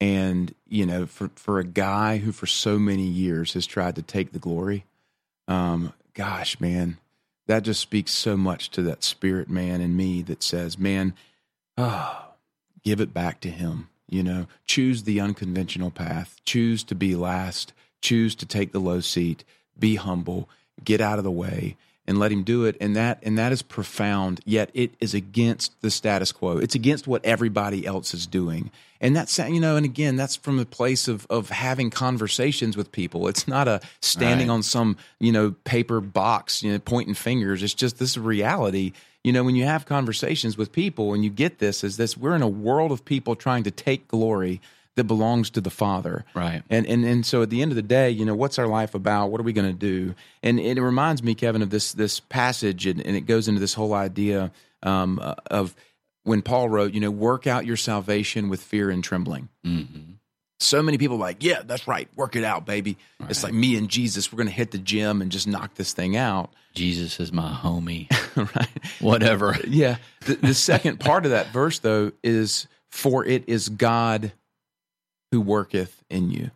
and, 0.00 0.54
you 0.68 0.84
know, 0.84 1.06
for, 1.06 1.30
for 1.36 1.58
a 1.58 1.64
guy 1.64 2.18
who 2.18 2.32
for 2.32 2.46
so 2.46 2.78
many 2.78 3.04
years 3.04 3.54
has 3.54 3.66
tried 3.66 3.96
to 3.96 4.02
take 4.02 4.32
the 4.32 4.38
glory, 4.38 4.84
um, 5.48 5.92
gosh, 6.14 6.60
man, 6.60 6.98
that 7.46 7.62
just 7.62 7.80
speaks 7.80 8.12
so 8.12 8.36
much 8.36 8.70
to 8.70 8.82
that 8.82 9.04
spirit 9.04 9.48
man 9.48 9.80
in 9.80 9.96
me 9.96 10.22
that 10.22 10.42
says, 10.42 10.78
man, 10.78 11.14
oh, 11.78 12.32
give 12.82 13.00
it 13.00 13.14
back 13.14 13.40
to 13.40 13.50
him. 13.50 13.88
You 14.08 14.22
know, 14.22 14.46
choose 14.66 15.02
the 15.02 15.20
unconventional 15.20 15.90
path, 15.90 16.40
choose 16.44 16.84
to 16.84 16.94
be 16.94 17.16
last, 17.16 17.72
choose 18.00 18.34
to 18.36 18.46
take 18.46 18.72
the 18.72 18.78
low 18.78 19.00
seat, 19.00 19.44
be 19.78 19.96
humble, 19.96 20.48
get 20.84 21.00
out 21.00 21.18
of 21.18 21.24
the 21.24 21.30
way, 21.30 21.76
and 22.06 22.18
let 22.18 22.32
him 22.32 22.42
do 22.42 22.64
it. 22.64 22.76
And 22.80 22.96
that 22.96 23.18
and 23.22 23.38
that 23.38 23.52
is 23.52 23.62
profound 23.62 24.40
yet 24.44 24.70
it 24.74 24.94
is 25.00 25.14
against 25.14 25.80
the 25.82 25.90
status 25.90 26.32
quo. 26.32 26.58
It's 26.58 26.74
against 26.74 27.06
what 27.06 27.24
everybody 27.24 27.86
else 27.86 28.14
is 28.14 28.26
doing. 28.26 28.70
And 29.00 29.14
that's 29.14 29.38
you 29.38 29.60
know 29.60 29.76
and 29.76 29.84
again 29.84 30.16
that's 30.16 30.36
from 30.36 30.58
a 30.58 30.64
place 30.64 31.08
of 31.08 31.26
of 31.28 31.50
having 31.50 31.90
conversations 31.90 32.76
with 32.76 32.92
people. 32.92 33.28
It's 33.28 33.48
not 33.48 33.68
a 33.68 33.80
standing 34.00 34.48
right. 34.48 34.54
on 34.54 34.62
some 34.62 34.96
you 35.18 35.32
know 35.32 35.54
paper 35.64 36.00
box 36.00 36.62
you 36.62 36.72
know 36.72 36.78
pointing 36.78 37.14
fingers. 37.14 37.62
It's 37.62 37.74
just 37.74 37.98
this 37.98 38.16
reality. 38.16 38.92
You 39.24 39.32
know 39.32 39.42
when 39.42 39.56
you 39.56 39.64
have 39.64 39.86
conversations 39.86 40.56
with 40.56 40.72
people 40.72 41.12
and 41.12 41.24
you 41.24 41.30
get 41.30 41.58
this 41.58 41.82
is 41.82 41.96
this 41.96 42.16
we're 42.16 42.36
in 42.36 42.42
a 42.42 42.48
world 42.48 42.92
of 42.92 43.04
people 43.04 43.34
trying 43.34 43.64
to 43.64 43.70
take 43.70 44.06
glory 44.08 44.60
that 44.96 45.04
belongs 45.04 45.50
to 45.50 45.60
the 45.60 45.70
Father. 45.70 46.24
Right. 46.34 46.62
And 46.68 46.86
and 46.86 47.04
and 47.04 47.24
so 47.24 47.42
at 47.42 47.50
the 47.50 47.62
end 47.62 47.72
of 47.72 47.76
the 47.76 47.82
day, 47.82 48.10
you 48.10 48.24
know, 48.24 48.34
what's 48.34 48.58
our 48.58 48.66
life 48.66 48.94
about? 48.94 49.30
What 49.30 49.40
are 49.40 49.44
we 49.44 49.52
going 49.52 49.68
to 49.68 49.78
do? 49.78 50.14
And 50.42 50.58
it 50.58 50.80
reminds 50.80 51.22
me, 51.22 51.34
Kevin, 51.34 51.62
of 51.62 51.70
this 51.70 51.92
this 51.92 52.18
passage, 52.20 52.86
and, 52.86 53.00
and 53.00 53.16
it 53.16 53.22
goes 53.22 53.46
into 53.46 53.60
this 53.60 53.74
whole 53.74 53.94
idea 53.94 54.50
um, 54.82 55.18
uh, 55.22 55.34
of 55.50 55.76
when 56.24 56.42
Paul 56.42 56.68
wrote, 56.68 56.92
you 56.92 57.00
know, 57.00 57.10
work 57.10 57.46
out 57.46 57.66
your 57.66 57.76
salvation 57.76 58.48
with 58.48 58.60
fear 58.60 58.90
and 58.90 59.04
trembling. 59.04 59.48
Mm-hmm. 59.64 60.14
So 60.58 60.82
many 60.82 60.96
people 60.96 61.18
like, 61.18 61.44
yeah, 61.44 61.60
that's 61.64 61.86
right, 61.86 62.08
work 62.16 62.34
it 62.34 62.42
out, 62.42 62.64
baby. 62.64 62.96
Right. 63.20 63.30
It's 63.30 63.44
like 63.44 63.52
me 63.52 63.76
and 63.76 63.90
Jesus, 63.90 64.32
we're 64.32 64.38
going 64.38 64.48
to 64.48 64.54
hit 64.54 64.70
the 64.70 64.78
gym 64.78 65.20
and 65.20 65.30
just 65.30 65.46
knock 65.46 65.74
this 65.74 65.92
thing 65.92 66.16
out. 66.16 66.50
Jesus 66.74 67.20
is 67.20 67.30
my 67.30 67.52
homie, 67.52 68.10
right? 68.56 68.84
Whatever. 69.00 69.56
Yeah. 69.66 69.98
The, 70.22 70.36
the 70.36 70.54
second 70.54 70.98
part 70.98 71.26
of 71.26 71.32
that 71.32 71.48
verse, 71.48 71.78
though, 71.78 72.12
is 72.24 72.66
for 72.90 73.24
it 73.24 73.44
is 73.48 73.68
God 73.68 74.32
who 75.30 75.40
worketh 75.40 76.02
in 76.08 76.30
you. 76.30 76.50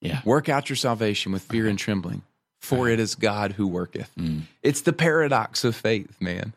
Yeah. 0.00 0.20
Work 0.24 0.48
out 0.48 0.68
your 0.68 0.76
salvation 0.76 1.32
with 1.32 1.42
fear 1.42 1.68
and 1.68 1.78
trembling, 1.78 2.22
for 2.60 2.88
it 2.88 2.98
is 2.98 3.14
God 3.14 3.52
who 3.52 3.66
worketh. 3.66 4.10
Mm. 4.16 4.42
It's 4.62 4.80
the 4.82 4.92
paradox 4.92 5.64
of 5.64 5.76
faith, 5.76 6.16
man. 6.20 6.54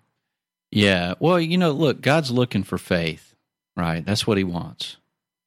Yeah. 0.71 1.15
Well, 1.19 1.39
you 1.39 1.57
know, 1.57 1.71
look, 1.71 2.01
God's 2.01 2.31
looking 2.31 2.63
for 2.63 2.77
faith, 2.77 3.35
right? 3.75 4.03
That's 4.05 4.25
what 4.25 4.37
he 4.37 4.43
wants. 4.43 4.97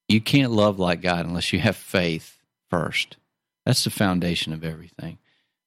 You 0.09 0.20
can't 0.20 0.53
love 0.53 0.79
like 0.79 1.01
God 1.01 1.27
unless 1.27 1.53
you 1.53 1.59
have 1.59 1.77
faith 1.77 2.38
first. 2.70 3.16
That's 3.64 3.83
the 3.83 3.90
foundation 3.90 4.53
of 4.53 4.62
everything. 4.62 5.18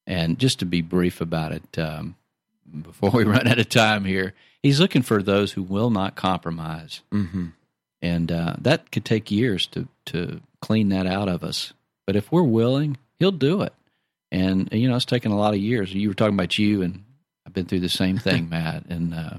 And 0.08 0.39
just 0.39 0.60
to 0.60 0.65
be 0.65 0.82
brief 0.82 1.19
about 1.19 1.51
it, 1.51 1.79
um, 1.79 2.15
before 2.82 3.10
we 3.10 3.23
run 3.25 3.47
out 3.47 3.60
of 3.60 3.69
time 3.69 4.05
here, 4.05 4.34
he's 4.62 4.79
looking 4.79 5.01
for 5.01 5.21
those 5.21 5.53
who 5.53 5.63
will 5.63 5.89
not 5.89 6.15
compromise. 6.15 7.01
Mm-hmm 7.12 7.47
and 8.02 8.32
uh, 8.32 8.56
that 8.62 8.92
could 8.92 9.06
take 9.06 9.32
years 9.32 9.68
to 9.68 9.88
to 10.06 10.42
clean 10.62 10.90
that 10.90 11.06
out 11.06 11.30
of 11.30 11.44
us. 11.44 11.74
But 12.06 12.16
if 12.16 12.32
we're 12.32 12.44
willing, 12.44 12.98
He'll 13.20 13.32
do 13.32 13.62
it. 13.62 13.74
And 14.32 14.70
you 14.72 14.90
know, 14.90 14.96
it's 14.96 15.06
taken 15.06 15.32
a 15.32 15.38
lot 15.38 15.54
of 15.54 15.60
years. 15.60 15.94
You 15.94 16.08
were 16.08 16.14
talking 16.14 16.36
about 16.36 16.58
you, 16.58 16.82
and 16.82 17.04
I've 17.46 17.54
been 17.54 17.66
through 17.66 17.82
the 17.82 17.90
same 17.90 18.18
thing, 18.20 18.50
Matt. 18.50 18.86
And 18.88 19.14
uh, 19.14 19.38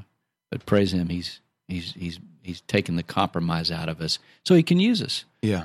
but 0.51 0.67
praise 0.67 0.93
Him, 0.93 1.09
He's 1.09 1.41
He's 1.69 1.93
He's 1.93 2.21
He's 2.43 2.61
taken 2.63 2.97
the 2.97 3.03
compromise 3.03 3.71
out 3.71 3.89
of 3.89 4.01
us, 4.01 4.19
so 4.45 4.55
He 4.55 4.63
can 4.63 4.81
use 4.81 5.03
us. 5.03 5.25
Yeah, 5.43 5.65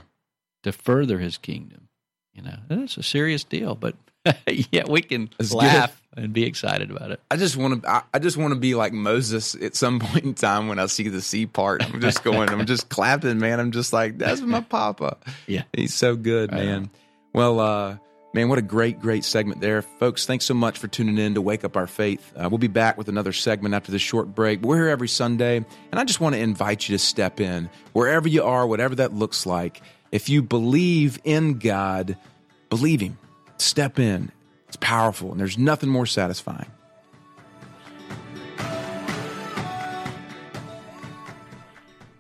to 0.64 0.72
further 0.72 1.20
His 1.20 1.38
kingdom. 1.38 1.90
You 2.34 2.44
know, 2.44 2.58
that's 2.68 2.98
a 2.98 3.04
serious 3.04 3.44
deal, 3.44 3.76
but 3.76 3.96
yeah, 4.72 4.84
we 4.88 5.02
can 5.02 5.30
laugh 5.52 6.02
and 6.16 6.34
be 6.34 6.44
excited 6.46 6.92
about 6.92 7.12
it. 7.12 7.20
I 7.30 7.38
just 7.38 7.58
want 7.58 7.84
to. 7.84 8.04
I 8.14 8.20
just 8.20 8.38
want 8.38 8.54
to 8.54 8.60
be 8.60 8.76
like 8.76 8.94
Moses 8.94 9.56
at 9.56 9.76
some 9.76 10.00
point 10.02 10.26
in 10.26 10.34
time 10.34 10.68
when 10.68 10.80
I 10.80 10.86
see 10.88 11.10
the 11.10 11.22
sea 11.22 11.46
part. 11.46 11.84
I'm 11.84 12.02
just 12.02 12.24
going. 12.24 12.50
I'm 12.50 12.66
just 12.66 12.90
clapping, 12.90 13.40
man. 13.40 13.60
I'm 13.60 13.72
just 13.72 13.94
like, 13.94 14.18
that's 14.18 14.42
my 14.42 14.62
papa. 14.62 15.18
Yeah, 15.48 15.64
he's 15.74 15.94
so 15.94 16.16
good, 16.16 16.52
right 16.52 16.66
man. 16.66 16.78
On. 16.78 16.90
Well, 17.34 17.60
uh, 17.60 17.98
man, 18.34 18.50
what 18.50 18.58
a 18.58 18.64
great, 18.64 19.00
great 19.00 19.26
segment 19.26 19.62
there, 19.62 19.82
folks. 19.82 20.26
Thanks 20.26 20.46
so 20.46 20.54
much 20.54 20.78
for 20.80 20.88
tuning 20.88 21.18
in 21.18 21.36
to 21.36 21.42
Wake 21.42 21.64
Up 21.64 21.76
Our 21.76 21.88
Faith. 21.88 22.34
Uh, 22.36 22.48
we'll 22.50 22.58
be 22.58 22.68
back 22.68 22.98
with 22.98 23.10
another 23.10 23.34
segment 23.34 23.76
after 23.76 23.92
this 23.92 24.02
short 24.02 24.34
break. 24.34 24.62
We're 24.62 24.78
here 24.78 24.90
every 24.90 25.10
Sunday, 25.10 25.58
and 25.58 26.00
I 26.00 26.04
just 26.06 26.22
want 26.22 26.36
to 26.36 26.42
invite 26.42 26.88
you 26.88 26.98
to 26.98 27.04
step 27.04 27.40
in 27.40 27.70
wherever 27.94 28.28
you 28.28 28.44
are, 28.44 28.66
whatever 28.66 28.96
that 28.96 29.14
looks 29.14 29.46
like. 29.46 29.82
If 30.12 30.30
you 30.30 30.42
believe 30.42 31.20
in 31.26 31.60
God, 31.60 32.18
believe 32.70 33.02
Him 33.02 33.18
Step 33.58 34.00
in. 34.00 34.32
It's 34.68 34.78
powerful, 34.78 35.32
and 35.32 35.40
there's 35.40 35.58
nothing 35.58 35.90
more 35.90 36.06
satisfying. 36.06 36.72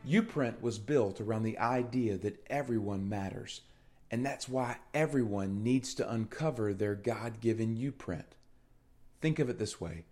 Uprint 0.07 0.61
was 0.61 0.77
built 0.77 1.19
around 1.19 1.43
the 1.43 1.57
idea 1.57 2.17
that 2.17 2.43
everyone 2.49 3.09
matters, 3.09 3.61
and 4.11 4.23
that's 4.25 4.47
why 4.47 4.77
everyone 4.93 5.63
needs 5.63 5.93
to 5.95 6.09
uncover 6.09 6.73
their 6.73 6.95
God 6.95 7.41
given 7.41 7.75
Uprint. 7.75 8.35
Think 9.21 9.39
of 9.39 9.49
it 9.49 9.57
this 9.57 9.81
way 9.81 10.03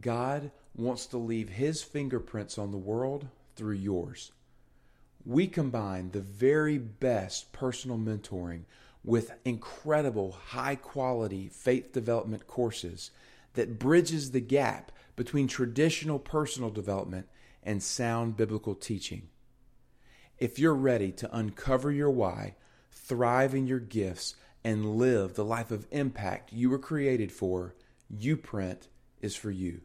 God 0.00 0.50
wants 0.76 1.06
to 1.06 1.18
leave 1.18 1.48
His 1.50 1.82
fingerprints 1.82 2.56
on 2.56 2.70
the 2.70 2.78
world 2.78 3.26
through 3.56 3.74
yours. 3.74 4.32
we 5.24 5.46
combine 5.46 6.10
the 6.10 6.20
very 6.20 6.78
best 6.78 7.52
personal 7.52 7.98
mentoring 7.98 8.62
with 9.04 9.32
incredible 9.44 10.32
high 10.32 10.76
quality 10.76 11.48
faith 11.48 11.92
development 11.92 12.46
courses 12.46 13.10
that 13.54 13.78
bridges 13.78 14.30
the 14.30 14.40
gap 14.40 14.92
between 15.16 15.48
traditional 15.48 16.18
personal 16.18 16.70
development 16.70 17.28
and 17.62 17.82
sound 17.82 18.36
biblical 18.36 18.74
teaching. 18.74 19.28
If 20.38 20.58
you're 20.58 20.74
ready 20.74 21.12
to 21.12 21.36
uncover 21.36 21.92
your 21.92 22.10
why, 22.10 22.56
thrive 22.90 23.54
in 23.54 23.66
your 23.66 23.80
gifts, 23.80 24.36
and 24.64 24.96
live 24.96 25.34
the 25.34 25.44
life 25.44 25.70
of 25.70 25.86
impact 25.90 26.50
you 26.52 26.70
were 26.70 26.78
created 26.78 27.30
for, 27.32 27.74
Uprint 28.16 28.86
is 29.20 29.34
for 29.34 29.50
you. 29.50 29.80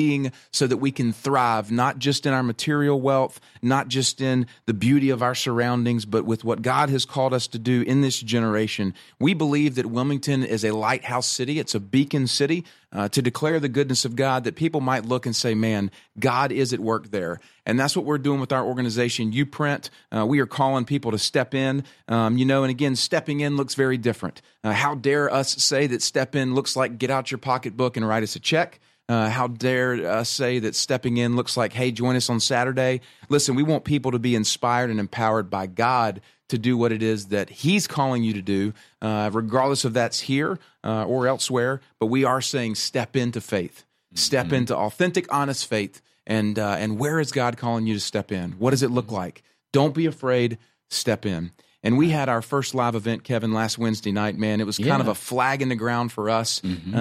so 0.51 0.67
that 0.67 0.77
we 0.77 0.91
can 0.91 1.13
thrive, 1.13 1.71
not 1.71 1.99
just 1.99 2.25
in 2.25 2.33
our 2.33 2.43
material 2.43 2.99
wealth, 2.99 3.39
not 3.61 3.87
just 3.87 4.21
in 4.21 4.47
the 4.65 4.73
beauty 4.73 5.09
of 5.09 5.21
our 5.21 5.35
surroundings, 5.35 6.05
but 6.05 6.25
with 6.25 6.43
what 6.43 6.61
God 6.61 6.89
has 6.89 7.05
called 7.05 7.33
us 7.33 7.47
to 7.47 7.59
do 7.59 7.81
in 7.81 8.01
this 8.01 8.19
generation. 8.19 8.93
We 9.19 9.33
believe 9.33 9.75
that 9.75 9.85
Wilmington 9.85 10.43
is 10.43 10.63
a 10.63 10.71
lighthouse 10.71 11.27
city, 11.27 11.59
it's 11.59 11.75
a 11.75 11.79
beacon 11.79 12.27
city 12.27 12.65
uh, 12.95 13.09
to 13.09 13.21
declare 13.21 13.59
the 13.59 13.67
goodness 13.67 14.05
of 14.05 14.15
God 14.15 14.45
that 14.45 14.55
people 14.55 14.79
might 14.79 15.05
look 15.05 15.25
and 15.25 15.35
say, 15.35 15.53
man, 15.53 15.91
God 16.17 16.51
is 16.51 16.71
at 16.71 16.79
work 16.79 17.11
there. 17.11 17.39
And 17.65 17.77
that's 17.79 17.95
what 17.95 18.05
we're 18.05 18.17
doing 18.17 18.39
with 18.39 18.53
our 18.53 18.63
organization, 18.63 19.33
Uprint. 19.33 19.89
Uh, 20.15 20.25
we 20.25 20.39
are 20.39 20.45
calling 20.45 20.85
people 20.85 21.11
to 21.11 21.17
step 21.17 21.53
in. 21.53 21.83
Um, 22.07 22.37
you 22.37 22.45
know, 22.45 22.63
and 22.63 22.71
again, 22.71 22.95
stepping 22.95 23.41
in 23.41 23.57
looks 23.57 23.75
very 23.75 23.97
different. 23.97 24.41
Uh, 24.63 24.71
how 24.71 24.95
dare 24.95 25.31
us 25.31 25.61
say 25.61 25.87
that 25.87 26.01
step 26.01 26.35
in 26.35 26.55
looks 26.55 26.75
like 26.75 26.97
get 26.97 27.09
out 27.09 27.31
your 27.31 27.37
pocketbook 27.37 27.97
and 27.97 28.07
write 28.07 28.23
us 28.23 28.35
a 28.35 28.39
check? 28.39 28.79
Uh, 29.07 29.29
how 29.29 29.47
dare 29.47 30.09
us 30.09 30.29
say 30.29 30.57
that 30.59 30.75
stepping 30.75 31.17
in 31.17 31.35
looks 31.35 31.55
like, 31.55 31.73
hey, 31.73 31.91
join 31.91 32.15
us 32.15 32.29
on 32.29 32.39
Saturday? 32.39 33.01
Listen, 33.29 33.55
we 33.55 33.61
want 33.61 33.83
people 33.83 34.11
to 34.11 34.19
be 34.19 34.35
inspired 34.35 34.89
and 34.89 34.99
empowered 34.99 35.49
by 35.49 35.67
God 35.67 36.21
to 36.49 36.57
do 36.57 36.77
what 36.77 36.91
it 36.91 37.03
is 37.03 37.27
that 37.27 37.49
He's 37.49 37.87
calling 37.87 38.23
you 38.23 38.33
to 38.33 38.41
do, 38.41 38.73
uh, 39.01 39.29
regardless 39.31 39.85
of 39.85 39.93
that's 39.93 40.21
here 40.21 40.57
uh, 40.83 41.05
or 41.05 41.27
elsewhere. 41.27 41.81
But 41.99 42.07
we 42.07 42.23
are 42.23 42.41
saying 42.41 42.75
step 42.75 43.15
into 43.15 43.41
faith, 43.41 43.85
step 44.13 44.47
mm-hmm. 44.47 44.55
into 44.55 44.75
authentic, 44.75 45.31
honest 45.31 45.67
faith. 45.67 46.01
And, 46.27 46.57
uh, 46.57 46.77
and 46.79 46.97
where 46.97 47.19
is 47.19 47.31
God 47.31 47.57
calling 47.57 47.85
you 47.85 47.93
to 47.93 47.99
step 47.99 48.31
in? 48.31 48.53
What 48.53 48.71
does 48.71 48.81
it 48.81 48.89
look 48.89 49.11
like? 49.11 49.43
Don't 49.71 49.93
be 49.93 50.07
afraid, 50.07 50.57
step 50.89 51.25
in. 51.25 51.51
And 51.85 51.99
we 51.99 52.09
had 52.09 52.29
our 52.29 52.41
first 52.41 52.73
live 52.73 52.95
event, 52.95 53.23
Kevin, 53.23 53.53
last 53.53 53.77
Wednesday 53.77 54.11
night. 54.11 54.35
Man, 54.37 54.59
it 54.59 54.65
was 54.65 54.77
kind 54.77 54.87
yeah. 54.87 54.99
of 54.99 55.07
a 55.07 55.15
flag 55.15 55.61
in 55.61 55.69
the 55.69 55.75
ground 55.75 56.11
for 56.11 56.31
us. 56.31 56.59
Mm-hmm. 56.61 56.95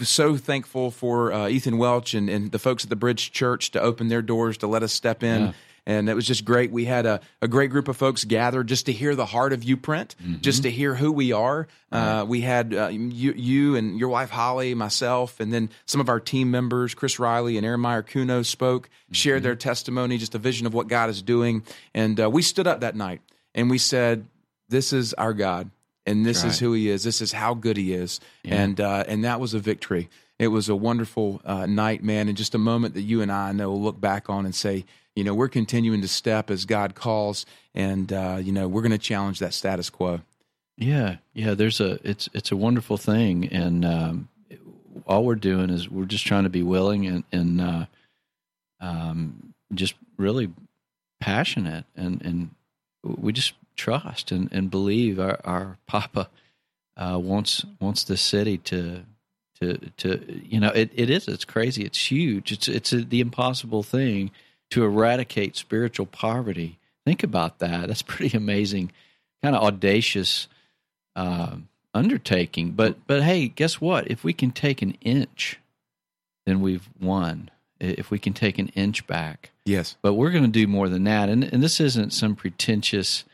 Uh, 0.00 0.04
so 0.04 0.36
thankful 0.36 0.90
for 0.90 1.32
uh, 1.32 1.48
Ethan 1.48 1.78
Welch 1.78 2.12
and, 2.12 2.28
and, 2.28 2.50
the 2.50 2.58
folks 2.58 2.82
at 2.82 2.90
the 2.90 2.96
Bridge 2.96 3.30
Church 3.30 3.70
to 3.70 3.80
open 3.80 4.08
their 4.08 4.22
doors 4.22 4.58
to 4.58 4.66
let 4.66 4.82
us 4.82 4.92
step 4.92 5.22
in. 5.22 5.46
Yeah 5.46 5.52
and 5.86 6.08
it 6.08 6.14
was 6.14 6.26
just 6.26 6.44
great. 6.44 6.72
We 6.72 6.84
had 6.84 7.06
a, 7.06 7.20
a 7.40 7.46
great 7.46 7.70
group 7.70 7.86
of 7.86 7.96
folks 7.96 8.24
gathered 8.24 8.66
just 8.66 8.86
to 8.86 8.92
hear 8.92 9.14
the 9.14 9.24
heart 9.24 9.52
of 9.52 9.62
Uprint, 9.62 10.16
mm-hmm. 10.20 10.40
just 10.40 10.64
to 10.64 10.70
hear 10.70 10.96
who 10.96 11.12
we 11.12 11.32
are. 11.32 11.68
Right. 11.92 12.20
Uh, 12.20 12.24
we 12.24 12.40
had 12.40 12.74
uh, 12.74 12.88
you, 12.88 13.32
you, 13.32 13.76
and 13.76 13.96
your 13.98 14.08
wife 14.08 14.30
Holly, 14.30 14.74
myself, 14.74 15.38
and 15.38 15.52
then 15.52 15.70
some 15.86 16.00
of 16.00 16.08
our 16.08 16.18
team 16.18 16.50
members, 16.50 16.94
Chris 16.94 17.20
Riley 17.20 17.56
and 17.56 17.64
Aaron 17.64 17.80
Meyer 17.80 18.02
Kuno, 18.02 18.42
spoke, 18.42 18.88
mm-hmm. 18.88 19.12
shared 19.12 19.44
their 19.44 19.54
testimony, 19.54 20.18
just 20.18 20.34
a 20.34 20.38
vision 20.38 20.66
of 20.66 20.74
what 20.74 20.88
God 20.88 21.08
is 21.08 21.22
doing, 21.22 21.62
and 21.94 22.18
uh, 22.20 22.28
we 22.28 22.42
stood 22.42 22.66
up 22.66 22.80
that 22.80 22.96
night 22.96 23.20
and 23.56 23.68
we 23.68 23.78
said, 23.78 24.26
"This 24.68 24.92
is 24.92 25.12
our 25.14 25.32
God." 25.32 25.70
And 26.08 26.24
this 26.24 26.44
right. 26.44 26.50
is 26.50 26.60
who 26.60 26.72
he 26.72 26.88
is. 26.88 27.02
This 27.02 27.20
is 27.20 27.32
how 27.32 27.54
good 27.54 27.76
he 27.76 27.92
is, 27.92 28.20
yeah. 28.44 28.62
and 28.62 28.80
uh, 28.80 29.02
and 29.08 29.24
that 29.24 29.40
was 29.40 29.54
a 29.54 29.58
victory. 29.58 30.08
It 30.38 30.48
was 30.48 30.68
a 30.68 30.76
wonderful 30.76 31.40
uh, 31.44 31.66
night, 31.66 32.04
man, 32.04 32.28
and 32.28 32.36
just 32.36 32.54
a 32.54 32.58
moment 32.58 32.94
that 32.94 33.02
you 33.02 33.22
and 33.22 33.32
I 33.32 33.50
know 33.50 33.70
will 33.70 33.82
look 33.82 34.00
back 34.00 34.30
on 34.30 34.44
and 34.44 34.54
say, 34.54 34.84
you 35.16 35.24
know, 35.24 35.34
we're 35.34 35.48
continuing 35.48 36.02
to 36.02 36.08
step 36.08 36.50
as 36.50 36.66
God 36.66 36.94
calls, 36.94 37.46
and 37.74 38.12
uh, 38.12 38.38
you 38.40 38.52
know, 38.52 38.68
we're 38.68 38.82
going 38.82 38.92
to 38.92 38.98
challenge 38.98 39.40
that 39.40 39.54
status 39.54 39.90
quo. 39.90 40.20
Yeah, 40.76 41.16
yeah. 41.32 41.54
There's 41.54 41.80
a 41.80 41.98
it's 42.08 42.28
it's 42.34 42.52
a 42.52 42.56
wonderful 42.56 42.98
thing, 42.98 43.48
and 43.48 43.84
um, 43.84 44.28
all 45.06 45.24
we're 45.24 45.34
doing 45.34 45.70
is 45.70 45.88
we're 45.88 46.04
just 46.04 46.26
trying 46.26 46.44
to 46.44 46.50
be 46.50 46.62
willing 46.62 47.06
and, 47.06 47.24
and 47.32 47.60
uh, 47.60 47.86
um, 48.80 49.54
just 49.72 49.94
really 50.18 50.50
passionate, 51.18 51.86
and 51.96 52.20
and 52.22 52.50
we 53.18 53.32
just 53.32 53.54
trust 53.76 54.32
and, 54.32 54.48
and 54.52 54.70
believe 54.70 55.18
our, 55.20 55.38
our 55.44 55.78
Papa 55.86 56.28
uh, 56.96 57.18
wants 57.20 57.64
wants 57.80 58.04
the 58.04 58.16
city 58.16 58.58
to 58.58 59.02
to 59.60 59.76
to 59.98 60.42
you 60.44 60.60
know 60.60 60.70
it, 60.70 60.90
it 60.94 61.10
is 61.10 61.28
it's 61.28 61.44
crazy 61.44 61.84
it's 61.84 62.10
huge 62.10 62.52
it's 62.52 62.68
it's 62.68 62.92
a, 62.92 63.02
the 63.02 63.20
impossible 63.20 63.82
thing 63.82 64.30
to 64.70 64.84
eradicate 64.84 65.56
spiritual 65.56 66.06
poverty. 66.06 66.78
Think 67.04 67.22
about 67.22 67.58
that. 67.60 67.88
That's 67.88 68.02
pretty 68.02 68.36
amazing, 68.36 68.92
kind 69.42 69.54
of 69.54 69.62
audacious 69.62 70.48
uh, 71.14 71.56
undertaking. 71.94 72.72
But 72.72 73.06
but 73.06 73.22
hey, 73.22 73.48
guess 73.48 73.80
what? 73.80 74.10
If 74.10 74.24
we 74.24 74.32
can 74.32 74.50
take 74.50 74.82
an 74.82 74.96
inch, 75.00 75.58
then 76.44 76.60
we've 76.60 76.88
won. 77.00 77.50
If 77.78 78.10
we 78.10 78.18
can 78.18 78.32
take 78.32 78.58
an 78.58 78.68
inch 78.68 79.06
back, 79.06 79.50
yes. 79.66 79.96
But 80.00 80.14
we're 80.14 80.30
going 80.30 80.44
to 80.44 80.48
do 80.48 80.66
more 80.66 80.88
than 80.88 81.04
that. 81.04 81.28
And 81.28 81.44
and 81.44 81.62
this 81.62 81.80
isn't 81.80 82.12
some 82.12 82.34
pretentious. 82.34 83.24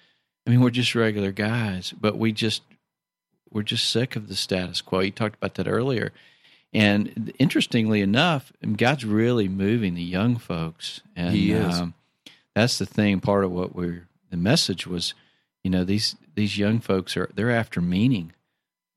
I 0.46 0.50
mean, 0.50 0.60
we're 0.60 0.70
just 0.70 0.96
regular 0.96 1.30
guys, 1.30 1.92
but 1.92 2.18
we 2.18 2.32
just 2.32 2.62
we're 3.52 3.62
just 3.62 3.88
sick 3.88 4.16
of 4.16 4.28
the 4.28 4.34
status 4.34 4.80
quo. 4.80 5.00
You 5.00 5.10
talked 5.12 5.36
about 5.36 5.54
that 5.54 5.68
earlier. 5.68 6.12
And 6.74 7.32
interestingly 7.38 8.00
enough, 8.00 8.52
God's 8.76 9.04
really 9.04 9.46
moving 9.46 9.94
the 9.94 10.02
young 10.02 10.36
folks. 10.36 11.02
And 11.14 11.34
he 11.34 11.52
is. 11.52 11.80
Um, 11.80 11.94
that's 12.54 12.78
the 12.78 12.86
thing. 12.86 13.20
Part 13.20 13.44
of 13.44 13.52
what 13.52 13.74
we're 13.74 14.08
the 14.30 14.36
message 14.36 14.86
was, 14.86 15.14
you 15.62 15.70
know, 15.70 15.84
these 15.84 16.16
these 16.34 16.58
young 16.58 16.80
folks 16.80 17.16
are 17.16 17.30
they're 17.34 17.50
after 17.50 17.80
meaning, 17.80 18.32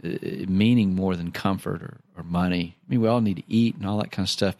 uh, 0.03 0.17
meaning 0.47 0.95
more 0.95 1.15
than 1.15 1.31
comfort 1.31 1.81
or, 1.81 1.97
or 2.17 2.23
money. 2.23 2.77
I 2.81 2.91
mean, 2.91 3.01
we 3.01 3.07
all 3.07 3.21
need 3.21 3.37
to 3.37 3.43
eat 3.47 3.75
and 3.75 3.85
all 3.85 3.97
that 3.99 4.11
kind 4.11 4.25
of 4.25 4.29
stuff. 4.29 4.55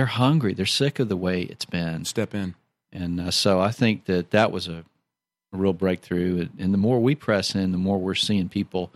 They're 0.00 0.06
hungry. 0.06 0.54
They're 0.54 0.64
sick 0.64 0.98
of 0.98 1.10
the 1.10 1.16
way 1.16 1.42
it's 1.42 1.66
been. 1.66 2.06
Step 2.06 2.34
in. 2.34 2.54
And 2.90 3.20
uh, 3.20 3.30
so 3.30 3.60
I 3.60 3.70
think 3.70 4.06
that 4.06 4.30
that 4.30 4.50
was 4.50 4.66
a, 4.66 4.82
a 5.52 5.56
real 5.58 5.74
breakthrough. 5.74 6.48
And 6.58 6.72
the 6.72 6.78
more 6.78 7.00
we 7.00 7.14
press 7.14 7.54
in, 7.54 7.70
the 7.70 7.76
more 7.76 7.98
we're 7.98 8.14
seeing 8.14 8.48
people 8.48 8.90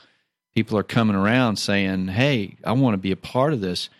people 0.55 0.78
are 0.78 0.82
coming 0.82 1.14
around 1.14 1.57
saying, 1.57 2.09
"Hey, 2.09 2.57
I 2.64 2.72
want 2.72 2.94
to 2.94 2.98
be 2.98 3.12
a 3.12 3.16
part 3.16 3.52
of 3.52 3.61
this." 3.61 3.90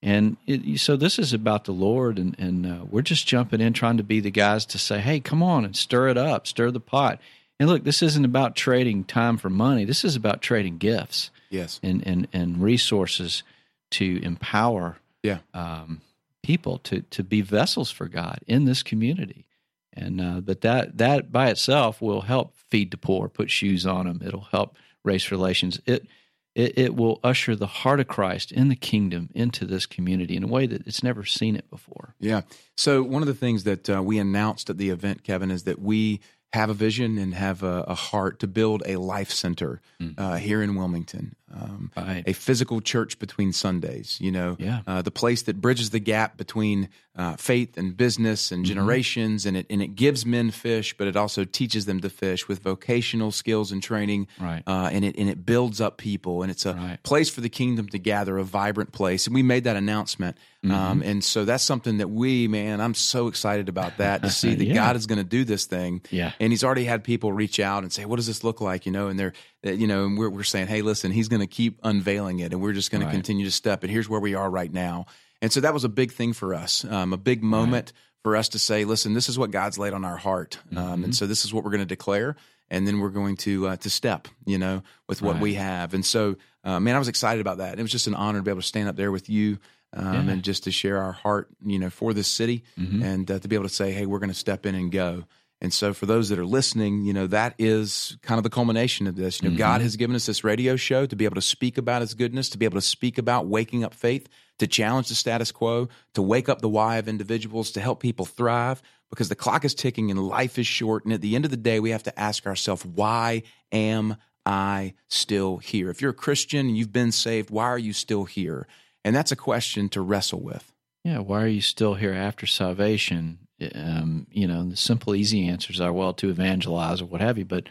And 0.00 0.36
it, 0.46 0.78
so 0.78 0.94
this 0.94 1.18
is 1.18 1.32
about 1.32 1.64
the 1.64 1.72
Lord, 1.72 2.20
and, 2.20 2.38
and 2.38 2.64
uh, 2.64 2.84
we're 2.88 3.02
just 3.02 3.26
jumping 3.26 3.60
in, 3.60 3.72
trying 3.72 3.96
to 3.96 4.04
be 4.04 4.20
the 4.20 4.30
guys 4.30 4.64
to 4.66 4.78
say, 4.78 5.00
"Hey, 5.00 5.18
come 5.18 5.42
on 5.42 5.64
and 5.64 5.74
stir 5.74 6.06
it 6.06 6.16
up, 6.16 6.46
stir 6.46 6.70
the 6.70 6.78
pot." 6.78 7.18
And 7.58 7.68
look, 7.68 7.82
this 7.82 8.00
isn't 8.00 8.24
about 8.24 8.54
trading 8.54 9.02
time 9.02 9.38
for 9.38 9.50
money. 9.50 9.84
This 9.84 10.04
is 10.04 10.14
about 10.14 10.40
trading 10.40 10.78
gifts, 10.78 11.32
yes, 11.50 11.80
and 11.82 12.06
and 12.06 12.28
and 12.32 12.62
resources 12.62 13.42
to 13.90 14.22
empower, 14.22 14.98
yeah, 15.24 15.38
um, 15.52 16.00
people 16.44 16.78
to 16.78 17.00
to 17.00 17.24
be 17.24 17.40
vessels 17.40 17.90
for 17.90 18.06
God 18.06 18.38
in 18.46 18.66
this 18.66 18.82
community. 18.82 19.46
And 19.92 20.20
uh, 20.20 20.40
but 20.40 20.60
that 20.60 20.98
that 20.98 21.32
by 21.32 21.48
itself 21.48 22.02
will 22.02 22.22
help 22.22 22.54
feed 22.70 22.90
the 22.90 22.96
poor, 22.96 23.28
put 23.28 23.50
shoes 23.50 23.86
on 23.86 24.06
them. 24.06 24.22
It'll 24.24 24.48
help 24.52 24.76
race 25.04 25.30
relations. 25.30 25.80
It, 25.86 26.06
it, 26.54 26.78
it 26.78 26.94
will 26.94 27.18
usher 27.24 27.56
the 27.56 27.66
heart 27.66 28.00
of 28.00 28.06
Christ 28.06 28.52
in 28.52 28.68
the 28.68 28.76
kingdom 28.76 29.28
into 29.34 29.64
this 29.64 29.86
community 29.86 30.36
in 30.36 30.44
a 30.44 30.48
way 30.48 30.66
that 30.66 30.86
it's 30.86 31.02
never 31.02 31.24
seen 31.24 31.56
it 31.56 31.68
before. 31.68 32.14
Yeah. 32.20 32.42
So 32.76 33.02
one 33.02 33.22
of 33.22 33.28
the 33.28 33.34
things 33.34 33.64
that 33.64 33.90
uh, 33.90 34.02
we 34.02 34.18
announced 34.18 34.70
at 34.70 34.78
the 34.78 34.90
event, 34.90 35.24
Kevin, 35.24 35.50
is 35.50 35.64
that 35.64 35.80
we 35.80 36.20
have 36.52 36.70
a 36.70 36.74
vision 36.74 37.18
and 37.18 37.34
have 37.34 37.64
a, 37.64 37.84
a 37.88 37.94
heart 37.94 38.38
to 38.38 38.46
build 38.46 38.82
a 38.86 38.96
life 38.96 39.30
center 39.30 39.80
mm-hmm. 40.00 40.20
uh, 40.20 40.36
here 40.36 40.62
in 40.62 40.76
Wilmington. 40.76 41.34
Um, 41.54 41.90
Right. 41.96 42.24
a 42.26 42.32
physical 42.32 42.80
church 42.80 43.18
between 43.18 43.52
Sundays. 43.52 44.18
You 44.20 44.32
know, 44.32 44.56
Yeah. 44.58 44.80
uh, 44.86 45.02
the 45.02 45.10
place 45.10 45.42
that 45.42 45.60
bridges 45.60 45.90
the 45.90 46.00
gap 46.00 46.36
between 46.36 46.88
uh, 47.16 47.36
faith 47.36 47.78
and 47.78 47.96
business 47.96 48.50
and 48.50 48.64
Mm-hmm. 48.64 48.74
generations, 48.74 49.46
and 49.46 49.56
it 49.56 49.66
and 49.70 49.80
it 49.80 49.94
gives 49.94 50.26
men 50.26 50.50
fish, 50.50 50.96
but 50.98 51.06
it 51.06 51.14
also 51.16 51.44
teaches 51.44 51.86
them 51.86 52.00
to 52.00 52.10
fish 52.10 52.48
with 52.48 52.58
vocational 52.60 53.30
skills 53.30 53.70
and 53.70 53.80
training. 53.82 54.26
Right. 54.40 54.62
Uh, 54.66 54.88
and 54.92 55.04
it 55.04 55.16
and 55.16 55.28
it 55.30 55.46
builds 55.46 55.80
up 55.80 55.96
people, 55.96 56.42
and 56.42 56.50
it's 56.50 56.66
a 56.66 56.74
Right. 56.74 57.00
place 57.04 57.30
for 57.30 57.40
the 57.40 57.48
kingdom 57.48 57.88
to 57.90 57.98
gather, 57.98 58.36
a 58.38 58.42
vibrant 58.44 58.90
place. 58.90 59.26
And 59.28 59.34
we 59.34 59.42
made 59.44 59.62
that 59.64 59.76
announcement, 59.76 60.36
Mm-hmm. 60.64 60.74
um, 60.74 61.02
and 61.02 61.22
so 61.22 61.44
that's 61.44 61.62
something 61.62 61.98
that 61.98 62.08
we, 62.08 62.48
man, 62.48 62.80
I'm 62.80 62.94
so 62.94 63.28
excited 63.28 63.68
about 63.68 63.98
that 63.98 64.22
to 64.22 64.30
see 64.30 64.54
that 64.58 64.64
Yeah. 64.64 64.74
God 64.74 64.96
is 64.96 65.06
going 65.06 65.18
to 65.18 65.24
do 65.38 65.44
this 65.44 65.66
thing. 65.66 66.00
Yeah. 66.10 66.32
And 66.40 66.52
He's 66.52 66.64
already 66.64 66.84
had 66.84 67.04
people 67.04 67.32
reach 67.32 67.60
out 67.60 67.82
and 67.84 67.92
say, 67.92 68.06
"What 68.06 68.16
does 68.16 68.26
this 68.26 68.42
look 68.42 68.60
like?" 68.60 68.86
You 68.86 68.92
know, 68.92 69.06
and 69.08 69.18
they're, 69.20 69.34
you 69.64 69.86
know, 69.86 70.04
and 70.04 70.18
we're 70.18 70.30
we're 70.30 70.42
saying, 70.42 70.66
"Hey, 70.68 70.82
listen, 70.82 71.10
He's 71.10 71.28
going 71.28 71.40
to 71.40 71.46
keep 71.46 71.78
unveiling 71.82 72.40
it, 72.40 72.52
and 72.52 72.60
we're 72.60 72.72
just 72.72 72.90
going 72.90 73.02
Right. 73.02 73.10
to 73.10 73.16
continue 73.16 73.44
to 73.44 73.50
step. 73.50 73.82
And 73.82 73.90
here's 73.90 74.08
where 74.08 74.20
we 74.20 74.34
are 74.34 74.50
right 74.50 74.72
now." 74.72 75.06
And 75.42 75.52
so 75.52 75.60
that 75.60 75.74
was 75.74 75.84
a 75.84 75.88
big 75.88 76.12
thing 76.12 76.32
for 76.32 76.54
us, 76.54 76.84
um, 76.84 77.12
a 77.12 77.16
big 77.18 77.42
moment 77.42 77.92
for 78.22 78.36
us 78.36 78.48
to 78.50 78.58
say, 78.58 78.84
"Listen, 78.84 79.12
this 79.14 79.28
is 79.28 79.38
what 79.38 79.50
God's 79.50 79.78
laid 79.78 79.92
on 79.92 80.04
our 80.04 80.16
heart, 80.16 80.58
um, 80.74 80.76
Mm-hmm. 80.76 81.04
and 81.04 81.16
so 81.16 81.26
this 81.26 81.44
is 81.44 81.52
what 81.52 81.64
we're 81.64 81.70
going 81.70 81.80
to 81.80 81.86
declare." 81.86 82.36
And 82.70 82.86
then 82.86 82.98
we're 82.98 83.10
going 83.10 83.36
to 83.38 83.68
uh, 83.68 83.76
to 83.76 83.90
step, 83.90 84.26
you 84.46 84.56
know, 84.58 84.82
with 85.08 85.20
what 85.20 85.34
Right. 85.34 85.42
we 85.42 85.54
have. 85.54 85.92
And 85.92 86.04
so, 86.04 86.36
uh, 86.64 86.80
man, 86.80 86.96
I 86.96 86.98
was 86.98 87.08
excited 87.08 87.42
about 87.42 87.58
that. 87.58 87.78
It 87.78 87.82
was 87.82 87.90
just 87.92 88.06
an 88.06 88.14
honor 88.14 88.38
to 88.38 88.42
be 88.42 88.50
able 88.50 88.62
to 88.62 88.66
stand 88.66 88.88
up 88.88 88.96
there 88.96 89.12
with 89.12 89.28
you, 89.28 89.58
um, 89.92 90.14
Yeah. 90.28 90.32
and 90.32 90.42
just 90.42 90.64
to 90.64 90.72
share 90.72 90.98
our 90.98 91.12
heart, 91.12 91.48
you 91.64 91.78
know, 91.78 91.90
for 91.90 92.14
this 92.14 92.26
city, 92.26 92.64
Mm-hmm. 92.80 93.02
and 93.02 93.30
uh, 93.30 93.38
to 93.38 93.48
be 93.48 93.54
able 93.54 93.68
to 93.68 93.74
say, 93.74 93.92
"Hey, 93.92 94.06
we're 94.06 94.18
going 94.18 94.30
to 94.32 94.34
step 94.34 94.64
in 94.66 94.74
and 94.74 94.90
go." 94.90 95.24
And 95.64 95.72
so, 95.72 95.94
for 95.94 96.04
those 96.04 96.28
that 96.28 96.38
are 96.38 96.44
listening, 96.44 97.06
you 97.06 97.14
know, 97.14 97.26
that 97.28 97.54
is 97.58 98.18
kind 98.20 98.36
of 98.36 98.42
the 98.42 98.50
culmination 98.50 99.06
of 99.06 99.16
this. 99.16 99.40
You 99.40 99.48
know, 99.48 99.52
mm-hmm. 99.52 99.58
God 99.60 99.80
has 99.80 99.96
given 99.96 100.14
us 100.14 100.26
this 100.26 100.44
radio 100.44 100.76
show 100.76 101.06
to 101.06 101.16
be 101.16 101.24
able 101.24 101.36
to 101.36 101.40
speak 101.40 101.78
about 101.78 102.02
His 102.02 102.12
goodness, 102.12 102.50
to 102.50 102.58
be 102.58 102.66
able 102.66 102.76
to 102.76 102.86
speak 102.86 103.16
about 103.16 103.46
waking 103.46 103.82
up 103.82 103.94
faith, 103.94 104.28
to 104.58 104.66
challenge 104.66 105.08
the 105.08 105.14
status 105.14 105.50
quo, 105.50 105.88
to 106.12 106.20
wake 106.20 106.50
up 106.50 106.60
the 106.60 106.68
why 106.68 106.98
of 106.98 107.08
individuals, 107.08 107.70
to 107.70 107.80
help 107.80 108.00
people 108.00 108.26
thrive, 108.26 108.82
because 109.08 109.30
the 109.30 109.34
clock 109.34 109.64
is 109.64 109.74
ticking 109.74 110.10
and 110.10 110.22
life 110.22 110.58
is 110.58 110.66
short. 110.66 111.06
And 111.06 111.14
at 111.14 111.22
the 111.22 111.34
end 111.34 111.46
of 111.46 111.50
the 111.50 111.56
day, 111.56 111.80
we 111.80 111.92
have 111.92 112.02
to 112.02 112.20
ask 112.20 112.46
ourselves, 112.46 112.84
why 112.84 113.42
am 113.72 114.18
I 114.44 114.92
still 115.08 115.56
here? 115.56 115.88
If 115.88 116.02
you're 116.02 116.10
a 116.10 116.14
Christian 116.14 116.66
and 116.66 116.76
you've 116.76 116.92
been 116.92 117.10
saved, 117.10 117.48
why 117.48 117.64
are 117.64 117.78
you 117.78 117.94
still 117.94 118.24
here? 118.24 118.66
And 119.02 119.16
that's 119.16 119.32
a 119.32 119.36
question 119.36 119.88
to 119.88 120.02
wrestle 120.02 120.42
with. 120.42 120.74
Yeah, 121.04 121.20
why 121.20 121.42
are 121.42 121.48
you 121.48 121.62
still 121.62 121.94
here 121.94 122.12
after 122.12 122.44
salvation? 122.44 123.38
Um, 123.74 124.26
you 124.30 124.46
know, 124.46 124.68
the 124.68 124.76
simple, 124.76 125.14
easy 125.14 125.48
answers 125.48 125.80
are 125.80 125.92
well 125.92 126.12
to 126.14 126.30
evangelize 126.30 127.00
or 127.00 127.06
what 127.06 127.20
have 127.20 127.38
you. 127.38 127.44
But, 127.44 127.68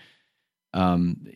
um, 0.74 1.28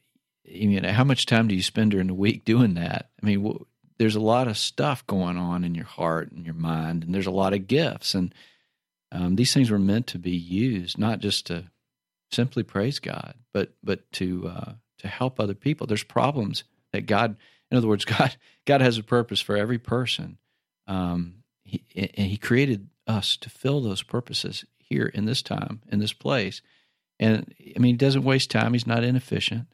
you 0.43 0.80
know, 0.80 0.91
how 0.91 1.03
much 1.03 1.26
time 1.26 1.47
do 1.47 1.55
you 1.55 1.64
spend 1.64 1.91
during 1.91 2.08
the 2.08 2.14
week 2.14 2.45
doing 2.45 2.76
that? 2.76 3.10
I 3.22 3.26
mean, 3.26 3.58
there's 3.97 4.16
a 4.16 4.22
lot 4.22 4.47
of 4.47 4.58
stuff 4.58 5.05
going 5.08 5.38
on 5.38 5.64
in 5.64 5.76
your 5.76 5.86
heart 5.86 6.32
and 6.32 6.45
your 6.45 6.55
mind, 6.55 7.03
and 7.03 7.14
there's 7.14 7.28
a 7.28 7.32
lot 7.32 7.53
of 7.53 7.68
gifts, 7.68 8.14
and 8.16 8.34
um, 9.12 9.36
these 9.36 9.53
things 9.53 9.72
were 9.72 9.80
meant 9.80 10.08
to 10.08 10.20
be 10.20 10.36
used 10.36 10.97
not 10.97 11.20
just 11.20 11.47
to 11.47 11.66
simply 12.32 12.64
praise 12.64 12.99
God, 12.99 13.36
but 13.53 13.74
but 13.84 14.12
to 14.14 14.47
uh, 14.47 14.74
to 14.99 15.08
help 15.08 15.39
other 15.39 15.53
people. 15.53 15.88
There's 15.88 16.03
problems 16.03 16.64
that 16.93 17.05
God, 17.05 17.36
in 17.72 17.78
other 17.78 17.88
words, 17.88 18.05
God 18.05 18.36
God 18.66 18.82
has 18.82 18.97
a 18.97 19.03
purpose 19.03 19.41
for 19.41 19.55
every 19.55 19.80
person. 19.80 20.38
Um, 20.88 21.43
he, 21.64 21.84
and 21.95 22.28
He 22.28 22.38
created 22.38 22.88
us 23.08 23.38
to 23.38 23.49
fill 23.49 23.82
those 23.82 24.03
purposes 24.03 24.66
here 24.78 25.05
in 25.05 25.26
this 25.26 25.41
time, 25.41 25.82
in 25.91 25.99
this 25.99 26.14
place. 26.14 26.62
And 27.20 27.53
I 27.76 27.80
mean, 27.80 27.95
He 27.95 27.97
doesn't 27.97 28.24
waste 28.24 28.51
time. 28.51 28.74
He's 28.74 28.88
not 28.88 29.03
inefficient. 29.03 29.68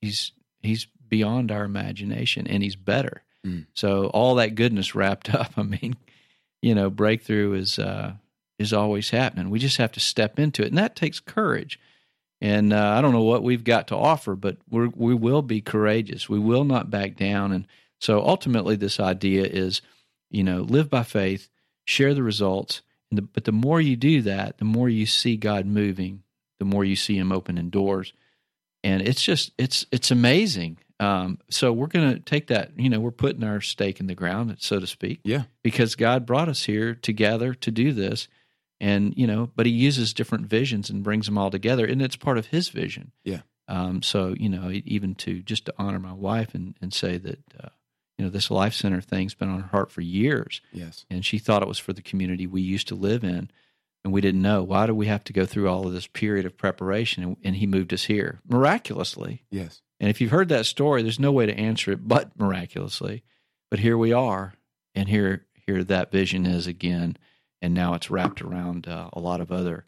He's 0.00 0.32
He's 0.62 0.86
beyond 1.08 1.50
our 1.50 1.64
imagination, 1.64 2.46
and 2.46 2.62
He's 2.62 2.76
better. 2.76 3.22
Mm. 3.46 3.66
So 3.74 4.06
all 4.06 4.34
that 4.36 4.54
goodness 4.54 4.94
wrapped 4.94 5.34
up. 5.34 5.52
I 5.56 5.62
mean, 5.62 5.96
you 6.62 6.74
know, 6.74 6.90
breakthrough 6.90 7.54
is 7.54 7.78
uh, 7.78 8.14
is 8.58 8.72
always 8.72 9.10
happening. 9.10 9.50
We 9.50 9.58
just 9.58 9.78
have 9.78 9.92
to 9.92 10.00
step 10.00 10.38
into 10.38 10.62
it, 10.62 10.68
and 10.68 10.78
that 10.78 10.96
takes 10.96 11.20
courage. 11.20 11.80
And 12.42 12.72
uh, 12.72 12.94
I 12.96 13.02
don't 13.02 13.12
know 13.12 13.22
what 13.22 13.42
we've 13.42 13.64
got 13.64 13.88
to 13.88 13.96
offer, 13.96 14.34
but 14.34 14.58
we 14.68 14.88
we 14.88 15.14
will 15.14 15.42
be 15.42 15.60
courageous. 15.60 16.28
We 16.28 16.38
will 16.38 16.64
not 16.64 16.90
back 16.90 17.16
down. 17.16 17.52
And 17.52 17.66
so 17.98 18.22
ultimately, 18.22 18.76
this 18.76 18.98
idea 18.98 19.44
is, 19.44 19.82
you 20.30 20.42
know, 20.42 20.62
live 20.62 20.88
by 20.88 21.02
faith, 21.02 21.48
share 21.90 22.14
the 22.14 22.22
results. 22.22 22.82
And 23.10 23.18
the, 23.18 23.22
but 23.22 23.44
the 23.44 23.52
more 23.52 23.80
you 23.80 23.96
do 23.96 24.22
that, 24.22 24.58
the 24.58 24.64
more 24.64 24.88
you 24.88 25.04
see 25.04 25.36
God 25.36 25.66
moving, 25.66 26.22
the 26.60 26.64
more 26.64 26.84
you 26.84 26.94
see 26.96 27.16
Him 27.16 27.32
opening 27.32 27.70
doors, 27.70 28.12
and 28.84 29.02
it's 29.02 29.22
just 29.22 29.50
it's 29.58 29.84
it's 29.90 30.10
amazing. 30.10 30.78
Um, 31.00 31.38
so 31.50 31.72
we're 31.72 31.86
going 31.86 32.12
to 32.14 32.20
take 32.20 32.48
that. 32.48 32.72
You 32.78 32.90
know, 32.90 33.00
we're 33.00 33.10
putting 33.10 33.42
our 33.42 33.60
stake 33.62 34.00
in 34.00 34.06
the 34.06 34.14
ground, 34.14 34.54
so 34.60 34.78
to 34.78 34.86
speak 34.86 35.20
Yeah. 35.24 35.44
because 35.62 35.94
God 35.96 36.26
brought 36.26 36.48
us 36.50 36.64
here 36.64 36.94
together 36.94 37.54
to 37.54 37.70
do 37.70 37.92
this. 37.92 38.28
And, 38.82 39.14
you 39.16 39.26
know, 39.26 39.50
but 39.56 39.64
he 39.64 39.72
uses 39.72 40.12
different 40.12 40.46
visions 40.46 40.90
and 40.90 41.02
brings 41.02 41.24
them 41.24 41.38
all 41.38 41.50
together. 41.50 41.86
And 41.86 42.02
it's 42.02 42.16
part 42.16 42.36
of 42.36 42.46
his 42.48 42.68
vision. 42.68 43.12
Yeah. 43.24 43.40
Um, 43.66 44.02
so, 44.02 44.34
you 44.38 44.50
know, 44.50 44.70
even 44.70 45.14
to 45.16 45.40
just 45.42 45.64
to 45.66 45.74
honor 45.78 45.98
my 45.98 46.12
wife 46.12 46.54
and, 46.54 46.74
and 46.82 46.92
say 46.92 47.16
that, 47.16 47.38
uh, 47.62 47.68
you 48.20 48.26
know, 48.26 48.30
this 48.30 48.50
Life 48.50 48.74
Center 48.74 49.00
thing's 49.00 49.32
been 49.32 49.48
on 49.48 49.62
her 49.62 49.68
heart 49.68 49.90
for 49.90 50.02
years. 50.02 50.60
Yes. 50.74 51.06
And 51.08 51.24
she 51.24 51.38
thought 51.38 51.62
it 51.62 51.68
was 51.68 51.78
for 51.78 51.94
the 51.94 52.02
community 52.02 52.46
we 52.46 52.60
used 52.60 52.86
to 52.88 52.94
live 52.94 53.24
in. 53.24 53.50
And 54.04 54.12
we 54.12 54.20
didn't 54.20 54.42
know. 54.42 54.62
Why 54.62 54.84
do 54.84 54.94
we 54.94 55.06
have 55.06 55.24
to 55.24 55.32
go 55.32 55.46
through 55.46 55.70
all 55.70 55.86
of 55.86 55.94
this 55.94 56.06
period 56.06 56.44
of 56.44 56.58
preparation? 56.58 57.22
And, 57.22 57.36
and 57.42 57.56
he 57.56 57.66
moved 57.66 57.94
us 57.94 58.04
here 58.04 58.40
miraculously. 58.46 59.44
Yes. 59.50 59.80
And 59.98 60.10
if 60.10 60.20
you've 60.20 60.32
heard 60.32 60.50
that 60.50 60.66
story, 60.66 61.00
there's 61.00 61.18
no 61.18 61.32
way 61.32 61.46
to 61.46 61.58
answer 61.58 61.92
it 61.92 62.06
but 62.06 62.38
miraculously. 62.38 63.22
But 63.70 63.78
here 63.78 63.96
we 63.96 64.12
are, 64.12 64.52
and 64.94 65.08
here 65.08 65.46
here 65.54 65.82
that 65.84 66.12
vision 66.12 66.44
is 66.44 66.66
again, 66.66 67.16
and 67.62 67.72
now 67.72 67.94
it's 67.94 68.10
wrapped 68.10 68.42
around 68.42 68.86
uh, 68.86 69.08
a 69.14 69.20
lot 69.20 69.40
of 69.40 69.50
other 69.50 69.86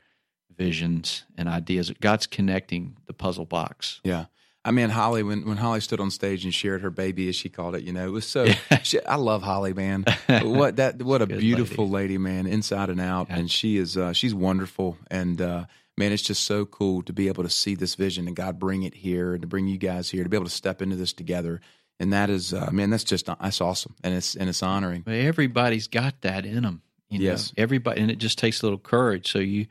visions 0.56 1.24
and 1.36 1.50
ideas. 1.50 1.90
God's 2.00 2.26
connecting 2.26 2.96
the 3.06 3.12
puzzle 3.12 3.44
box. 3.44 4.00
Yeah. 4.04 4.26
I 4.64 4.70
mean, 4.70 4.90
Holly, 4.90 5.24
when, 5.24 5.44
when 5.46 5.56
Holly 5.56 5.80
stood 5.80 5.98
on 5.98 6.10
stage 6.12 6.44
and 6.44 6.54
shared 6.54 6.82
her 6.82 6.90
baby, 6.90 7.28
as 7.28 7.34
she 7.34 7.48
called 7.48 7.74
it, 7.74 7.82
you 7.82 7.92
know, 7.92 8.06
it 8.06 8.10
was 8.12 8.24
so. 8.26 8.46
she, 8.84 9.04
I 9.04 9.16
love 9.16 9.42
Holly, 9.42 9.72
man. 9.74 10.04
What 10.42 10.76
that? 10.76 11.02
What 11.02 11.20
a 11.20 11.26
beautiful 11.26 11.88
lady. 11.88 12.16
man, 12.18 12.46
inside 12.46 12.88
and 12.88 13.00
out, 13.00 13.28
Yeah. 13.28 13.38
and 13.38 13.50
she 13.50 13.76
is. 13.76 13.96
Uh, 13.96 14.12
she's 14.12 14.34
wonderful, 14.34 14.96
and 15.10 15.40
uh, 15.40 15.64
man, 15.96 16.12
it's 16.12 16.22
just 16.22 16.44
so 16.44 16.64
cool 16.64 17.02
to 17.02 17.12
be 17.12 17.26
able 17.28 17.42
to 17.42 17.50
see 17.50 17.74
this 17.74 17.96
vision 17.96 18.26
and 18.28 18.36
God 18.36 18.58
bring 18.60 18.84
it 18.84 18.94
here, 18.94 19.32
and 19.32 19.42
to 19.42 19.48
bring 19.48 19.66
you 19.66 19.78
guys 19.78 20.10
here, 20.10 20.22
to 20.22 20.28
be 20.28 20.36
able 20.36 20.46
to 20.46 20.52
step 20.52 20.80
into 20.80 20.94
this 20.96 21.12
together, 21.12 21.60
and 21.98 22.12
that 22.12 22.30
is, 22.30 22.54
uh, 22.54 22.70
man, 22.72 22.90
that's 22.90 23.04
just 23.04 23.26
that's 23.26 23.60
awesome, 23.60 23.94
and 24.04 24.14
it's 24.14 24.36
and 24.36 24.48
it's 24.48 24.62
honoring. 24.62 25.02
But 25.02 25.14
everybody's 25.14 25.88
got 25.88 26.20
that 26.22 26.46
in 26.46 26.62
them. 26.62 26.82
You 27.10 27.18
know? 27.18 27.24
Yes. 27.24 27.52
everybody, 27.58 28.00
and 28.00 28.10
it 28.12 28.18
just 28.18 28.38
takes 28.38 28.62
a 28.62 28.66
little 28.66 28.78
courage. 28.78 29.30
So 29.32 29.40
you 29.40 29.66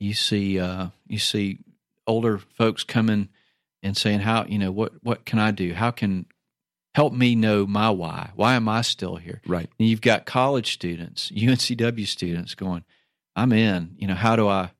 you 0.00 0.12
see 0.12 0.58
uh, 0.58 0.88
you 1.06 1.18
see 1.20 1.60
older 2.06 2.38
folks 2.38 2.82
coming 2.84 3.28
and 3.84 3.96
saying, 3.96 4.20
"How 4.20 4.44
you 4.48 4.58
know 4.58 4.72
what 4.72 4.92
what 5.02 5.24
can 5.24 5.38
I 5.38 5.52
do? 5.52 5.74
How 5.74 5.92
can 5.92 6.26
help 6.94 7.12
me 7.12 7.36
know 7.36 7.66
my 7.66 7.90
why? 7.90 8.30
Why 8.34 8.54
am 8.54 8.68
I 8.68 8.80
still 8.80 9.16
here?" 9.16 9.40
Right. 9.46 9.70
And 9.78 9.88
you've 9.88 10.00
got 10.00 10.26
college 10.26 10.72
students, 10.72 11.30
UNCW 11.36 12.06
students 12.06 12.54
going, 12.54 12.84
"I'm 13.36 13.52
in. 13.52 13.94
You 13.98 14.08
know, 14.08 14.14
how 14.14 14.34
do 14.34 14.48
I? 14.48 14.72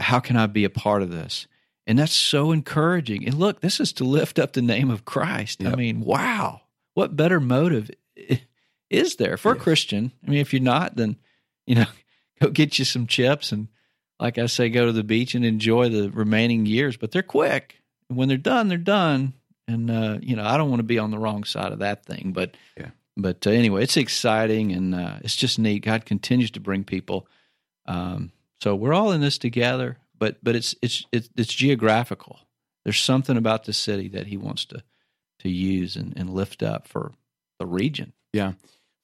How 0.00 0.18
can 0.18 0.36
I 0.36 0.46
be 0.46 0.64
a 0.64 0.70
part 0.70 1.02
of 1.02 1.10
this?" 1.10 1.46
And 1.86 1.98
that's 1.98 2.14
so 2.14 2.52
encouraging. 2.52 3.26
And 3.26 3.34
look, 3.34 3.60
this 3.60 3.80
is 3.80 3.92
to 3.94 4.04
lift 4.04 4.38
up 4.38 4.52
the 4.52 4.62
name 4.62 4.90
of 4.90 5.04
Christ. 5.04 5.64
I 5.64 5.74
mean, 5.74 6.00
wow, 6.00 6.62
what 6.94 7.16
better 7.16 7.40
motive 7.40 7.90
is 8.88 9.16
there 9.16 9.36
for 9.36 9.52
a 9.52 9.56
Christian? 9.56 10.12
I 10.24 10.30
mean, 10.30 10.40
if 10.40 10.52
you're 10.52 10.62
not, 10.62 10.96
then 10.96 11.16
you 11.66 11.74
know, 11.76 11.86
go 12.40 12.48
get 12.50 12.78
you 12.78 12.84
some 12.84 13.06
chips 13.06 13.52
and, 13.52 13.68
like 14.18 14.38
I 14.38 14.46
say, 14.46 14.68
go 14.68 14.86
to 14.86 14.92
the 14.92 15.04
beach 15.04 15.34
and 15.34 15.44
enjoy 15.44 15.88
the 15.88 16.10
remaining 16.10 16.66
years. 16.66 16.96
But 16.96 17.10
they're 17.10 17.22
quick. 17.22 17.79
When 18.10 18.28
they're 18.28 18.36
done, 18.36 18.68
they're 18.68 18.78
done. 18.78 19.34
And 19.68 19.90
uh, 19.90 20.18
you 20.20 20.36
know, 20.36 20.44
I 20.44 20.56
don't 20.56 20.68
want 20.70 20.80
to 20.80 20.84
be 20.84 20.98
on 20.98 21.10
the 21.10 21.18
wrong 21.18 21.44
side 21.44 21.72
of 21.72 21.78
that 21.78 22.04
thing. 22.04 22.32
But 22.34 22.56
Yeah. 22.76 22.90
but 23.16 23.46
uh, 23.46 23.50
anyway, 23.50 23.82
it's 23.82 23.96
exciting 23.96 24.72
and 24.72 24.94
uh, 24.94 25.18
it's 25.22 25.36
just 25.36 25.58
neat. 25.58 25.84
God 25.84 26.04
continues 26.04 26.50
to 26.52 26.60
bring 26.60 26.84
people. 26.84 27.26
Um, 27.86 28.32
so 28.62 28.74
we're 28.74 28.92
all 28.94 29.12
in 29.12 29.20
this 29.20 29.38
together. 29.38 29.98
But 30.18 30.38
but 30.42 30.56
it's 30.56 30.74
it's 30.82 31.06
it's, 31.12 31.28
it's 31.36 31.54
geographical. 31.54 32.40
There's 32.84 33.00
something 33.00 33.36
about 33.36 33.64
the 33.64 33.72
city 33.72 34.08
that 34.08 34.26
He 34.26 34.36
wants 34.36 34.64
to 34.66 34.82
to 35.40 35.48
use 35.48 35.96
and, 35.96 36.12
and 36.16 36.30
lift 36.30 36.62
up 36.62 36.86
for 36.88 37.12
the 37.58 37.66
region. 37.66 38.12
Yeah. 38.32 38.52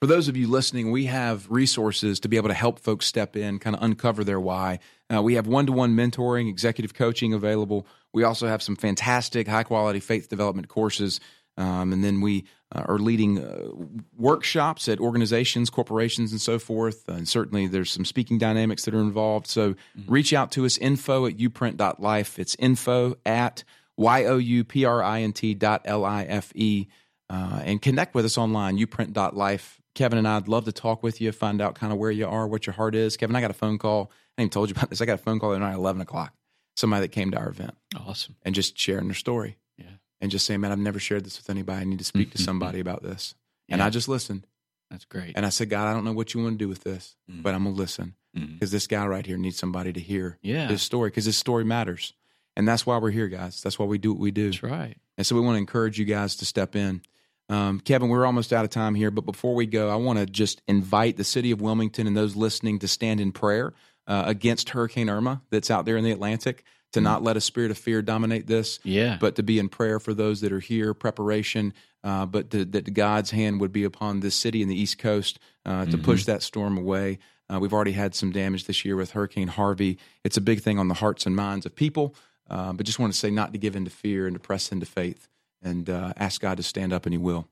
For 0.00 0.06
those 0.06 0.28
of 0.28 0.36
you 0.36 0.46
listening, 0.46 0.90
we 0.90 1.06
have 1.06 1.50
resources 1.50 2.20
to 2.20 2.28
be 2.28 2.36
able 2.36 2.48
to 2.48 2.54
help 2.54 2.78
folks 2.80 3.06
step 3.06 3.34
in, 3.34 3.58
kind 3.58 3.74
of 3.74 3.82
uncover 3.82 4.24
their 4.24 4.38
why. 4.38 4.78
Uh, 5.12 5.22
we 5.22 5.34
have 5.34 5.46
one 5.46 5.64
to 5.66 5.72
one 5.72 5.96
mentoring, 5.96 6.50
executive 6.50 6.92
coaching 6.92 7.32
available. 7.32 7.86
We 8.12 8.24
also 8.24 8.46
have 8.46 8.62
some 8.62 8.76
fantastic, 8.76 9.46
high 9.48 9.62
quality 9.64 10.00
faith 10.00 10.28
development 10.28 10.68
courses. 10.68 11.20
Um, 11.58 11.92
and 11.92 12.04
then 12.04 12.20
we 12.20 12.44
uh, 12.74 12.84
are 12.86 12.98
leading 12.98 13.42
uh, 13.42 13.68
workshops 14.16 14.88
at 14.88 15.00
organizations, 15.00 15.70
corporations, 15.70 16.32
and 16.32 16.40
so 16.40 16.58
forth. 16.58 17.08
Uh, 17.08 17.14
and 17.14 17.28
certainly 17.28 17.66
there's 17.66 17.90
some 17.90 18.04
speaking 18.04 18.38
dynamics 18.38 18.84
that 18.84 18.94
are 18.94 19.00
involved. 19.00 19.46
So 19.46 19.74
reach 20.06 20.32
out 20.32 20.52
to 20.52 20.66
us, 20.66 20.76
info 20.76 21.26
at 21.26 21.38
uprint.life. 21.38 22.38
It's 22.38 22.56
info 22.58 23.16
at 23.24 23.64
Y 23.96 24.24
O 24.24 24.36
U 24.36 24.64
P 24.64 24.84
R 24.84 25.02
I 25.02 25.22
N 25.22 25.32
T 25.32 25.54
dot 25.54 25.82
L 25.84 26.04
I 26.04 26.24
F 26.24 26.52
E. 26.54 26.88
uh, 27.30 27.62
and 27.64 27.80
connect 27.80 28.14
with 28.14 28.24
us 28.24 28.36
online, 28.36 28.78
uprint.life. 28.78 29.80
Kevin 29.94 30.18
and 30.18 30.28
I'd 30.28 30.46
love 30.46 30.66
to 30.66 30.72
talk 30.72 31.02
with 31.02 31.22
you, 31.22 31.32
find 31.32 31.62
out 31.62 31.74
kind 31.74 31.90
of 31.90 31.98
where 31.98 32.10
you 32.10 32.26
are, 32.28 32.46
what 32.46 32.66
your 32.66 32.74
heart 32.74 32.94
is. 32.94 33.16
Kevin, 33.16 33.34
I 33.34 33.40
got 33.40 33.50
a 33.50 33.54
phone 33.54 33.78
call. 33.78 34.12
I 34.36 34.42
even 34.42 34.50
told 34.50 34.68
you 34.68 34.74
about 34.76 34.90
this. 34.90 35.00
I 35.00 35.06
got 35.06 35.14
a 35.14 35.22
phone 35.22 35.40
call 35.40 35.54
tonight 35.54 35.70
at 35.70 35.76
11 35.76 36.02
o'clock. 36.02 36.34
Somebody 36.76 37.02
that 37.02 37.12
came 37.12 37.30
to 37.32 37.38
our 37.38 37.48
event. 37.48 37.74
Awesome. 37.96 38.36
And 38.44 38.54
just 38.54 38.78
sharing 38.78 39.06
their 39.08 39.14
story. 39.14 39.56
Yeah. 39.78 39.86
And 40.20 40.30
just 40.30 40.46
saying, 40.46 40.60
man, 40.60 40.72
I've 40.72 40.78
never 40.78 40.98
shared 40.98 41.24
this 41.24 41.38
with 41.38 41.50
anybody. 41.50 41.80
I 41.80 41.84
need 41.84 41.98
to 41.98 42.04
speak 42.04 42.30
to 42.32 42.38
somebody 42.42 42.80
about 42.80 43.02
this. 43.02 43.34
And 43.68 43.78
Yeah. 43.80 43.86
I 43.86 43.90
just 43.90 44.08
listened. 44.08 44.46
That's 44.90 45.04
great. 45.06 45.32
And 45.36 45.44
I 45.44 45.48
said, 45.48 45.68
God, 45.70 45.88
I 45.88 45.92
don't 45.94 46.04
know 46.04 46.12
what 46.12 46.32
you 46.34 46.42
want 46.42 46.58
to 46.58 46.64
do 46.64 46.68
with 46.68 46.84
this, 46.84 47.16
Mm. 47.30 47.42
but 47.42 47.54
I'm 47.54 47.64
going 47.64 47.74
to 47.74 47.80
listen 47.80 48.14
Mm. 48.36 48.52
because 48.54 48.70
this 48.70 48.86
guy 48.86 49.04
right 49.06 49.24
here 49.26 49.38
needs 49.38 49.56
somebody 49.56 49.92
to 49.92 50.00
hear 50.00 50.38
Yeah. 50.42 50.68
his 50.68 50.82
story 50.82 51.08
because 51.10 51.24
his 51.24 51.36
story 51.38 51.64
matters. 51.64 52.12
And 52.54 52.68
that's 52.68 52.86
why 52.86 52.98
we're 52.98 53.10
here, 53.10 53.28
guys. 53.28 53.60
That's 53.62 53.78
why 53.78 53.86
we 53.86 53.98
do 53.98 54.12
what 54.12 54.20
we 54.20 54.30
do. 54.30 54.50
That's 54.50 54.62
right. 54.62 54.96
And 55.18 55.26
so 55.26 55.34
we 55.34 55.40
want 55.40 55.54
to 55.56 55.58
encourage 55.60 55.98
you 55.98 56.04
guys 56.04 56.36
to 56.36 56.44
step 56.46 56.76
in. 56.76 57.00
Um, 57.48 57.80
Kevin, 57.80 58.08
we're 58.08 58.26
almost 58.26 58.52
out 58.52 58.64
of 58.64 58.70
time 58.70 58.94
here, 58.94 59.10
but 59.10 59.24
before 59.26 59.54
we 59.54 59.66
go, 59.66 59.88
I 59.88 59.96
want 59.96 60.18
to 60.18 60.26
just 60.26 60.60
invite 60.68 61.16
the 61.16 61.24
city 61.24 61.50
of 61.52 61.60
Wilmington 61.60 62.06
and 62.06 62.16
those 62.16 62.34
listening 62.36 62.78
to 62.80 62.88
stand 62.88 63.20
in 63.20 63.32
prayer 63.32 63.72
uh, 64.06 64.24
against 64.26 64.70
Hurricane 64.70 65.08
Irma 65.08 65.42
that's 65.50 65.70
out 65.70 65.84
there 65.84 65.96
in 65.96 66.04
the 66.04 66.12
Atlantic, 66.12 66.64
to 66.92 67.00
not 67.00 67.22
let 67.22 67.36
a 67.36 67.40
spirit 67.40 67.70
of 67.70 67.76
fear 67.76 68.00
dominate 68.00 68.46
this, 68.46 68.78
Yeah. 68.82 69.18
but 69.20 69.36
to 69.36 69.42
be 69.42 69.58
in 69.58 69.68
prayer 69.68 69.98
for 70.00 70.14
those 70.14 70.40
that 70.40 70.52
are 70.52 70.60
here, 70.60 70.94
preparation, 70.94 71.74
uh, 72.04 72.24
but 72.24 72.50
to, 72.50 72.64
that 72.64 72.94
God's 72.94 73.30
hand 73.32 73.60
would 73.60 73.72
be 73.72 73.84
upon 73.84 74.20
this 74.20 74.34
city 74.36 74.62
and 74.62 74.70
the 74.70 74.80
East 74.80 74.96
Coast 74.98 75.38
uh, 75.66 75.84
to 75.86 75.98
push 75.98 76.24
that 76.24 76.42
storm 76.42 76.78
away. 76.78 77.18
Uh, 77.52 77.58
we've 77.60 77.72
already 77.74 77.92
had 77.92 78.14
some 78.14 78.30
damage 78.32 78.64
this 78.64 78.84
year 78.84 78.96
with 78.96 79.10
Hurricane 79.10 79.48
Harvey. 79.48 79.98
It's 80.24 80.36
a 80.36 80.40
big 80.40 80.60
thing 80.62 80.78
on 80.78 80.88
the 80.88 80.94
hearts 80.94 81.26
and 81.26 81.36
minds 81.36 81.66
of 81.66 81.74
people, 81.74 82.14
uh, 82.48 82.72
but 82.72 82.86
just 82.86 82.98
want 82.98 83.12
to 83.12 83.18
say 83.18 83.30
not 83.30 83.52
to 83.52 83.58
give 83.58 83.76
into 83.76 83.90
fear 83.90 84.26
and 84.26 84.34
to 84.34 84.40
press 84.40 84.72
into 84.72 84.86
faith 84.86 85.28
and 85.62 85.90
uh, 85.90 86.12
ask 86.16 86.40
God 86.40 86.56
to 86.56 86.62
stand 86.62 86.92
up, 86.92 87.04
and 87.04 87.12
He 87.12 87.18
will. 87.18 87.48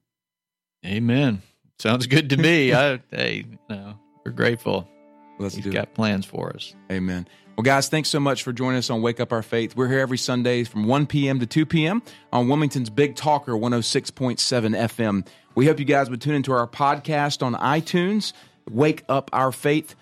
Amen. 0.86 1.42
Sounds 1.78 2.06
good 2.06 2.30
to 2.30 2.36
me. 2.36 2.72
I, 2.74 3.00
hey, 3.10 3.44
you 3.50 3.58
know, 3.68 3.98
we're 4.24 4.32
grateful. 4.32 4.88
Let's 5.38 5.54
He's 5.54 5.64
do 5.64 5.72
got 5.72 5.94
plans 5.94 6.26
for 6.26 6.54
us. 6.54 6.74
Amen. 6.90 7.26
Well, 7.56 7.62
guys, 7.62 7.88
thanks 7.88 8.08
so 8.08 8.18
much 8.18 8.42
for 8.42 8.52
joining 8.52 8.78
us 8.78 8.90
on 8.90 9.00
Wake 9.00 9.20
Up 9.20 9.32
Our 9.32 9.42
Faith. 9.42 9.76
We're 9.76 9.88
here 9.88 10.00
every 10.00 10.18
Sunday 10.18 10.64
from 10.64 10.86
1 10.86 11.06
p.m. 11.06 11.38
to 11.38 11.46
2 11.46 11.66
p.m. 11.66 12.02
on 12.32 12.48
Wilmington's 12.48 12.90
Big 12.90 13.14
Talker 13.14 13.52
106.7 13.52 14.38
FM. 14.76 15.26
We 15.54 15.66
hope 15.66 15.78
you 15.78 15.84
guys 15.84 16.10
would 16.10 16.20
tune 16.20 16.34
into 16.34 16.52
our 16.52 16.66
podcast 16.66 17.44
on 17.44 17.54
iTunes, 17.54 18.32
Wake 18.68 19.04
Up 19.08 19.30
Our 19.32 19.52
Faith. 19.52 19.94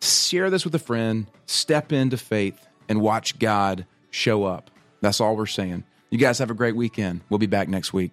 Share 0.00 0.48
this 0.48 0.64
with 0.64 0.74
a 0.74 0.78
friend, 0.78 1.26
step 1.44 1.92
into 1.92 2.16
faith, 2.16 2.66
and 2.88 3.02
watch 3.02 3.38
God 3.38 3.84
show 4.10 4.44
up. 4.44 4.70
That's 5.02 5.20
all 5.20 5.36
we're 5.36 5.44
saying. 5.44 5.84
You 6.10 6.16
guys 6.16 6.38
have 6.38 6.50
a 6.50 6.54
great 6.54 6.76
weekend. 6.76 7.20
We'll 7.28 7.38
be 7.38 7.46
back 7.46 7.68
next 7.68 7.92
week. 7.92 8.12